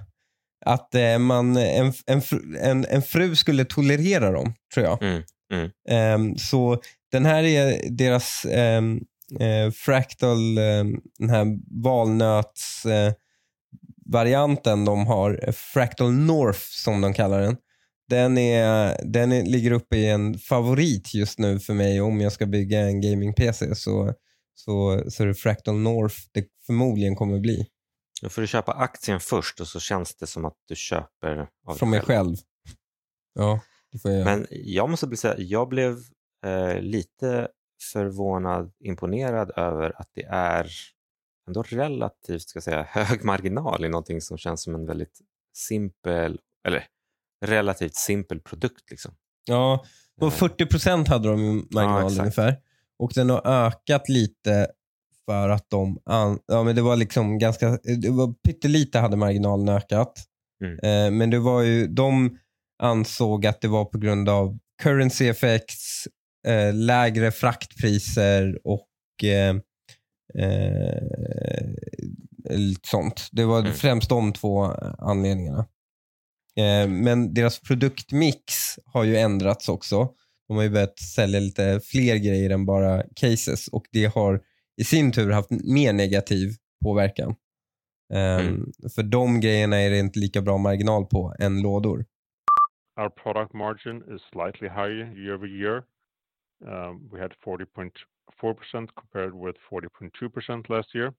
Att 0.66 0.94
eh, 0.94 1.18
man, 1.18 1.56
en, 1.56 1.92
en, 2.06 2.22
en, 2.60 2.84
en 2.84 3.02
fru 3.02 3.36
skulle 3.36 3.64
tolerera 3.64 4.30
dem, 4.30 4.54
tror 4.74 4.86
jag. 4.86 5.02
Mm, 5.02 5.22
mm. 5.52 5.70
Ehm, 5.88 6.38
så 6.38 6.80
den 7.12 7.26
här 7.26 7.42
är 7.42 7.90
deras 7.90 8.46
ehm, 8.50 9.00
eh, 9.40 9.70
fractal, 9.70 10.58
ehm, 10.58 11.00
den 11.18 11.30
här 11.30 11.46
valnöts 11.82 12.86
eh, 12.86 13.12
varianten 14.06 14.84
de 14.84 15.06
har, 15.06 15.40
eh, 15.42 15.52
Fractal 15.52 16.12
North 16.12 16.60
som 16.60 17.00
de 17.00 17.14
kallar 17.14 17.40
den. 17.40 17.56
Den, 18.08 18.38
är, 18.38 18.96
den 19.04 19.32
är, 19.32 19.42
ligger 19.42 19.70
uppe 19.70 19.96
i 19.96 20.08
en 20.08 20.38
favorit 20.38 21.14
just 21.14 21.38
nu 21.38 21.60
för 21.60 21.74
mig 21.74 22.00
om 22.00 22.20
jag 22.20 22.32
ska 22.32 22.46
bygga 22.46 22.80
en 22.80 23.00
gaming-PC. 23.00 23.74
Så, 23.74 24.14
så, 24.54 25.02
så 25.10 25.22
är 25.22 25.26
det 25.26 25.34
Fractal 25.34 25.76
North 25.76 26.16
det 26.32 26.44
förmodligen 26.66 27.16
kommer 27.16 27.38
bli. 27.38 27.66
Då 28.22 28.28
får 28.28 28.42
du 28.42 28.48
köpa 28.48 28.72
aktien 28.72 29.20
först 29.20 29.60
och 29.60 29.66
så 29.68 29.80
känns 29.80 30.14
det 30.14 30.26
som 30.26 30.44
att 30.44 30.56
du 30.68 30.76
köper 30.76 31.48
av 31.66 31.74
Från 31.74 31.90
dig 31.90 32.00
mig 32.00 32.06
själv. 32.06 32.36
Ja, 33.34 33.60
det 33.92 33.98
får 33.98 34.10
jag. 34.10 34.24
Men 34.24 34.46
jag 34.50 34.90
måste 34.90 35.06
bli 35.06 35.16
säga, 35.16 35.34
jag 35.38 35.68
blev 35.68 35.96
eh, 36.46 36.80
lite 36.80 37.48
förvånad, 37.92 38.72
imponerad 38.84 39.50
över 39.56 40.00
att 40.00 40.08
det 40.14 40.24
är 40.24 40.70
ändå 41.48 41.62
relativt 41.62 42.48
ska 42.48 42.60
säga, 42.60 42.82
hög 42.88 43.24
marginal 43.24 43.84
i 43.84 43.88
någonting 43.88 44.20
som 44.20 44.38
känns 44.38 44.62
som 44.62 44.74
en 44.74 44.86
väldigt 44.86 45.20
simpel, 45.56 46.40
eller 46.66 46.86
relativt 47.46 47.94
simpel 47.94 48.40
produkt. 48.40 48.90
Liksom. 48.90 49.14
Ja, 49.44 49.84
på 50.20 50.26
Eh, 50.26 50.32
40 50.32 50.66
procent 50.66 51.08
hade 51.08 51.28
de 51.28 51.68
marginal 51.70 52.04
exakt. 52.04 52.20
ungefär. 52.20 52.60
Och 52.98 53.12
den 53.14 53.30
har 53.30 53.46
ökat 53.46 54.08
lite 54.08 54.70
för 55.26 55.48
att 55.48 55.70
de, 55.70 55.98
an, 56.04 56.38
ja 56.46 56.62
men 56.62 56.76
det 56.76 56.82
var 56.82 56.96
liksom 56.96 57.38
ganska, 57.38 57.78
det 58.02 58.10
var 58.10 58.32
pyttelite 58.32 58.98
hade 58.98 59.16
marginalen 59.16 59.68
ökat. 59.68 60.24
Mm. 60.64 60.78
Eh, 60.82 61.18
men 61.18 61.30
det 61.30 61.38
var 61.38 61.62
ju, 61.62 61.86
de 61.86 62.38
ansåg 62.82 63.46
att 63.46 63.60
det 63.60 63.68
var 63.68 63.84
på 63.84 63.98
grund 63.98 64.28
av 64.28 64.58
currency 64.82 65.28
effects, 65.28 66.08
eh, 66.46 66.74
lägre 66.74 67.32
fraktpriser 67.32 68.58
och 68.64 68.88
eh, 69.24 69.56
eh, 70.44 71.02
sånt. 72.82 73.28
Det 73.32 73.44
var 73.44 73.60
Mm. 73.60 73.72
främst 73.72 74.08
de 74.08 74.32
två 74.32 74.64
anledningarna. 74.98 75.66
Eh, 76.56 76.88
men 76.88 77.34
deras 77.34 77.60
produktmix 77.60 78.44
har 78.84 79.04
ju 79.04 79.16
ändrats 79.16 79.68
också. 79.68 80.08
De 80.48 80.56
har 80.56 80.62
ju 80.64 80.70
börjat 80.70 80.98
sälja 80.98 81.40
lite 81.40 81.80
fler 81.84 82.16
grejer 82.16 82.50
än 82.50 82.66
bara 82.66 83.02
cases 83.16 83.68
och 83.68 83.84
det 83.92 84.04
har 84.04 84.40
i 84.80 84.84
sin 84.84 85.12
tur 85.12 85.30
haft 85.30 85.50
mer 85.50 85.92
negativ 85.92 86.48
påverkan. 86.84 87.34
Eh, 88.12 88.40
Mm. 88.40 88.72
För 88.94 89.02
de 89.02 89.40
grejerna 89.40 89.76
är 89.76 89.90
det 89.90 89.98
inte 89.98 90.18
lika 90.18 90.42
bra 90.42 90.58
marginal 90.58 91.06
på 91.06 91.34
än 91.38 91.62
lådor. 91.62 92.04
Our 92.96 93.08
product 93.08 93.52
margin 93.52 93.96
is 94.14 94.22
slightly 94.32 94.68
higher 94.68 95.18
year 95.18 95.34
over 95.34 95.46
year. 95.46 95.84
Um, 96.64 97.08
we 97.12 97.20
had 97.20 97.32
40.4% 97.44 98.88
compared 98.94 99.32
with 99.44 99.58
40.2% 99.70 100.68
last 100.68 100.94
year, 100.94 101.14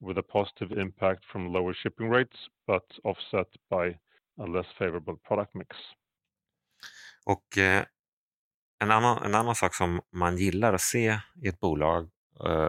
with 0.00 0.18
a 0.18 0.22
positive 0.22 0.80
impact 0.82 1.24
from 1.24 1.52
lower 1.52 1.74
shipping 1.74 2.10
rates, 2.10 2.36
but 2.66 2.98
offset 3.04 3.48
by 3.70 3.98
a 4.44 4.46
less 4.46 4.66
favorable 4.78 5.16
product 5.28 5.54
mix. 5.54 5.76
Och 7.26 7.58
eh, 7.58 7.84
en, 8.82 8.90
annan, 8.90 9.22
en 9.24 9.34
annan 9.34 9.54
sak 9.54 9.74
som 9.74 10.00
man 10.12 10.36
gillar 10.36 10.72
att 10.72 10.80
se 10.80 11.18
i 11.42 11.48
ett 11.48 11.60
bolag 11.60 12.10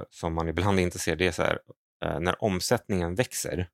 som 0.09 0.34
man 0.34 0.47
ibland 0.47 0.80
inte 0.80 0.99
ser, 0.99 1.15
det 1.15 1.28
är 1.28 1.32
så 1.32 1.41
här, 1.43 1.59
eh, 2.05 2.19
när 2.19 2.43
omsättningen 2.43 3.15
växer. 3.15 3.69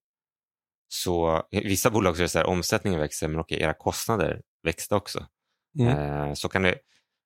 Så 0.89 1.43
vissa 1.51 1.89
bolag 1.89 2.15
så 2.15 2.21
är 2.21 2.23
det 2.23 2.29
så 2.29 2.37
här, 2.39 2.45
omsättningen 2.45 2.99
växer 2.99 3.27
men 3.27 3.39
okej, 3.39 3.61
era 3.61 3.73
kostnader 3.73 4.41
växte 4.63 4.95
också. 4.95 5.25
Mm. 5.79 5.97
Eh, 5.97 6.33
så, 6.33 6.49
kan 6.49 6.61
det, 6.61 6.75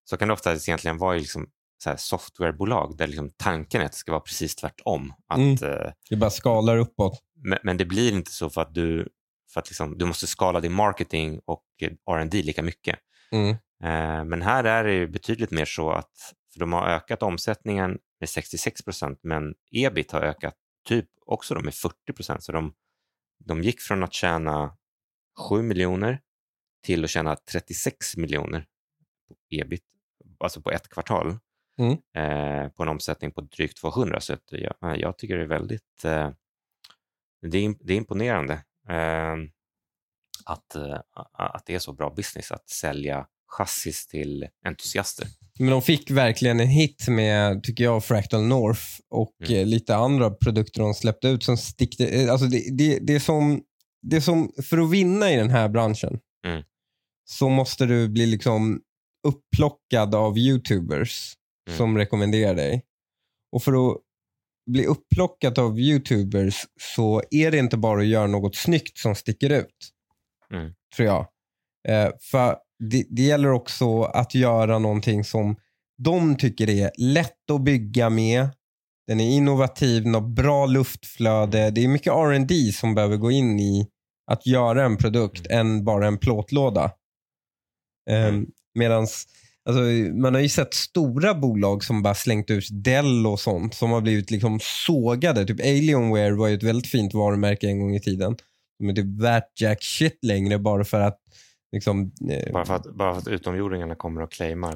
så 0.10 0.18
kan 0.18 0.28
det 0.28 0.34
ofta 0.34 0.54
egentligen 0.56 0.98
vara 0.98 1.16
liksom, 1.18 1.50
så 1.84 1.90
här, 1.90 1.98
softwarebolag 1.98 2.98
där 2.98 3.08
liksom 3.08 3.32
tanken 3.38 3.82
är 3.82 3.86
att 3.86 3.92
det 3.92 3.98
ska 3.98 4.12
vara 4.12 4.22
precis 4.22 4.56
tvärtom. 4.56 5.14
Att, 5.28 5.38
Mm. 5.38 5.54
eh, 5.64 5.92
Det 6.10 6.16
bara 6.16 6.30
skalar 6.30 6.78
uppåt. 6.78 7.20
men, 7.36 7.60
men 7.64 7.78
det 7.78 7.86
blir 7.86 8.12
inte 8.14 8.32
så 8.32 8.50
för 8.50 8.62
att 8.62 8.74
du, 8.74 9.10
för 9.54 9.60
att 9.60 9.70
liksom, 9.70 9.98
du 9.98 10.06
måste 10.06 10.28
skala 10.28 10.60
din 10.60 10.74
marketing 10.74 11.42
och 11.46 11.64
eh, 11.82 12.14
R&D 12.16 12.42
lika 12.44 12.64
mycket. 12.64 13.00
Mm. 13.32 13.50
Eh, 13.84 14.26
Men 14.26 14.42
här 14.42 14.64
är 14.64 14.84
det 14.84 15.08
betydligt 15.08 15.52
mer 15.52 15.66
så 15.66 15.92
att 15.92 16.12
för 16.54 16.60
de 16.60 16.74
har 16.74 16.88
ökat 16.88 17.24
omsättningen 17.24 17.98
med 18.22 18.30
66 18.30 18.82
procent 18.82 19.20
men 19.24 19.56
ebit 19.72 20.12
har 20.12 20.22
ökat 20.22 20.56
typ 20.88 21.10
också 21.26 21.54
då 21.54 21.62
med 21.62 21.74
40 21.74 22.14
procent. 22.14 22.44
Så 22.44 22.52
de, 22.52 22.74
de 23.46 23.64
gick 23.64 23.82
från 23.82 24.04
att 24.04 24.14
tjäna 24.14 24.78
7 25.50 25.62
miljoner 25.62 26.22
till 26.84 27.04
att 27.04 27.10
tjäna 27.10 27.36
36 27.36 28.18
miljoner 28.18 28.68
på 29.28 29.36
ebit, 29.50 29.84
alltså 30.40 30.62
på 30.62 30.72
ett 30.72 30.90
kvartal 30.90 31.38
Mm. 31.80 31.92
eh, 31.92 32.70
på 32.70 32.84
en 32.84 32.90
omsättning 32.90 33.32
på 33.32 33.42
drygt 33.42 33.78
200. 33.78 34.20
Så 34.20 34.38
jag, 34.50 34.98
jag 34.98 35.18
tycker 35.18 35.38
det 35.38 35.44
är 35.44 35.48
väldigt 35.48 36.06
eh, 36.06 36.32
det, 37.42 37.58
är, 37.58 37.76
det 37.80 37.94
är 37.94 37.98
imponerande 37.98 38.54
eh, 38.90 39.36
att, 40.46 40.76
eh, 40.76 41.00
att 41.34 41.66
det 41.66 41.76
är 41.76 41.80
så 41.80 41.94
bra 41.94 42.10
business 42.10 42.52
att 42.52 42.70
sälja 42.70 43.28
chassis 43.48 44.08
till 44.08 44.48
entusiaster. 44.66 45.28
Men 45.60 45.70
de 45.70 45.82
fick 45.82 46.12
verkligen 46.12 46.60
en 46.60 46.68
hit 46.68 47.08
med, 47.08 47.64
tycker 47.64 47.84
jag, 47.84 48.04
Fractal 48.06 48.44
North 48.44 48.82
och 49.10 49.36
Mm. 49.48 49.60
eh, 49.60 49.66
lite 49.66 49.96
andra 49.96 50.30
produkter 50.32 50.82
de 50.82 50.94
släppte 50.94 51.28
ut 51.28 51.44
som 51.44 51.58
stickte. 51.58 52.08
eh, 52.08 52.32
Alltså 52.32 52.48
det, 52.48 52.78
det, 52.78 53.00
det, 53.00 53.14
är 53.16 53.20
som, 53.20 53.62
det 54.02 54.16
är 54.16 54.22
som, 54.22 54.52
för 54.64 54.78
att 54.78 54.90
vinna 54.92 55.32
i 55.32 55.36
den 55.36 55.50
här 55.50 55.70
branschen 55.70 56.20
Mm. 56.48 56.64
så 57.30 57.50
måste 57.50 57.86
du 57.86 58.10
bli 58.10 58.26
liksom 58.26 58.82
upplockad 59.28 60.16
av 60.16 60.38
YouTubers 60.38 61.34
Mm. 61.68 61.78
som 61.78 61.98
rekommenderar 61.98 62.56
dig. 62.56 62.84
Och 63.52 63.64
för 63.64 63.72
att 63.92 63.98
bli 64.72 64.86
upplockad 64.86 65.60
av 65.60 65.80
YouTubers 65.80 66.66
så 66.96 67.24
är 67.32 67.52
det 67.52 67.58
inte 67.58 67.78
bara 67.78 68.00
att 68.02 68.08
göra 68.08 68.28
något 68.28 68.56
snyggt 68.56 68.98
som 68.98 69.16
sticker 69.16 69.50
ut. 69.50 69.76
Mm. 70.54 70.74
Tror 70.96 71.08
jag. 71.08 71.28
Eh, 71.88 72.12
för 72.22 72.58
det, 72.82 73.06
det 73.10 73.22
gäller 73.22 73.52
också 73.52 74.02
att 74.02 74.36
göra 74.36 74.80
någonting 74.80 75.24
som 75.24 75.56
de 75.98 76.36
tycker 76.36 76.70
är 76.70 76.92
lätt 76.98 77.52
att 77.52 77.64
bygga 77.64 78.10
med. 78.10 78.50
Den 79.08 79.20
är 79.20 79.30
innovativ, 79.30 80.04
den 80.04 80.14
har 80.14 80.22
bra 80.22 80.66
luftflöde. 80.66 81.72
Det 81.72 81.84
är 81.84 81.88
mycket 81.88 82.14
R&D 82.14 82.72
som 82.74 82.96
behöver 82.96 83.18
gå 83.18 83.32
in 83.32 83.60
i 83.60 83.88
att 84.32 84.48
göra 84.48 84.86
en 84.86 84.98
produkt 84.98 85.48
än 85.48 85.86
bara 85.86 86.08
en 86.08 86.18
plåtlåda. 86.18 86.92
Um, 88.10 88.48
medans, 88.80 89.28
alltså, 89.66 89.82
man 90.14 90.34
har 90.34 90.42
ju 90.42 90.50
sett 90.50 90.74
stora 90.74 91.34
bolag 91.34 91.84
som 91.84 92.04
bara 92.04 92.16
slängt 92.16 92.50
ut 92.50 92.68
Dell 92.72 93.28
och 93.28 93.40
sånt 93.40 93.74
som 93.74 93.92
har 93.92 94.02
blivit 94.02 94.32
liksom 94.32 94.60
sågade. 94.62 95.46
Typ 95.46 95.60
Alienware 95.60 96.36
var 96.36 96.48
ju 96.48 96.56
ett 96.56 96.64
väldigt 96.64 96.92
fint 96.92 97.14
varumärke 97.14 97.68
en 97.68 97.80
gång 97.80 97.96
i 97.96 98.00
tiden. 98.00 98.38
De 98.80 98.86
är 98.86 98.90
inte 98.90 99.24
värt 99.24 99.62
jack 99.62 99.84
shit 99.84 100.20
längre 100.22 100.60
bara 100.60 100.84
för 100.84 101.00
att 101.00 101.18
liksom, 101.72 102.12
eh, 102.32 102.54
Bara 102.54 102.66
för 102.66 102.76
att, 102.76 102.96
bara 102.96 103.14
för 103.14 103.22
att 103.22 103.28
utomjordingarna 103.28 103.96
kommer 103.96 104.22
och 104.22 104.32
claimar. 104.32 104.76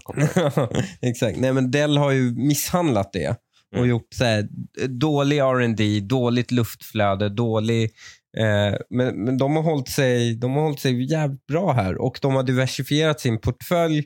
Exakt. 1.01 1.37
Nej, 1.39 1.53
men 1.53 1.71
Dell 1.71 1.97
har 1.97 2.11
ju 2.11 2.35
misshandlat 2.35 3.13
det 3.13 3.29
och 3.71 3.77
Mm. 3.77 3.89
gjort 3.89 4.07
så 4.13 4.23
här, 4.23 4.47
dålig 4.87 5.37
R&D, 5.37 5.99
dåligt 5.99 6.51
luftflöde, 6.51 7.29
dålig... 7.29 7.83
Eh, 8.37 8.75
men 8.89 9.23
men 9.25 9.37
de, 9.37 9.55
har 9.55 9.63
hållit 9.63 9.89
sig, 9.89 10.35
de 10.35 10.51
har 10.53 10.61
hållit 10.61 10.79
sig 10.79 11.11
jävligt 11.11 11.45
bra 11.47 11.71
här 11.73 12.01
och 12.01 12.19
de 12.21 12.35
har 12.35 12.43
diversifierat 12.43 13.19
sin 13.19 13.37
portfölj 13.41 14.03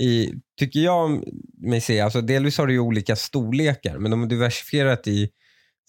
i, 0.00 0.32
tycker 0.58 0.80
jag 0.80 1.24
mig 1.58 1.80
se, 1.80 2.00
alltså 2.00 2.20
delvis 2.20 2.58
har 2.58 2.66
det 2.66 2.72
ju 2.72 2.78
olika 2.78 3.16
storlekar, 3.16 3.98
men 3.98 4.10
de 4.10 4.20
har 4.20 4.28
diversifierat 4.28 5.06
i 5.06 5.28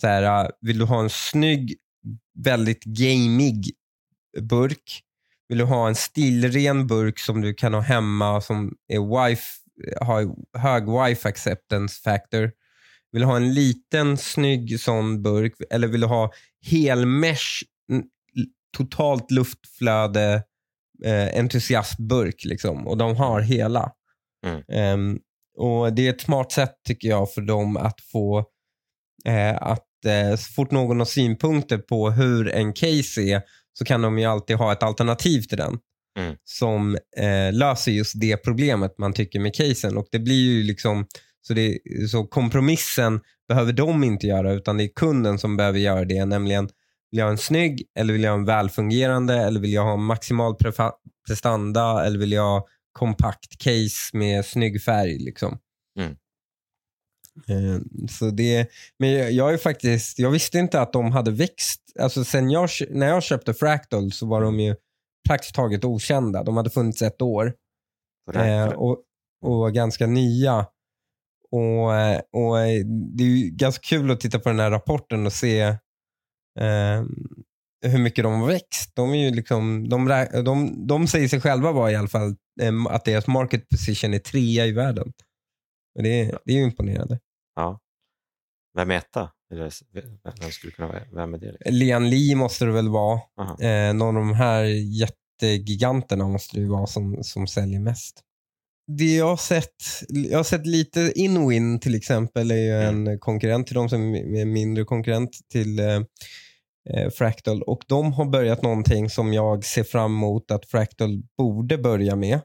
så 0.01 0.07
här, 0.07 0.43
eh, 0.43 0.49
vill 0.61 0.79
du 0.79 0.85
ha 0.85 0.99
en 1.03 1.09
snygg, 1.09 1.75
väldigt 2.39 2.83
gamig 2.83 3.71
burk? 4.41 5.01
Vill 5.51 5.57
du 5.57 5.65
ha 5.65 5.87
en 5.87 5.95
stilren 5.95 6.87
burk 6.87 7.19
som 7.19 7.41
du 7.41 7.53
kan 7.53 7.73
ha 7.73 7.81
hemma 7.81 8.41
som 8.41 8.73
är 8.87 9.27
wifi, 9.27 9.43
har 10.01 10.35
hög 10.57 10.83
wifi 10.89 11.27
acceptance 11.27 12.01
factor? 12.01 12.51
Vill 13.11 13.21
du 13.21 13.27
ha 13.27 13.35
en 13.35 13.53
liten 13.53 14.17
snygg 14.17 14.79
sån 14.79 15.21
burk 15.23 15.53
eller 15.69 15.87
vill 15.87 16.01
du 16.01 16.07
ha 16.07 16.31
helmesh, 16.65 17.63
totalt 18.77 19.31
luftflöde, 19.31 20.43
eh, 21.05 21.39
entusiastburk 21.39 22.45
liksom? 22.45 22.87
Och 22.87 22.97
de 22.97 23.15
har 23.15 23.41
hela. 23.41 23.91
Mm. 24.45 24.63
Ehm, 24.71 25.19
och 25.57 25.93
Det 25.93 26.07
är 26.07 26.13
ett 26.13 26.21
smart 26.21 26.51
sätt 26.51 26.73
tycker 26.87 27.07
jag 27.07 27.33
för 27.33 27.41
dem 27.41 27.77
att 27.77 28.01
få 28.01 28.45
eh, 29.25 29.61
att 29.61 30.05
eh, 30.05 30.35
så 30.35 30.53
fort 30.53 30.71
någon 30.71 30.99
har 30.99 31.05
synpunkter 31.05 31.77
på 31.77 32.11
hur 32.11 32.49
en 32.49 32.73
case 32.73 33.21
är 33.21 33.41
så 33.74 33.86
kan 33.86 34.01
de 34.01 34.19
ju 34.19 34.26
alltid 34.26 34.55
ha 34.55 34.72
ett 34.72 34.84
alternativ 34.84 35.41
till 35.41 35.57
den 35.57 35.80
Mm. 36.19 36.36
som 36.43 36.97
eh, 37.17 37.53
löser 37.53 37.91
just 37.91 38.19
det 38.22 38.38
problemet 38.38 38.97
man 38.97 39.13
tycker 39.13 39.39
med 39.39 39.55
casen. 39.55 39.97
Och 39.97 40.07
det 40.11 40.19
blir 40.19 40.41
ju 40.41 40.63
liksom 40.63 41.05
så, 41.41 41.53
det, 41.53 41.80
så 42.09 42.24
kompromissen 42.28 43.22
behöver 43.47 43.74
de 43.74 44.03
inte 44.03 44.28
göra 44.28 44.53
utan 44.53 44.78
det 44.78 44.84
är 44.84 44.93
kunden 44.95 45.39
som 45.39 45.57
behöver 45.57 45.80
göra 45.80 46.05
det. 46.05 46.26
Nämligen 46.26 46.65
vill 47.11 47.17
jag 47.17 47.26
ha 47.26 47.32
en 47.32 47.38
snygg 47.38 47.84
eller 47.99 48.13
vill 48.13 48.24
jag 48.24 48.32
ha 48.32 48.38
en 48.38 48.45
välfungerande 48.45 49.36
eller 49.36 49.59
vill 49.59 49.74
jag 49.74 49.84
ha 49.84 49.97
maximal 49.97 50.55
prestanda 51.28 52.05
eller 52.05 52.19
vill 52.19 52.32
jag 52.32 52.43
ha 52.43 52.67
kompakt 52.91 53.57
case 53.57 54.17
med 54.17 54.45
snygg 54.45 54.84
färg. 54.84 55.19
Liksom. 55.19 55.57
Mm. 55.99 56.15
Eh, 57.47 57.79
Så 58.09 58.29
det, 58.29 58.67
men 58.99 59.11
jag, 59.11 59.32
jag 59.32 59.53
är 59.53 59.57
faktiskt, 59.57 60.19
jag 60.19 60.32
visste 60.32 60.59
inte 60.59 60.82
att 60.82 60.93
de 60.93 61.11
hade 61.11 61.32
växt. 61.32 61.82
Alltså 61.99 62.23
sen 62.23 62.49
jag, 62.51 62.69
när 62.89 63.07
jag 63.07 63.23
köpte 63.23 63.53
Fractal 63.53 64.11
så 64.11 64.25
var 64.25 64.41
de 64.41 64.59
ju 64.59 64.75
praktiskt 65.27 65.55
taget 65.55 65.86
okända. 65.86 66.43
De 66.43 66.57
hade 66.57 66.69
funnits 66.69 67.01
ett 67.01 67.21
år 67.21 67.53
eh, 68.34 68.67
och, 68.67 68.97
och 69.45 69.57
var 69.57 69.69
ganska 69.69 70.07
nya. 70.07 70.65
Och, 71.51 71.95
eh, 71.95 72.21
och 72.34 72.59
eh, 72.59 72.86
Det 72.86 73.23
är 73.23 73.27
ju 73.27 73.49
ganska 73.49 73.82
kul 73.82 74.11
att 74.11 74.19
titta 74.19 74.39
på 74.39 74.49
den 74.49 74.59
här 74.59 74.71
rapporten 74.71 75.25
och 75.25 75.34
se 75.34 75.61
eh, 76.59 77.03
hur 77.86 77.99
mycket 77.99 78.23
de 78.23 78.39
har 78.41 78.47
växt. 78.47 78.95
De, 78.95 79.13
är 79.13 79.17
ju 79.29 79.32
liksom, 79.32 79.89
de, 79.89 80.25
de, 80.45 80.88
de 80.88 81.07
säger 81.07 81.27
sig 81.27 81.41
själva 81.41 81.71
vara 81.71 81.91
i 81.91 81.95
alla 81.95 82.07
fall 82.07 82.36
eh, 82.61 82.73
att 82.89 83.05
deras 83.05 83.27
market 83.27 83.69
position 83.69 84.13
är 84.13 84.19
trea 84.19 84.65
i 84.65 84.71
världen. 84.71 85.13
Och 85.95 86.03
det, 86.03 86.19
är- 86.21 86.39
det 86.45 86.53
är 86.53 86.57
ju 86.57 86.63
imponerande. 86.63 87.19
ja. 87.55 87.79
Vem 88.77 88.91
är 88.91 88.95
etta? 88.95 89.29
Eller, 89.53 89.71
vem 90.41 90.51
skulle 90.51 90.71
kunna 90.73 90.87
vara 90.87 91.01
vem 91.13 91.33
är 91.33 91.37
det? 91.37 91.51
Liksom? 91.51 91.73
Lian 91.73 92.09
Li 92.09 92.35
måste 92.35 92.65
det 92.65 92.71
väl 92.71 92.89
vara. 92.89 93.19
Eh, 93.61 93.93
någon 93.93 94.17
av 94.17 94.23
de 94.23 94.33
här 94.33 94.63
jättegiganterna 95.43 96.27
måste 96.27 96.59
det 96.59 96.67
vara 96.67 96.87
som, 96.87 97.23
som 97.23 97.47
säljer 97.47 97.79
mest. 97.79 98.21
det 98.87 99.15
jag 99.15 99.25
har 99.27 99.37
sett, 99.37 99.75
jag 100.09 100.39
har 100.39 100.43
sett 100.43 100.65
lite 100.65 101.11
Inwin 101.15 101.79
till 101.79 101.95
exempel 101.95 102.51
är 102.51 102.55
ju 102.55 102.71
Mm. 102.71 103.07
en 103.07 103.19
konkurrent 103.19 103.67
till 103.67 103.75
dem 103.75 103.89
som 103.89 104.15
är 104.15 104.45
mindre 104.45 104.83
konkurrent 104.83 105.29
till 105.51 105.79
eh, 105.79 106.01
eh, 106.89 107.09
Fractal 107.09 107.61
och 107.61 107.83
de 107.87 108.13
har 108.13 108.25
börjat 108.25 108.61
någonting 108.61 109.09
som 109.09 109.33
jag 109.33 109.65
ser 109.65 109.83
fram 109.83 110.11
emot 110.15 110.51
att 110.51 110.65
Fractal 110.65 111.23
borde 111.37 111.77
börja 111.77 112.15
med 112.15 112.41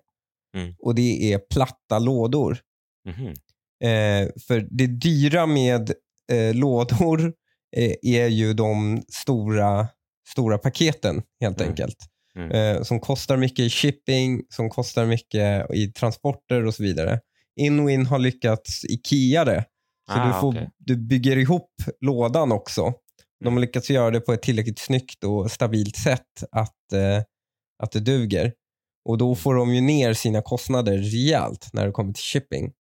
Mm. 0.57 0.75
och 0.79 0.95
det 0.95 1.33
är 1.33 1.39
platta 1.39 1.99
lådor. 1.99 2.59
Mhm. 3.07 3.29
Eh, 3.85 4.29
för 4.47 4.67
det 4.71 4.87
dyra 4.87 5.47
med 5.47 5.91
eh, 6.33 6.55
lådor 6.55 7.33
eh, 7.77 7.93
är 8.03 8.27
ju 8.27 8.53
de 8.55 9.03
stora, 9.09 9.89
stora 10.29 10.59
paketen 10.59 11.23
helt 11.41 11.61
Mm. 11.61 11.71
enkelt. 11.71 11.97
Mm. 12.37 12.51
Eh, 12.51 12.83
som 12.83 13.01
kostar 13.01 13.37
mycket 13.37 13.59
i 13.59 13.71
shipping, 13.71 14.43
som 14.49 14.71
kostar 14.71 15.07
mycket 15.07 15.71
i 15.75 15.93
transporter 15.93 16.67
och 16.67 16.75
så 16.75 16.83
vidare. 16.83 17.21
Inwin 17.61 18.07
har 18.07 18.19
lyckats 18.19 18.85
Ikea 18.85 19.45
det. 19.45 19.65
Så 20.13 20.19
Ah, 20.21 20.27
du, 20.27 20.41
får, 20.41 20.49
okej. 20.49 20.71
du 20.79 20.97
bygger 20.97 21.37
ihop 21.37 21.71
lådan 22.01 22.53
också. 22.53 22.83
De 23.41 23.47
Mm. 23.47 23.55
har 23.55 23.61
lyckats 23.61 23.91
göra 23.91 24.11
det 24.11 24.21
på 24.21 24.33
ett 24.33 24.43
tillräckligt 24.43 24.79
snyggt 24.79 25.25
och 25.25 25.51
stabilt 25.51 25.97
sätt 25.97 26.45
att, 26.53 26.93
eh, 26.93 27.23
att 27.83 27.93
det 27.93 28.01
duger. 28.01 28.53
Och 29.05 29.19
då 29.19 29.35
får 29.35 29.55
de 29.55 29.75
ju 29.75 29.81
ner 29.81 30.13
sina 30.15 30.43
kostnader 30.43 30.99
rejält 30.99 31.69
när 31.73 31.87
det 31.87 31.93
kommer 31.93 32.13
till 32.13 32.23
shipping. 32.25 32.73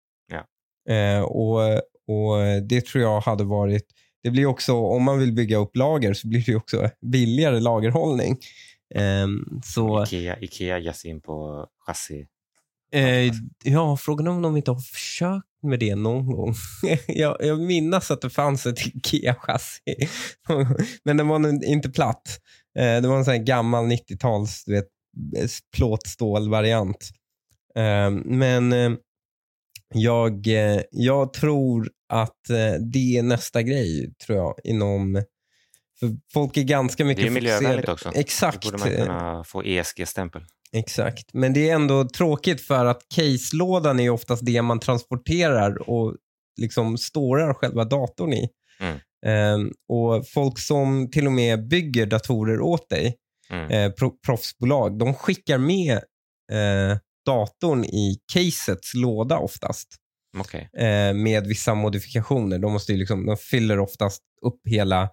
Eh, 0.88 1.20
och, 1.20 1.60
och 2.08 2.62
Det 2.68 2.86
tror 2.86 3.04
jag 3.04 3.20
hade 3.20 3.44
varit... 3.44 3.86
Det 4.22 4.30
blir 4.30 4.46
också, 4.46 4.74
om 4.74 5.02
man 5.02 5.18
vill 5.18 5.32
bygga 5.32 5.56
upp 5.56 5.76
lager 5.76 6.14
så 6.14 6.28
blir 6.28 6.44
det 6.46 6.56
också 6.56 6.90
billigare 7.12 7.60
lagerhållning. 7.60 8.38
Ehm, 8.94 9.60
så, 9.64 10.04
Ikea, 10.04 10.36
Ikea 10.40 10.78
ger 10.78 10.92
sig 10.92 11.10
in 11.10 11.20
på 11.20 11.66
chassi. 11.86 12.26
eh, 12.92 13.32
ja, 13.64 13.96
frågan 13.96 14.26
är 14.26 14.30
om 14.30 14.42
de 14.42 14.56
inte 14.56 14.70
har 14.70 14.80
försökt 14.80 15.46
med 15.62 15.80
det 15.80 15.94
någon 15.94 16.26
gång. 16.26 16.54
jag, 17.06 17.36
jag 17.40 17.60
minns 17.60 18.10
att 18.10 18.20
det 18.20 18.30
fanns 18.30 18.66
ett 18.66 18.78
Ikea-chassi, 18.78 20.08
men 21.04 21.16
den 21.16 21.28
var 21.28 21.64
inte 21.64 21.90
platt. 21.90 22.40
Eh, 22.78 23.02
det 23.02 23.08
var 23.08 23.16
en 23.16 23.24
sån 23.24 23.44
gammal 23.44 23.84
90-tals 23.84 24.64
du 24.64 24.72
vet, 24.72 24.88
plåtstålvariant. 25.76 27.10
Eh, 27.76 28.10
men 28.24 28.72
eh, 28.72 28.90
jag, 29.94 30.46
eh, 30.46 30.80
jag 30.90 31.32
tror 31.32 31.88
att 32.12 32.50
eh, 32.50 32.80
det 32.92 33.16
är 33.16 33.22
nästa 33.22 33.62
grej, 33.62 34.14
tror 34.26 34.38
jag, 34.38 34.54
inom... 34.64 35.22
För 36.00 36.10
folk 36.32 36.56
är 36.56 36.62
ganska 36.62 37.04
mycket 37.04 37.24
Det 37.24 37.28
är 37.28 37.32
miljövänligt 37.32 37.88
också. 37.88 38.12
Exakt. 38.14 38.62
Då 38.62 38.70
borde 38.70 38.78
man 38.84 38.92
kunna 39.06 39.44
få 39.44 39.62
ESG-stämpel. 39.62 40.42
Exakt, 40.72 41.24
men 41.32 41.52
det 41.52 41.70
är 41.70 41.74
ändå 41.74 42.08
tråkigt 42.08 42.60
för 42.60 42.84
att 42.86 43.02
case-lådan 43.14 44.00
är 44.00 44.10
oftast 44.10 44.46
det 44.46 44.62
man 44.62 44.80
transporterar 44.80 45.90
och 45.90 46.16
liksom 46.60 46.98
storar 46.98 47.54
själva 47.54 47.84
datorn 47.84 48.32
i. 48.32 48.48
Mm. 48.80 48.98
Ehm, 49.26 49.72
och 49.88 50.28
folk 50.28 50.58
som 50.58 51.10
till 51.10 51.26
och 51.26 51.32
med 51.32 51.68
bygger 51.68 52.06
datorer 52.06 52.60
åt 52.60 52.88
dig, 52.88 53.16
Mm. 53.50 53.70
eh, 53.70 53.92
pro- 53.92 54.18
proffsbolag, 54.26 54.98
de 54.98 55.14
skickar 55.14 55.58
med 55.58 55.92
eh, 56.52 56.98
datorn 57.26 57.84
i 57.84 58.18
casets 58.32 58.94
låda 58.94 59.38
oftast 59.38 59.88
Okej. 60.38 60.70
eh, 60.78 61.14
med 61.14 61.46
vissa 61.46 61.74
modifikationer. 61.74 62.58
De, 62.58 62.72
måste 62.72 62.92
liksom, 62.92 63.26
de 63.26 63.36
fyller 63.36 63.78
oftast 63.78 64.22
upp 64.46 64.60
hela, 64.68 65.08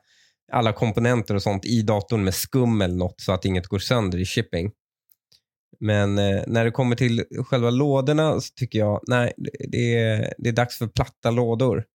alla 0.52 0.74
komponenter 0.74 1.36
och 1.36 1.44
sånt 1.44 1.66
i 1.66 1.82
datorn 1.82 2.24
med 2.24 2.34
skum 2.34 2.82
eller 2.82 2.96
något 2.96 3.22
så 3.22 3.32
att 3.32 3.46
inget 3.46 3.68
går 3.68 3.80
sönder 3.80 4.20
i 4.20 4.26
shipping. 4.26 4.72
Men 5.80 6.18
eh, 6.18 6.44
när 6.48 6.66
det 6.66 6.72
kommer 6.72 6.96
till 6.96 7.24
själva 7.48 7.70
lådorna 7.70 8.42
så 8.42 8.54
tycker 8.56 8.80
jag 8.80 9.02
nej, 9.08 9.34
det- 9.72 9.96
är, 9.98 10.34
det 10.38 10.50
är 10.50 10.54
dags 10.54 10.78
för 10.78 10.88
platta 10.88 11.32
lådor. 11.32 11.86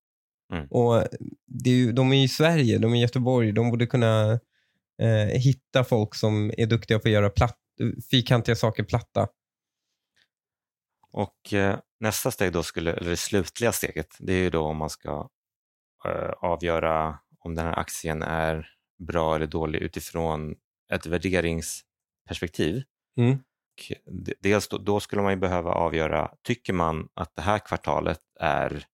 Mm. 0.53 0.67
Och 0.69 1.03
det 1.47 1.69
är 1.69 1.73
ju, 1.73 1.91
De 1.91 2.13
är 2.13 2.23
i 2.23 2.27
Sverige, 2.27 2.77
de 2.77 2.93
är 2.93 2.97
i 2.97 3.01
Göteborg. 3.01 3.51
De 3.51 3.69
borde 3.71 3.85
kunna 3.87 4.31
eh, 5.01 5.39
hitta 5.41 5.83
folk 5.83 6.15
som 6.15 6.51
är 6.57 6.65
duktiga 6.65 6.99
på 6.99 7.07
att 7.07 7.11
göra 7.13 7.29
platt, 7.29 7.57
fyrkantiga 8.11 8.55
saker 8.55 8.83
platta. 8.83 9.27
Och 11.11 11.53
eh, 11.53 11.79
nästa 11.99 12.31
steg 12.31 12.53
då 12.53 12.63
skulle, 12.63 12.93
eller 12.93 13.09
det 13.09 13.17
slutliga 13.17 13.71
steget, 13.71 14.15
det 14.19 14.33
är 14.33 14.37
ju 14.37 14.49
då 14.49 14.61
om 14.61 14.77
man 14.77 14.89
ska 14.89 15.29
eh, 16.05 16.29
avgöra 16.29 17.19
om 17.39 17.55
den 17.55 17.65
här 17.65 17.79
aktien 17.79 18.23
är 18.23 18.67
bra 19.07 19.35
eller 19.35 19.47
dålig 19.47 19.79
utifrån 19.79 20.55
ett 20.93 21.05
värderingsperspektiv. 21.05 22.83
Mm. 23.17 23.37
Dels 24.39 24.67
då, 24.67 24.77
då 24.77 24.99
skulle 24.99 25.21
man 25.21 25.31
ju 25.31 25.37
behöva 25.37 25.71
avgöra, 25.71 26.31
tycker 26.43 26.73
man 26.73 27.09
att 27.13 27.35
det 27.35 27.41
här 27.41 27.59
kvartalet 27.59 28.21
är 28.39 28.85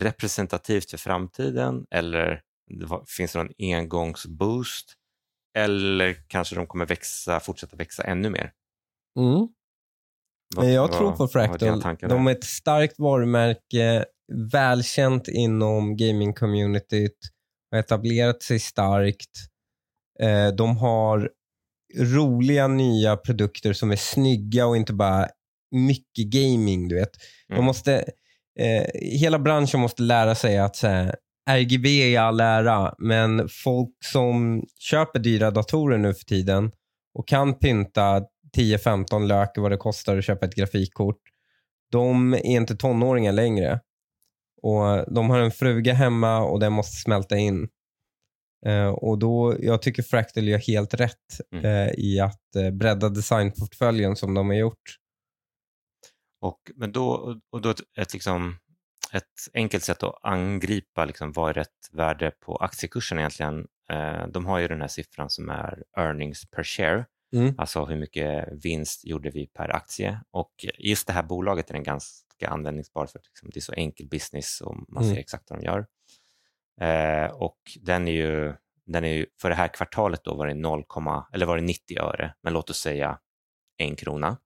representativt 0.00 0.90
för 0.90 0.98
framtiden 0.98 1.86
eller 1.90 2.42
det 2.66 2.88
finns 3.06 3.32
det 3.32 3.38
någon 3.38 3.52
engångsboost 3.58 4.94
eller 5.54 6.14
kanske 6.28 6.54
de 6.54 6.66
kommer 6.66 6.86
växa, 6.86 7.40
fortsätta 7.40 7.76
växa 7.76 8.02
ännu 8.02 8.30
mer? 8.30 8.52
Mm. 9.18 9.48
Men 10.56 10.72
jag 10.72 10.88
vad- 10.88 10.96
tror 10.98 11.12
på 11.12 11.28
Fractal. 11.28 11.80
De 12.00 12.26
är 12.26 12.32
ett 12.32 12.44
starkt 12.44 12.98
varumärke, 12.98 14.04
välkänt 14.52 15.28
inom 15.28 15.96
gaming-communityt, 15.96 17.10
har 17.70 17.78
etablerat 17.78 18.42
sig 18.42 18.58
starkt. 18.58 19.30
Eh, 20.20 20.48
De 20.48 20.76
har 20.76 21.30
roliga 21.98 22.68
nya 22.68 23.16
produkter 23.16 23.72
som 23.72 23.90
är 23.90 23.96
snygga 23.96 24.66
och 24.66 24.76
inte 24.76 24.92
bara 24.92 25.28
mycket 25.76 26.26
gaming. 26.26 26.88
du 26.88 26.94
vet. 26.94 27.10
De 27.48 27.54
Mm. 27.54 27.64
måste, 27.64 27.94
eh, 28.60 28.86
hela 29.02 29.38
branschen 29.38 29.80
måste 29.80 30.02
lära 30.02 30.34
sig 30.34 30.58
att 30.58 30.76
så 30.76 30.86
här, 30.86 31.16
RGB 31.50 31.88
i 32.12 32.16
all 32.16 32.40
ära, 32.40 32.94
men 32.98 33.48
folk 33.64 33.90
som 34.04 34.64
köper 34.78 35.18
dyra 35.18 35.50
datorer 35.50 35.98
nu 35.98 36.14
för 36.14 36.24
tiden 36.24 36.72
och 37.18 37.28
kan 37.28 37.54
pynta 37.58 38.22
10-15 38.56 39.26
lök 39.26 39.50
vad 39.56 39.70
det 39.70 39.76
kostar 39.76 40.16
att 40.18 40.24
köpa 40.24 40.46
ett 40.46 40.54
grafikkort. 40.54 41.20
De 41.92 42.34
är 42.34 42.46
inte 42.46 42.76
tonåringar 42.76 43.32
längre. 43.32 43.80
Och 44.62 45.12
De 45.14 45.30
har 45.30 45.38
en 45.38 45.50
fruga 45.50 45.92
hemma 45.92 46.38
och 46.40 46.60
den 46.60 46.72
måste 46.72 46.96
smälta 46.96 47.36
in. 47.36 47.68
Eh, 48.66 48.88
och 48.88 49.18
då, 49.18 49.56
Jag 49.60 49.82
tycker 49.82 50.02
Fractal 50.02 50.48
gör 50.48 50.58
helt 50.58 50.94
rätt 50.94 51.40
Mm. 51.52 51.64
eh, 51.64 51.94
i 51.94 52.20
att 52.20 52.56
eh, 52.56 52.70
bredda 52.70 53.08
designportföljen 53.08 54.16
som 54.16 54.34
de 54.34 54.48
har 54.48 54.56
gjort. 54.56 54.96
Och, 56.40 56.60
men 56.74 56.92
då, 56.92 57.36
och 57.52 57.60
då 57.62 57.70
ett, 57.70 57.80
ett, 57.98 58.12
liksom, 58.12 58.58
ett 59.12 59.22
enkelt 59.54 59.84
sätt 59.84 60.02
att 60.02 60.14
angripa 60.22 61.04
liksom, 61.04 61.32
vad 61.32 61.50
är 61.50 61.54
rätt 61.54 61.88
värde 61.92 62.30
på 62.30 62.56
aktiekursen 62.56 63.18
egentligen. 63.18 63.66
Eh, 63.90 64.26
de 64.28 64.46
har 64.46 64.58
ju 64.58 64.68
den 64.68 64.80
här 64.80 64.88
siffran 64.88 65.30
som 65.30 65.50
är 65.50 65.82
earnings 65.98 66.50
per 66.50 66.64
share, 66.64 67.04
Mm. 67.32 67.54
alltså 67.58 67.84
hur 67.84 67.96
mycket 67.96 68.48
vinst 68.64 69.04
gjorde 69.04 69.30
vi 69.30 69.46
per 69.46 69.68
aktie. 69.76 70.20
Och 70.30 70.52
just 70.78 71.06
det 71.06 71.12
här 71.12 71.22
bolaget 71.22 71.70
är 71.70 71.74
den 71.74 71.82
ganska 71.82 72.48
användningsbar 72.48 73.06
för 73.06 73.18
liksom, 73.24 73.50
det 73.52 73.58
är 73.58 73.60
så 73.62 73.72
enkel 73.72 74.08
business 74.08 74.60
och 74.60 74.76
man 74.88 75.02
Mm. 75.02 75.14
ser 75.14 75.20
exakt 75.20 75.50
vad 75.50 75.58
de 75.60 75.64
gör. 75.64 75.86
Eh, 76.80 77.30
och 77.30 77.58
den 77.80 78.08
är 78.08 78.12
ju, 78.12 78.54
den 78.86 79.04
är 79.04 79.12
ju, 79.12 79.26
för 79.40 79.48
det 79.48 79.54
här 79.54 79.68
kvartalet 79.68 80.24
då 80.24 80.34
var 80.34 80.46
det 80.46 80.54
0, 80.54 80.84
eller 81.32 81.46
var 81.46 81.56
det 81.56 81.62
90 81.62 81.98
öre, 81.98 82.34
men 82.42 82.52
låt 82.52 82.70
oss 82.70 82.78
säga 82.80 83.18
en 83.76 83.96
krona. 83.96 84.38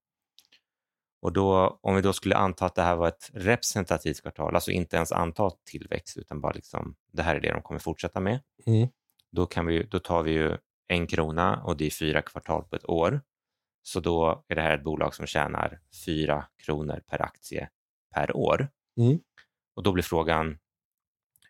Och 1.22 1.32
då, 1.32 1.78
om 1.82 1.94
vi 1.96 2.02
då 2.02 2.12
skulle 2.12 2.36
anta 2.36 2.66
att 2.66 2.74
det 2.74 2.82
här 2.82 2.96
var 2.96 3.08
ett 3.08 3.30
representativt 3.32 4.22
kvartal, 4.22 4.54
alltså 4.54 4.70
inte 4.70 4.96
ens 4.96 5.12
anta 5.12 5.50
tillväxt 5.64 6.16
utan 6.16 6.40
bara 6.40 6.52
liksom, 6.52 6.96
det 7.12 7.22
här 7.22 7.34
är 7.36 7.40
det 7.40 7.52
de 7.52 7.62
kommer 7.62 7.80
fortsätta 7.80 8.20
med. 8.20 8.40
Mm. 8.66 8.88
Då, 9.32 9.46
kan 9.46 9.66
vi, 9.66 9.82
då 9.82 9.98
tar 9.98 10.22
vi 10.22 10.30
ju 10.30 10.56
en 10.90 11.06
krona 11.06 11.62
och 11.62 11.76
det 11.76 11.86
är 11.86 11.90
fyra 11.90 12.22
kvartal 12.22 12.64
på 12.64 12.76
ett 12.76 12.88
år. 12.88 13.20
Så 13.82 14.00
då 14.00 14.44
är 14.48 14.54
det 14.54 14.62
här 14.62 14.78
ett 14.78 14.84
bolag 14.84 15.14
som 15.14 15.26
tjänar 15.26 15.80
fyra 16.06 16.46
kronor 16.64 17.02
per 17.06 17.22
aktie 17.22 17.68
per 18.14 18.36
år. 18.36 18.68
Mm. 18.96 19.20
Och 19.76 19.82
då 19.82 19.92
blir 19.92 20.02
frågan, 20.02 20.58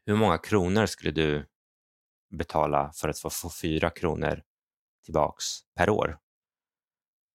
hur 0.06 0.14
många 0.14 0.38
kronor 0.38 0.86
skulle 0.86 1.10
du 1.10 1.46
betala 2.30 2.92
för 2.92 3.08
att 3.08 3.18
få, 3.18 3.30
få 3.30 3.50
fyra 3.50 3.90
kronor 3.90 4.42
tillbaks 5.04 5.44
per 5.76 5.90
år? 5.90 6.18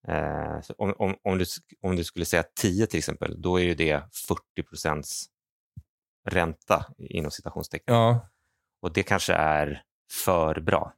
Eh, 0.07 0.59
om, 0.77 0.93
om, 0.97 1.15
om, 1.23 1.37
du, 1.37 1.45
om 1.81 1.95
du 1.95 2.03
skulle 2.03 2.25
säga 2.25 2.43
10 2.61 2.87
till 2.87 2.97
exempel, 2.99 3.41
då 3.41 3.59
är 3.59 3.63
ju 3.63 3.75
det 3.75 4.03
40 4.27 4.63
procents 4.69 5.25
ränta 6.25 6.85
inom 6.97 7.31
citationstecken. 7.31 7.95
Ja. 7.95 8.29
Och 8.81 8.93
det 8.93 9.03
kanske 9.03 9.33
är 9.33 9.83
för 10.25 10.59
bra. 10.59 10.93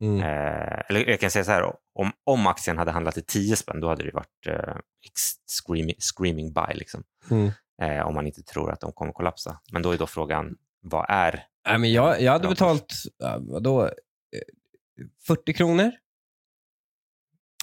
Mm. 0.00 0.20
Eh, 0.20 0.82
eller 0.88 1.08
jag 1.10 1.20
kan 1.20 1.30
säga 1.30 1.44
så 1.44 1.50
här, 1.50 1.74
om, 1.94 2.12
om 2.24 2.46
aktien 2.46 2.78
hade 2.78 2.90
handlat 2.90 3.16
i 3.16 3.22
10 3.22 3.56
spänn, 3.56 3.80
då 3.80 3.88
hade 3.88 4.04
det 4.04 4.14
varit 4.14 4.46
eh, 4.46 4.76
screaming, 5.62 5.96
screaming 5.98 6.52
buy, 6.52 6.74
liksom. 6.74 7.04
Mm. 7.30 7.50
eh, 7.82 8.06
om 8.06 8.14
man 8.14 8.26
inte 8.26 8.42
tror 8.42 8.70
att 8.70 8.80
de 8.80 8.92
kommer 8.92 9.12
kollapsa. 9.12 9.60
Men 9.72 9.82
då 9.82 9.92
är 9.92 9.98
då 9.98 10.06
frågan, 10.06 10.56
vad 10.80 11.06
är 11.08 11.46
Nej, 11.68 11.78
men 11.78 11.92
jag, 11.92 12.22
jag 12.22 12.32
hade 12.32 12.48
betalt 12.48 12.94
ja, 13.18 13.38
vadå, 13.40 13.84
eh, 13.84 13.90
40 15.26 15.52
kronor. 15.52 15.92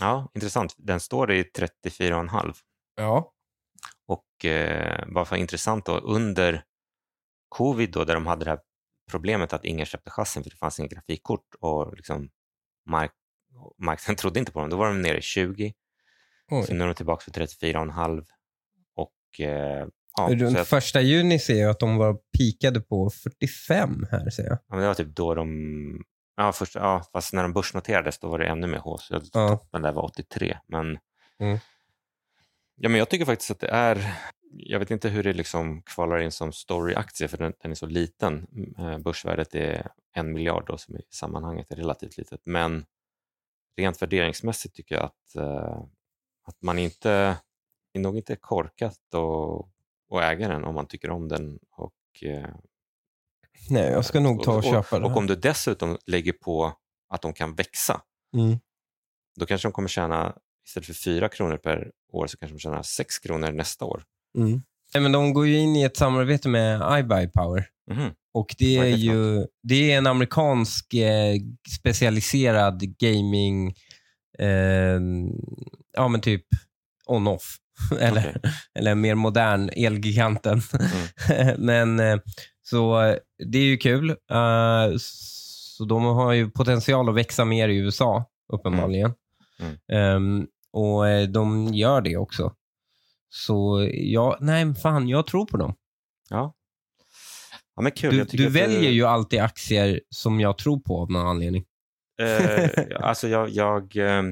Ja, 0.01 0.31
intressant. 0.33 0.75
Den 0.77 0.99
står 0.99 1.31
i 1.31 1.43
34,5 1.43 2.55
Ja. 2.95 3.31
och 4.07 4.45
eh, 4.45 5.03
vad 5.07 5.29
var 5.29 5.37
intressant 5.37 5.85
då, 5.85 5.97
under 5.97 6.63
covid 7.49 7.91
då, 7.91 8.03
där 8.03 8.13
de 8.13 8.27
hade 8.27 8.45
det 8.45 8.51
här 8.51 8.59
problemet 9.11 9.53
att 9.53 9.65
ingen 9.65 9.85
köpte 9.85 10.09
chassin 10.11 10.43
för 10.43 10.49
det 10.49 10.55
fanns 10.57 10.79
inga 10.79 10.87
grafikkort 10.87 11.55
och 11.59 11.93
liksom 11.97 12.29
mark 12.89 13.11
marknaden 13.77 14.15
trodde 14.21 14.39
inte 14.39 14.51
på 14.51 14.59
dem. 14.59 14.69
Då 14.69 14.77
var 14.77 14.87
de 14.87 15.01
nere 15.01 15.17
i 15.17 15.21
20, 15.21 15.73
Oj. 16.51 16.63
så 16.67 16.73
nu 16.73 16.83
är 16.83 16.87
de 16.87 16.93
tillbaka 16.95 17.23
för 17.23 17.31
34,5 17.31 18.25
och 18.95 19.39
eh, 19.39 19.87
ja, 20.17 20.27
Runt 20.31 20.57
att, 20.57 20.67
första 20.67 21.01
juni 21.01 21.39
ser 21.39 21.61
jag 21.61 21.69
att 21.71 21.79
de 21.79 21.97
var 21.97 22.17
pikade 22.37 22.81
på 22.81 23.09
45 23.09 24.05
här 24.11 24.29
ser 24.29 24.43
jag. 24.43 24.53
ja, 24.53 24.59
men 24.75 24.79
det 24.79 24.87
var 24.87 24.93
typ 24.93 25.15
då 25.15 25.33
de, 25.35 25.47
ja, 26.37 26.51
först, 26.51 26.75
ja, 26.75 27.03
fast 27.13 27.33
när 27.33 27.43
de 27.43 27.53
börsnoterades 27.53 28.19
då 28.19 28.27
var 28.29 28.39
det 28.39 28.45
ännu 28.47 28.67
mer 28.67 28.77
hås. 28.77 29.07
Jag 29.09 29.21
Ja. 29.33 29.49
toppen 29.49 29.81
där 29.81 29.91
var 29.91 30.03
83, 30.03 30.57
men 30.67 30.97
Mm. 31.39 31.57
Ja, 32.79 32.89
men 32.89 32.99
jag 32.99 33.09
tycker 33.09 33.25
faktiskt 33.25 33.51
att 33.51 33.59
det 33.59 33.67
är, 33.69 34.13
jag 34.51 34.79
vet 34.79 34.91
inte 34.91 35.09
hur 35.09 35.23
det 35.23 35.33
liksom 35.33 35.81
kvalar 35.81 36.19
in 36.19 36.31
som 36.31 36.51
storyaktie 36.51 37.27
för 37.27 37.37
den, 37.37 37.53
den 37.61 37.71
är 37.71 37.75
så 37.75 37.85
liten. 37.85 38.47
Eh, 38.77 38.97
Börsvärdet 38.97 39.55
är 39.55 39.91
en 40.13 40.33
miljard 40.33 40.67
då, 40.67 40.77
som 40.77 40.95
i 40.95 41.01
sammanhanget 41.09 41.71
är 41.71 41.75
relativt 41.75 42.17
litet. 42.17 42.41
Men 42.45 42.85
rent 43.77 44.01
värderingsmässigt 44.01 44.75
tycker 44.75 44.95
jag 44.95 45.03
att, 45.03 45.35
eh, 45.35 45.81
att 46.47 46.61
man 46.61 46.79
inte, 46.79 47.09
det 47.93 47.99
är 47.99 48.03
nog 48.03 48.17
inte 48.17 48.35
korkat 48.35 48.99
att, 49.13 50.21
äga 50.21 50.47
den 50.47 50.63
om 50.63 50.75
man 50.75 50.87
tycker 50.87 51.09
om 51.09 51.27
den. 51.27 51.59
Och, 51.71 51.93
eh, 52.21 52.49
Nej, 53.69 53.91
jag 53.91 54.05
ska 54.05 54.19
nog 54.19 54.43
ta 54.43 54.55
och 54.57 54.63
köpa 54.63 54.95
och, 54.95 55.01
det. 55.01 55.07
och 55.07 55.17
om 55.17 55.27
du 55.27 55.35
dessutom 55.35 55.97
lägger 56.05 56.33
på 56.33 56.73
att 57.09 57.21
de 57.21 57.33
kan 57.33 57.55
växa, 57.55 58.01
Mm. 58.33 58.59
då 59.39 59.45
kanske 59.45 59.67
de 59.67 59.71
kommer 59.71 59.87
tjäna, 59.87 60.37
istället 60.67 60.85
för 60.85 60.93
4 60.93 61.29
kronor 61.29 61.57
per 61.57 61.91
år, 62.11 62.27
så 62.27 62.37
kanske 62.37 62.55
de 62.55 62.59
tjänar 62.59 62.83
6 62.83 63.19
kronor 63.19 63.51
nästa 63.51 63.85
år. 63.85 64.03
Mm. 64.37 64.61
Nej, 64.93 65.03
men 65.03 65.11
de 65.11 65.33
går 65.33 65.47
ju 65.47 65.57
in 65.57 65.75
i 65.75 65.83
ett 65.83 65.97
samarbete 65.97 66.49
med 66.49 66.99
iBuyPower. 66.99 67.67
Och 68.33 68.55
det 68.57 68.77
är 68.77 68.83
det 68.83 68.91
för 68.91 68.97
ju 68.97 69.45
det 69.63 69.91
är 69.91 69.97
en 69.97 70.07
amerikansk 70.07 70.93
eh, 70.93 71.35
specialiserad 71.79 72.97
gaming, 72.97 73.67
eh, 74.39 74.99
ja 75.93 76.07
men 76.07 76.21
typ 76.21 76.45
on-off. 77.05 77.57
Eller, 77.99 78.33
Okej. 78.35 78.51
eller 78.75 78.95
mer 78.95 79.15
modern, 79.15 79.69
Elgiganten. 79.75 80.61
men 81.57 81.99
eh, 81.99 82.19
så 82.63 83.01
eh, 83.01 83.15
det 83.51 83.57
är 83.57 83.63
ju 83.63 83.77
kul. 83.77 84.09
Eh, 84.09 84.97
så 84.97 85.85
de 85.85 86.03
har 86.03 86.33
ju 86.33 86.49
potential 86.49 87.09
att 87.09 87.15
växa 87.15 87.45
mer 87.45 87.69
i 87.69 87.77
USA, 87.77 88.25
uppenbarligen. 88.53 89.13
Mm. 89.59 89.75
Ehm, 89.91 90.47
och 90.77 91.07
eh, 91.07 91.27
de 91.27 91.73
gör 91.73 92.01
det 92.01 92.17
också. 92.17 92.53
Så 93.29 93.89
ja, 93.93 94.37
nej 94.41 94.75
fan, 94.75 95.07
jag 95.07 95.27
tror 95.27 95.45
på 95.45 95.57
dem. 95.57 95.73
Ja. 96.29 96.53
ja 97.75 97.81
men 97.81 97.91
kul. 97.91 98.11
Du, 98.11 98.17
du 98.17 98.23
att 98.23 98.31
det- 98.53 98.59
väljer 98.59 98.91
ju 98.91 99.05
alltid 99.05 99.39
aktier 99.39 100.01
som 100.09 100.39
jag 100.39 100.57
tror 100.57 100.79
på 100.79 101.01
av 101.01 101.11
någon 101.11 101.27
anledning. 101.27 101.65
Eh, 102.21 102.69
alltså 103.01 103.27
jag, 103.27 103.49
jag, 103.49 103.95
eh, 103.97 104.23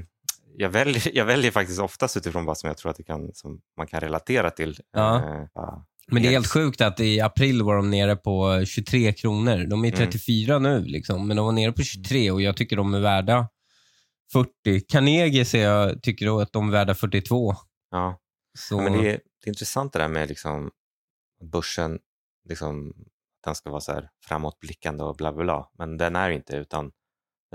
jag, 0.58 0.70
väljer, 0.70 1.12
jag 1.18 1.26
väljer 1.26 1.52
faktiskt 1.52 1.80
oftast 1.82 2.18
utifrån 2.18 2.46
vad 2.46 2.58
som 2.58 2.68
jag 2.68 2.78
tror 2.78 2.92
att 2.92 3.06
kan, 3.06 3.34
som 3.34 3.60
man 3.78 3.88
kan 3.88 4.00
relatera 4.02 4.50
till. 4.50 4.80
Ja. 4.92 5.18
Eh, 5.18 5.46
ja. 5.54 5.86
Men 6.08 6.22
det 6.24 6.28
är 6.30 6.32
helt 6.32 6.48
sjukt 6.48 6.82
att 6.82 7.00
i 7.00 7.22
april 7.22 7.62
var 7.64 7.76
de 7.76 7.90
nere 7.90 8.16
på 8.16 8.66
23 8.66 9.14
kronor. 9.14 9.58
De 9.70 9.86
är 9.86 9.88
Mm. 9.88 9.98
34 9.98 10.60
nu, 10.60 10.84
liksom, 10.84 11.28
men 11.28 11.38
de 11.38 11.46
var 11.46 11.54
nere 11.54 11.72
på 11.72 11.84
23 11.84 12.32
och 12.32 12.42
jag 12.42 12.58
tycker 12.58 12.76
de 12.78 12.94
är 12.94 13.00
värda 13.00 13.48
40. 14.34 14.82
Carnegie 14.88 15.46
ser 15.46 15.64
jag, 15.64 16.04
tycker 16.04 16.42
att 16.42 16.54
de 16.54 16.68
är 16.68 16.72
värda 16.72 16.96
42. 16.96 17.54
Ja. 17.92 18.20
Så, 18.58 18.76
Ja, 18.76 18.82
men 18.82 18.94
det, 18.94 19.00
är, 19.00 19.04
det 19.14 19.46
är 19.46 19.50
intressant 19.50 19.94
det 19.94 20.00
där 20.00 20.08
med 20.08 20.30
liksom, 20.30 20.72
börsen, 21.52 22.00
liksom, 22.50 22.94
den 23.44 23.56
ska 23.56 23.70
vara 23.70 23.82
så 23.82 23.92
här 23.92 24.10
framåtblickande 24.28 25.04
och 25.04 25.16
bla 25.16 25.34
bla 25.34 25.44
bla. 25.44 25.70
Men 25.78 25.98
den 25.98 26.16
är 26.16 26.30
inte 26.30 26.56
utan 26.56 26.92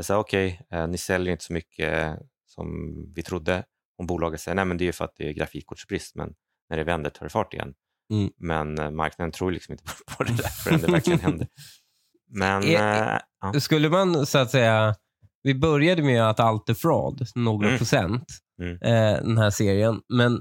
så 0.01 0.13
här, 0.13 0.21
okej, 0.21 0.67
eh, 0.71 0.87
ni 0.89 0.99
säljer 0.99 1.33
inte 1.33 1.45
så 1.45 1.53
mycket 1.53 2.19
som 2.47 2.95
vi 3.15 3.23
trodde. 3.23 3.65
Och 3.99 4.07
bolaget 4.07 4.41
säger 4.41 4.57
nej 4.57 4.65
men 4.65 4.77
det 4.77 4.85
är 4.85 4.87
ju 4.87 4.93
för 4.93 5.05
att 5.05 5.15
det 5.17 5.29
är 5.29 5.33
grafikkortsbrist 5.33 6.15
men 6.15 6.35
när 6.69 6.77
det 6.77 6.85
vänder 6.85 7.11
tar 7.11 7.27
det 7.27 7.31
fart 7.31 7.55
igen. 7.55 7.75
Mm. 8.13 8.31
Men 8.37 8.79
eh, 8.79 8.91
marknaden 8.91 9.33
tror 9.33 9.51
liksom 9.53 9.73
inte 9.73 9.85
på 10.17 10.25
det 10.25 10.33
där 10.37 10.49
förrän 10.49 10.81
det 10.81 10.93
verkligen 10.93 11.21
händer. 11.21 11.49
Men 12.33 12.63
Är- 12.63 13.15
eh, 13.15 13.21
ja. 13.41 13.61
Skulle 13.61 13.89
man 13.89 14.27
så 14.27 14.39
att 14.39 14.51
säga, 14.51 14.95
vi 15.43 15.55
började 15.55 16.03
med 16.03 16.23
att 16.31 16.41
allt 16.41 16.69
är 16.69 16.75
fraud, 16.75 17.27
några 17.35 17.67
Mm. 17.67 17.79
procent, 17.79 18.25
Mm. 18.63 18.75
eh, 18.75 19.23
den 19.23 19.39
här 19.39 19.51
serien. 19.51 20.01
Men 20.09 20.41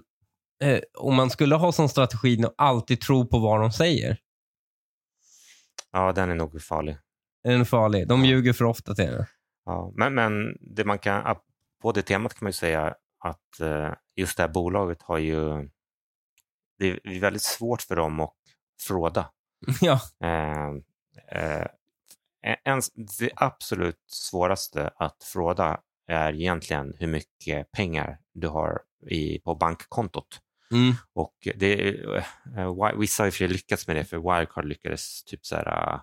eh, 0.64 0.80
om 0.98 1.16
man 1.16 1.30
skulle 1.30 1.56
ha 1.56 1.72
som 1.72 1.90
strategi 1.90 2.44
att 2.46 2.54
alltid 2.58 3.02
tro 3.02 3.28
på 3.28 3.40
vad 3.40 3.62
de 3.62 3.72
säger, 3.72 4.18
ja, 5.92 6.12
den 6.12 6.30
är 6.30 6.36
nog 6.36 6.62
farlig. 6.62 6.98
är 7.44 7.52
den 7.52 7.66
farlig? 7.66 8.08
De 8.08 8.26
ljuger 8.26 8.54
för 8.54 8.66
ofta 8.66 8.96
till 8.96 9.06
det. 9.06 9.28
Ja, 9.66 9.94
men, 9.96 10.14
men 10.14 10.58
det 10.76 10.86
man 10.86 11.00
kan, 11.00 11.36
på 11.82 11.92
det 11.92 12.02
temat 12.02 12.34
kan 12.34 12.46
man 12.46 12.50
ju 12.50 12.54
säga 12.54 12.96
att 13.26 13.60
eh, 13.62 13.94
just 14.16 14.38
det 14.38 14.44
här 14.44 14.50
bolaget 14.50 15.02
har 15.02 15.18
ju, 15.18 15.70
det 16.80 16.88
är 16.88 17.20
väldigt 17.20 17.42
svårt 17.44 17.82
för 17.82 17.96
dem 17.96 18.20
att 18.20 18.34
fråda. 18.88 19.30
ja. 19.82 20.00
Eh, 20.24 20.70
eh, 21.42 21.66
en, 22.64 22.82
det 23.20 23.32
absolut 23.36 24.04
svåraste 24.08 24.90
att 24.96 25.24
fråda 25.24 25.80
är 26.08 26.34
egentligen 26.34 26.94
hur 27.00 27.08
mycket 27.08 27.72
pengar 27.72 28.20
du 28.34 28.48
har 28.48 28.82
i, 29.08 29.40
på 29.40 29.56
bankkontot. 29.56 30.40
Mm. 30.72 30.94
Och 31.14 31.36
det, 31.56 31.90
eh, 32.00 32.24
Wi- 32.56 33.00
vissa 33.00 33.24
har 33.24 33.28
i 33.28 33.30
och 33.30 33.34
för 33.34 33.38
sig 33.38 33.48
lyckats 33.48 33.88
med 33.88 33.96
det, 33.96 34.06
för 34.06 34.18
Wirecard 34.18 34.66
lyckades 34.66 35.24
typ 35.24 35.46
så 35.46 35.56
här, 35.56 35.94
eh, 35.94 36.02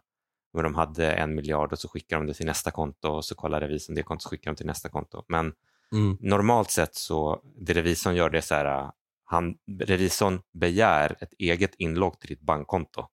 men 0.54 0.62
de 0.62 0.74
hade 0.74 1.12
en 1.12 1.34
miljard 1.34 1.72
och 1.72 1.78
så 1.78 1.88
skickade 1.88 2.20
de 2.22 2.26
det 2.26 2.34
till 2.34 2.46
nästa 2.46 2.70
konto 2.70 3.08
och 3.08 3.24
så 3.24 3.34
kollar 3.34 3.60
revisorn 3.60 3.96
det 3.96 4.02
kontot 4.02 4.24
och 4.24 4.30
skickar 4.30 4.50
de 4.50 4.56
till 4.56 4.66
nästa 4.66 4.88
konto. 4.88 5.24
Men 5.28 5.52
Mm. 5.92 6.16
normalt 6.20 6.70
sett 6.70 6.94
så, 6.94 7.42
det 7.56 7.72
revisorn 7.74 8.14
gör 8.16 8.30
det 8.30 8.38
är 8.38 8.42
så 8.42 8.54
här, 8.54 8.64
eh, 8.64 8.90
han, 9.24 9.54
revisorn 9.80 10.40
begär 10.52 11.16
ett 11.20 11.32
eget 11.38 11.74
inlogg 11.74 12.20
till 12.20 12.28
ditt 12.28 12.40
bankkonto 12.40 13.06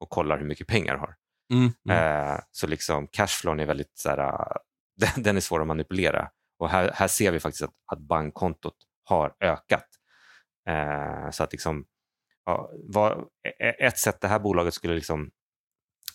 och 0.00 0.10
kollar 0.10 0.38
hur 0.38 0.46
mycket 0.46 0.66
pengar 0.66 0.94
du 0.94 1.00
har. 1.00 1.14
Mm. 1.52 1.72
Mm. 1.88 1.98
Eh, 2.34 2.40
så 2.50 2.66
liksom 2.66 3.06
cashflown 3.06 3.60
är 3.60 3.66
väldigt 3.66 3.98
så 3.98 4.08
här, 4.08 4.18
eh, 4.18 4.56
den, 4.96 5.22
den 5.22 5.36
är 5.36 5.40
svår 5.40 5.60
att 5.60 5.66
manipulera. 5.66 6.30
Och 6.58 6.68
här, 6.68 6.90
här 6.94 7.08
ser 7.08 7.32
vi 7.32 7.40
faktiskt 7.40 7.62
att, 7.62 7.74
att 7.92 8.00
bankkontot 8.00 8.76
har 9.04 9.34
ökat. 9.40 9.86
Eh, 10.68 11.30
så 11.30 11.44
att 11.44 11.52
liksom, 11.52 11.84
ja, 12.44 12.70
var, 12.88 13.26
e, 13.48 13.66
e, 13.66 13.86
ett 13.86 13.98
sätt 13.98 14.20
det 14.20 14.28
här 14.28 14.38
bolaget 14.38 14.74
skulle 14.74 14.94
liksom, 14.94 15.30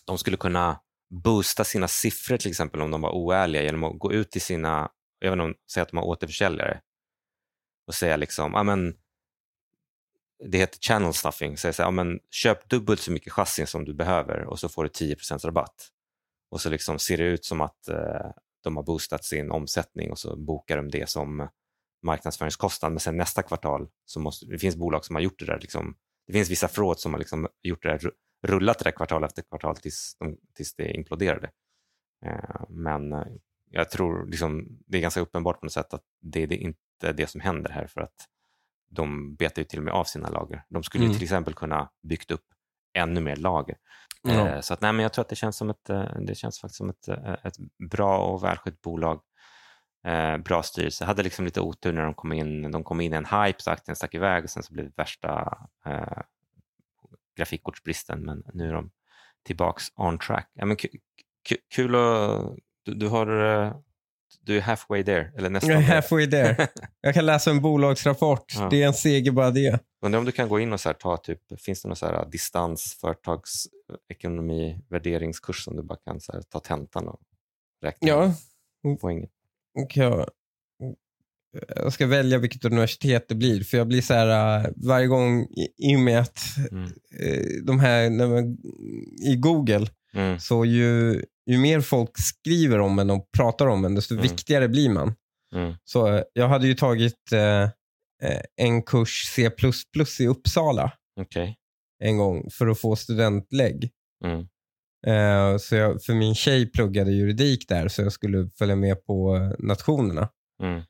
de 0.06 0.18
skulle 0.18 0.36
kunna 0.36 0.80
boosta 1.10 1.64
sina 1.64 1.88
siffror 1.88 2.36
till 2.36 2.50
exempel 2.50 2.82
om 2.82 2.90
de 2.90 3.00
var 3.00 3.10
oärliga 3.10 3.62
genom 3.62 3.84
att 3.84 3.98
gå 3.98 4.12
ut 4.12 4.30
till 4.30 4.40
sina, 4.40 4.90
jag 5.18 5.30
vet 5.30 5.32
inte 5.32 5.44
om, 5.44 5.54
säga 5.72 5.82
att 5.82 5.88
de 5.88 5.96
har 5.96 6.04
återförsäljare 6.04 6.80
och 7.86 7.94
säga 7.94 8.16
liksom, 8.16 8.52
ja 8.54 8.62
men 8.62 8.94
det 10.44 10.58
heter 10.58 10.78
channel 10.80 11.14
stuffing, 11.14 11.56
Så 11.56 11.66
jag 11.66 11.74
säger, 11.74 11.86
ja, 11.86 11.90
men 11.90 12.20
köp 12.30 12.68
dubbelt 12.68 13.00
så 13.00 13.12
mycket 13.12 13.32
chassin 13.32 13.66
som 13.66 13.84
du 13.84 13.94
behöver 13.94 14.44
och 14.44 14.58
så 14.58 14.68
får 14.68 14.82
du 14.84 14.88
10 14.88 15.16
rabatt. 15.44 15.88
Och 16.50 16.60
så 16.60 16.70
liksom 16.70 16.98
ser 16.98 17.16
det 17.16 17.24
ut 17.24 17.44
som 17.44 17.60
att 17.60 17.88
eh, 17.88 18.30
de 18.62 18.76
har 18.76 18.82
boostat 18.82 19.24
sin 19.24 19.50
omsättning 19.50 20.10
och 20.10 20.18
så 20.18 20.36
bokar 20.36 20.76
de 20.76 20.88
det 20.90 21.08
som 21.08 21.48
marknadsföringskostnad. 22.02 22.92
Men 22.92 23.00
sen 23.00 23.16
nästa 23.16 23.42
kvartal, 23.42 23.88
så 24.04 24.20
måste, 24.20 24.46
det 24.46 24.58
finns 24.58 24.76
bolag 24.76 25.04
som 25.04 25.14
har 25.14 25.22
gjort 25.22 25.38
det 25.38 25.46
där. 25.46 25.60
Liksom, 25.60 25.96
det 26.26 26.32
finns 26.32 26.50
vissa 26.50 26.68
fraud 26.68 26.98
som 26.98 27.12
har 27.12 27.18
liksom 27.18 27.48
gjort 27.62 27.82
det 27.82 27.88
där, 27.88 28.10
rullat 28.46 28.78
det 28.78 28.84
där 28.84 28.90
kvartal 28.90 29.24
efter 29.24 29.42
kvartal 29.42 29.76
tills, 29.76 30.16
de, 30.18 30.38
tills 30.54 30.74
det 30.74 30.92
imploderade. 30.92 31.50
Eh, 32.26 32.62
men 32.68 33.12
eh, 33.12 33.26
jag 33.70 33.90
tror 33.90 34.26
liksom, 34.26 34.66
det 34.86 34.98
är 34.98 35.02
ganska 35.02 35.20
uppenbart 35.20 35.60
på 35.60 35.66
något 35.66 35.72
sätt 35.72 35.94
att 35.94 36.04
det, 36.20 36.46
det 36.46 36.54
är 36.54 36.58
inte 36.58 37.12
det 37.12 37.26
som 37.26 37.40
händer 37.40 37.70
här 37.70 37.86
för 37.86 38.00
att 38.00 38.28
de 38.88 39.34
betar 39.36 39.62
ju 39.62 39.64
till 39.66 39.78
och 39.78 39.84
med 39.84 39.94
av 39.94 40.04
sina 40.04 40.28
lager. 40.28 40.64
De 40.68 40.82
skulle 40.82 41.04
ju 41.04 41.08
Mm. 41.08 41.14
till 41.18 41.24
exempel 41.24 41.54
kunna 41.54 41.90
byggt 42.02 42.30
upp 42.30 42.44
ännu 42.94 43.20
mer 43.20 43.36
lager. 43.36 43.76
Ja. 44.22 44.48
Eh, 44.48 44.60
Så 44.60 44.74
att, 44.74 44.80
nej, 44.80 44.92
men 44.92 45.02
jag 45.02 45.12
tror 45.12 45.22
att 45.22 45.28
det 45.28 45.36
känns, 45.36 45.56
som 45.56 45.70
ett, 45.70 45.90
eh, 45.90 46.04
det 46.26 46.34
känns 46.34 46.60
faktiskt 46.60 46.78
som 46.78 46.90
ett, 46.90 47.08
eh, 47.08 47.32
ett 47.44 47.56
bra 47.90 48.18
och 48.18 48.44
välskött 48.44 48.80
bolag. 48.80 49.20
Eh, 50.06 50.36
bra 50.36 50.62
styrelse. 50.62 51.04
Hade 51.04 51.22
liksom 51.22 51.44
lite 51.44 51.60
otur 51.60 51.92
när 51.92 52.02
de 52.04 52.14
kom 52.14 52.32
in. 52.32 52.70
De 52.70 52.84
kom 52.84 53.00
in 53.00 53.12
i 53.12 53.16
en 53.16 53.24
hype 53.24 53.62
så 53.62 53.70
aktien 53.70 53.96
stack 53.96 54.14
iväg 54.14 54.44
och 54.44 54.50
sen 54.50 54.62
så 54.62 54.72
blev 54.74 54.86
det 54.86 54.92
värsta 54.96 55.58
eh, 55.86 56.22
grafikkortsbristen. 57.36 58.24
Men 58.24 58.42
nu 58.54 58.68
är 58.68 58.72
de 58.72 58.90
tillbaks 59.44 59.84
on 59.96 60.18
track. 60.18 60.50
Ja, 60.54 60.64
men 60.66 60.76
ku- 60.76 60.98
ku- 61.48 61.56
kul 61.74 61.94
att 61.94 62.56
du, 62.82 62.94
du 62.94 63.08
har 63.08 63.26
du 64.40 64.56
är 64.56 64.60
halfway 64.60 65.04
there, 65.04 65.32
eller 65.36 65.50
nästan 65.50 65.70
Jag 65.70 65.78
är 65.82 65.86
halfway 65.86 66.30
there. 66.30 66.68
Jag 67.00 67.14
kan 67.14 67.26
läsa 67.26 67.50
en 67.50 67.60
bolagsrapport. 67.60 68.44
Ja. 68.56 68.68
Det 68.70 68.82
är 68.82 68.86
en 68.86 68.94
seger 68.94 69.30
bara 69.30 69.50
det. 69.50 69.80
Undrar 70.04 70.18
om 70.18 70.24
du 70.24 70.32
kan 70.32 70.48
gå 70.48 70.60
in 70.60 70.72
och 70.72 70.80
så 70.80 70.88
här 70.88 70.94
ta 70.94 71.16
typ, 71.16 71.60
finns 71.60 71.82
det 71.82 71.88
någon 71.88 71.96
så 71.96 72.06
här 72.06 72.26
distans 72.30 72.96
företagsekonomi 73.00 74.78
värderingskurs 74.90 75.64
som 75.64 75.76
du 75.76 75.82
bara 75.82 75.98
kan 76.04 76.20
så 76.20 76.32
här, 76.32 76.42
ta 76.42 76.60
tentan 76.60 77.08
och 77.08 77.20
räkna 77.82 78.08
Ja. 78.08 78.34
poängen? 79.00 79.28
Och 79.78 79.96
jag, 79.96 80.28
jag 81.76 81.92
ska 81.92 82.06
välja 82.06 82.38
vilket 82.38 82.64
universitet 82.64 83.28
det 83.28 83.34
blir. 83.34 83.64
För 83.64 83.78
jag 83.78 83.86
blir 83.88 84.02
så 84.02 84.14
här 84.14 84.58
äh, 84.64 84.70
varje 84.76 85.06
gång 85.06 85.46
i, 85.78 85.96
och 85.96 86.00
med 86.00 86.20
att 86.20 86.38
Mm. 86.72 86.84
eh, 87.20 87.44
de 87.64 87.80
här, 87.80 88.10
när 88.10 88.26
man, 88.26 88.56
i 89.32 89.36
Google, 89.36 89.86
Mm. 90.14 90.38
så 90.40 90.64
ju, 90.64 91.22
ju 91.48 91.58
mer 91.58 91.80
folk 91.80 92.10
skriver 92.14 92.78
om 92.78 92.98
en 92.98 93.10
och 93.10 93.28
pratar 93.36 93.66
om 93.66 93.84
en, 93.84 93.94
desto 93.94 94.14
Mm. 94.14 94.22
viktigare 94.22 94.68
blir 94.68 94.90
man. 94.90 95.14
Mm. 95.54 95.74
Så 95.84 96.06
eh, 96.14 96.22
jag 96.32 96.48
hade 96.48 96.66
ju 96.66 96.74
tagit 96.74 97.32
eh, 97.32 97.62
eh, 98.22 98.40
en 98.56 98.82
kurs 98.82 99.32
C++ 99.34 99.50
i 100.20 100.26
Uppsala 100.26 100.92
Okej. 101.20 101.56
en 102.04 102.18
gång 102.18 102.50
för 102.50 102.66
att 102.66 102.80
få 102.80 102.96
studentlägg. 102.96 103.90
Mm. 104.24 104.40
Eh, 105.06 105.58
så 105.58 105.74
jag, 105.74 106.02
för 106.02 106.14
min 106.14 106.34
tjej 106.34 106.70
pluggade 106.70 107.12
juridik 107.12 107.68
där 107.68 107.88
så 107.88 108.02
jag 108.02 108.12
skulle 108.12 108.50
följa 108.58 108.76
med 108.76 109.04
på 109.04 109.36
eh, 109.36 109.50
nationerna. 109.58 110.28
Mm. 110.62 110.82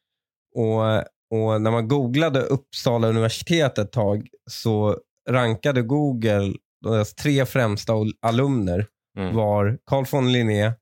Och, 0.55 0.83
och 1.31 1.63
när 1.63 1.71
man 1.71 1.89
googlade 1.89 2.41
Uppsala 2.41 3.09
universitet 3.09 3.79
ett 3.79 3.93
tag 3.93 4.29
så 4.51 4.99
rankade 5.31 5.83
Google 5.83 6.55
deras 6.85 7.15
tre 7.15 7.47
främsta 7.47 7.93
alumner 8.23 8.87
Mm. 9.19 9.35
var 9.37 9.79
Carl 9.87 10.05
von 10.11 10.33
Linné, 10.33 10.73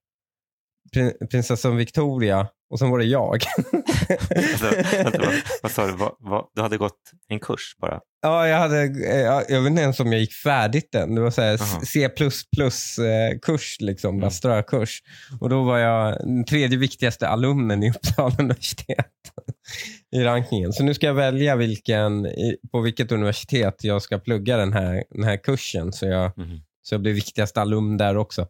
prin- 0.94 1.26
prinsessan 1.30 1.76
Victoria 1.76 2.48
och 2.70 2.78
sen 2.78 2.90
var 2.90 2.98
det 2.98 3.04
jag. 3.04 3.42
Alltså, 4.08 4.66
vänta, 5.02 5.22
vad, 5.62 5.72
sa 5.72 5.86
du? 5.86 5.92
Vad, 5.92 6.12
vad, 6.18 6.46
du 6.54 6.62
hade 6.62 6.76
gått 6.76 6.98
en 7.28 7.40
kurs 7.40 7.76
bara? 7.80 8.00
ja, 8.22 8.48
jag, 8.48 8.58
hade, 8.58 8.82
eh, 8.82 9.16
jag, 9.20 9.44
jag 9.48 9.60
vet 9.62 9.70
inte 9.70 9.82
ens 9.82 10.00
om 10.00 10.12
jag 10.12 10.20
gick 10.20 10.32
färdigt 10.32 10.88
den. 10.92 11.14
Det 11.14 11.20
var 11.20 11.30
så 11.30 11.42
här. 11.42 11.56
C++-kurs, 11.84 13.76
liksom, 13.80 14.16
Mm. 14.18 14.30
strökurs. 14.30 15.02
Och 15.40 15.48
då 15.48 15.62
var 15.62 15.78
jag 15.78 16.18
den 16.20 16.44
tredje 16.44 16.78
viktigaste 16.78 17.28
alumnen 17.28 17.82
i 17.82 17.90
Uppsala 17.90 18.36
universitet 18.38 19.06
i 20.16 20.20
rankingen. 20.24 20.72
Så 20.72 20.82
nu 20.84 20.94
ska 20.94 21.06
jag 21.06 21.14
välja 21.14 21.56
vilken, 21.56 22.26
på 22.72 22.80
vilket 22.80 23.12
universitet 23.12 23.84
jag 23.84 24.02
ska 24.02 24.18
plugga 24.18 24.56
den 24.56 24.72
här, 24.72 25.04
den 25.10 25.24
här 25.24 25.36
kursen. 25.36 25.92
Så 25.92 26.06
jag, 26.06 26.38
Mhm. 26.38 26.60
Så 26.88 26.94
jag 26.94 27.00
blir 27.02 27.12
viktigaste 27.12 27.60
alumn 27.60 27.96
där 27.96 28.16
också. 28.16 28.48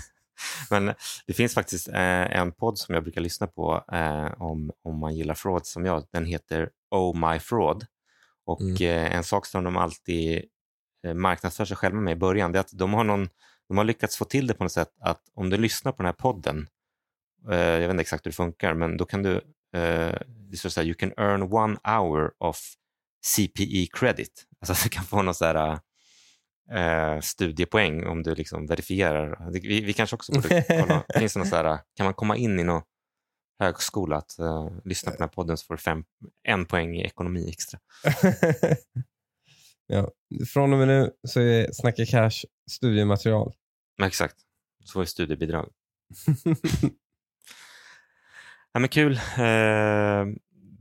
Men 0.70 0.94
det 1.26 1.32
finns 1.32 1.54
faktiskt 1.54 1.88
eh, 1.88 2.36
en 2.38 2.52
podd 2.52 2.78
som 2.78 2.94
jag 2.94 3.02
brukar 3.04 3.20
lyssna 3.20 3.46
på 3.46 3.84
eh, 3.92 4.42
om, 4.42 4.72
om 4.84 4.98
man 4.98 5.14
gillar 5.16 5.34
fraud 5.34 5.66
som 5.66 5.84
jag. 5.84 6.04
Den 6.12 6.24
heter 6.24 6.70
Oh 6.90 7.30
My 7.30 7.38
Fraud. 7.38 7.86
Och 8.46 8.60
Mm. 8.60 8.76
eh, 8.82 9.16
en 9.16 9.24
sak 9.24 9.46
som 9.46 9.64
de 9.64 9.76
alltid 9.76 10.44
eh, 11.06 11.14
marknadsför 11.14 11.64
sig 11.64 11.76
själva 11.76 12.00
med 12.00 12.12
i 12.12 12.16
början 12.16 12.52
det 12.52 12.58
är 12.58 12.60
att 12.60 12.72
de 12.78 12.94
har, 12.94 13.04
någon, 13.04 13.28
de 13.68 13.78
har 13.78 13.84
lyckats 13.84 14.16
få 14.16 14.24
till 14.24 14.46
det 14.46 14.54
på 14.54 14.64
något 14.64 14.72
sätt 14.72 14.92
att 15.00 15.22
om 15.34 15.50
du 15.50 15.56
lyssnar 15.56 15.92
på 15.92 15.96
den 16.02 16.06
här 16.06 16.12
podden, 16.12 16.68
eh, 17.50 17.58
jag 17.58 17.80
vet 17.80 17.90
inte 17.90 18.00
exakt 18.00 18.26
hur 18.26 18.30
det 18.30 18.36
funkar, 18.36 18.74
men 18.74 18.96
då 18.96 19.04
kan 19.04 19.22
du, 19.22 19.34
eh, 19.76 20.16
det 20.50 20.56
står 20.56 20.68
så 20.68 20.80
här, 20.80 20.86
you 20.86 20.94
can 20.94 21.12
earn 21.16 21.42
one 21.42 21.76
hour 21.84 22.30
of 22.38 22.58
CPE 23.36 23.86
credit. 23.92 24.46
Alltså 24.60 24.84
du 24.84 24.88
kan 24.90 25.04
få 25.04 25.22
någon 25.22 25.34
så 25.34 25.44
här 25.44 25.78
eh, 26.72 27.20
studiepoäng 27.20 28.06
om 28.06 28.22
du 28.22 28.34
liksom 28.34 28.66
verifierar. 28.66 29.50
Vi, 29.50 29.80
vi 29.80 29.92
kanske 29.92 30.16
också 30.16 30.32
borde 30.32 30.64
kolla, 30.68 31.04
finns 31.18 31.34
det 31.34 31.56
här, 31.56 31.78
kan 31.96 32.04
man 32.04 32.14
komma 32.14 32.36
in 32.36 32.60
i 32.60 32.64
någon 32.64 32.82
högskola 33.58 34.16
att 34.16 34.38
eh, 34.38 34.68
lyssna 34.84 35.12
på 35.12 35.16
den 35.16 35.22
här 35.22 35.34
podden 35.34 35.56
så 35.56 35.66
får 35.66 35.74
du 35.74 35.80
fem, 35.80 36.04
en 36.42 36.66
poäng 36.66 36.96
i 36.96 37.04
ekonomi 37.04 37.48
extra. 37.48 37.80
ja. 39.86 40.10
Från 40.52 40.72
och 40.72 40.78
med 40.78 40.88
nu 40.88 41.10
så 41.28 41.40
är 41.40 41.72
Snacka 41.72 42.06
Cash 42.06 42.44
studiematerial. 42.70 43.54
Exakt, 44.02 44.36
så 44.84 44.92
får 44.92 45.00
vi 45.00 45.06
studiebidrag. 45.06 45.70
Ja, 48.72 48.80
men 48.80 48.88
kul. 48.88 49.12
Eh, 49.38 50.26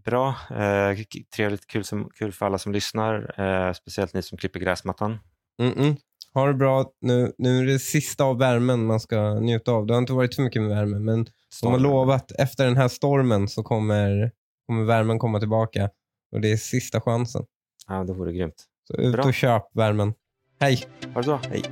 bra. 0.05 0.35
Eh, 0.49 0.97
trevligt. 1.35 1.67
Kul, 1.67 1.83
som, 1.83 2.09
kul 2.09 2.31
för 2.31 2.45
alla 2.45 2.57
som 2.57 2.71
lyssnar. 2.71 3.39
Eh, 3.41 3.73
speciellt 3.73 4.13
ni 4.13 4.21
som 4.21 4.37
klipper 4.37 4.59
gräsmattan. 4.59 5.19
Mm-mm. 5.59 5.97
Ha 6.33 6.47
det 6.47 6.53
bra. 6.53 6.85
Nu, 7.01 7.33
nu 7.37 7.59
är 7.59 7.65
det 7.65 7.79
sista 7.79 8.23
av 8.23 8.39
värmen 8.39 8.85
man 8.85 8.99
ska 8.99 9.33
njuta 9.33 9.71
av. 9.71 9.85
Det 9.85 9.93
har 9.93 9.99
inte 10.01 10.13
varit 10.13 10.33
så 10.33 10.41
mycket 10.41 10.61
med 10.61 10.71
värme, 10.71 10.99
men 10.99 11.25
de 11.61 11.71
har 11.71 11.79
lovat 11.79 12.31
efter 12.31 12.65
den 12.65 12.77
här 12.77 12.87
stormen 12.87 13.47
så 13.47 13.63
kommer, 13.63 14.31
kommer 14.67 14.83
värmen 14.83 15.19
komma 15.19 15.39
tillbaka. 15.39 15.89
Och 16.31 16.41
det 16.41 16.51
är 16.51 16.57
sista 16.57 17.01
chansen. 17.01 17.45
Ja, 17.87 18.03
det 18.03 18.13
vore 18.13 18.33
grymt. 18.33 18.65
Så 18.87 18.97
ut 18.97 19.13
Bra. 19.13 19.23
och 19.23 19.33
köp 19.33 19.63
värmen. 19.73 20.13
Hej! 20.59 20.85
Ha 21.13 21.21
det 21.21 21.27
bra. 21.27 21.41
Hej. 21.49 21.63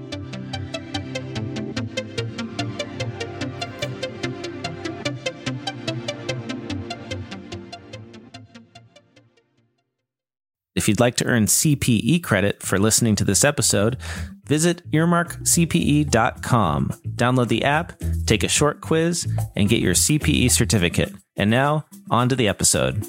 If 10.77 10.87
you'd 10.87 10.99
like 10.99 11.15
to 11.15 11.25
earn 11.25 11.47
CPE 11.47 12.21
credit 12.23 12.61
for 12.61 12.77
listening 12.77 13.15
to 13.15 13.23
this 13.23 13.43
episode, 13.43 13.97
visit 14.45 14.87
earmarkcpe.com. 14.91 16.89
Download 17.15 17.47
the 17.47 17.63
app, 17.63 17.99
take 18.27 18.43
a 18.43 18.47
short 18.47 18.81
quiz, 18.81 19.27
and 19.55 19.69
get 19.69 19.81
your 19.81 19.95
CPE 19.95 20.51
certificate. 20.51 21.13
And 21.35 21.49
now, 21.49 21.87
on 22.11 22.29
to 22.29 22.35
the 22.35 22.47
episode. 22.47 23.01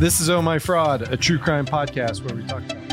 This 0.00 0.20
is 0.20 0.28
Oh 0.28 0.42
My 0.42 0.58
Fraud, 0.58 1.02
a 1.12 1.16
true 1.16 1.38
crime 1.38 1.64
podcast 1.64 2.24
where 2.24 2.34
we 2.34 2.42
talk 2.42 2.64
about 2.64 2.83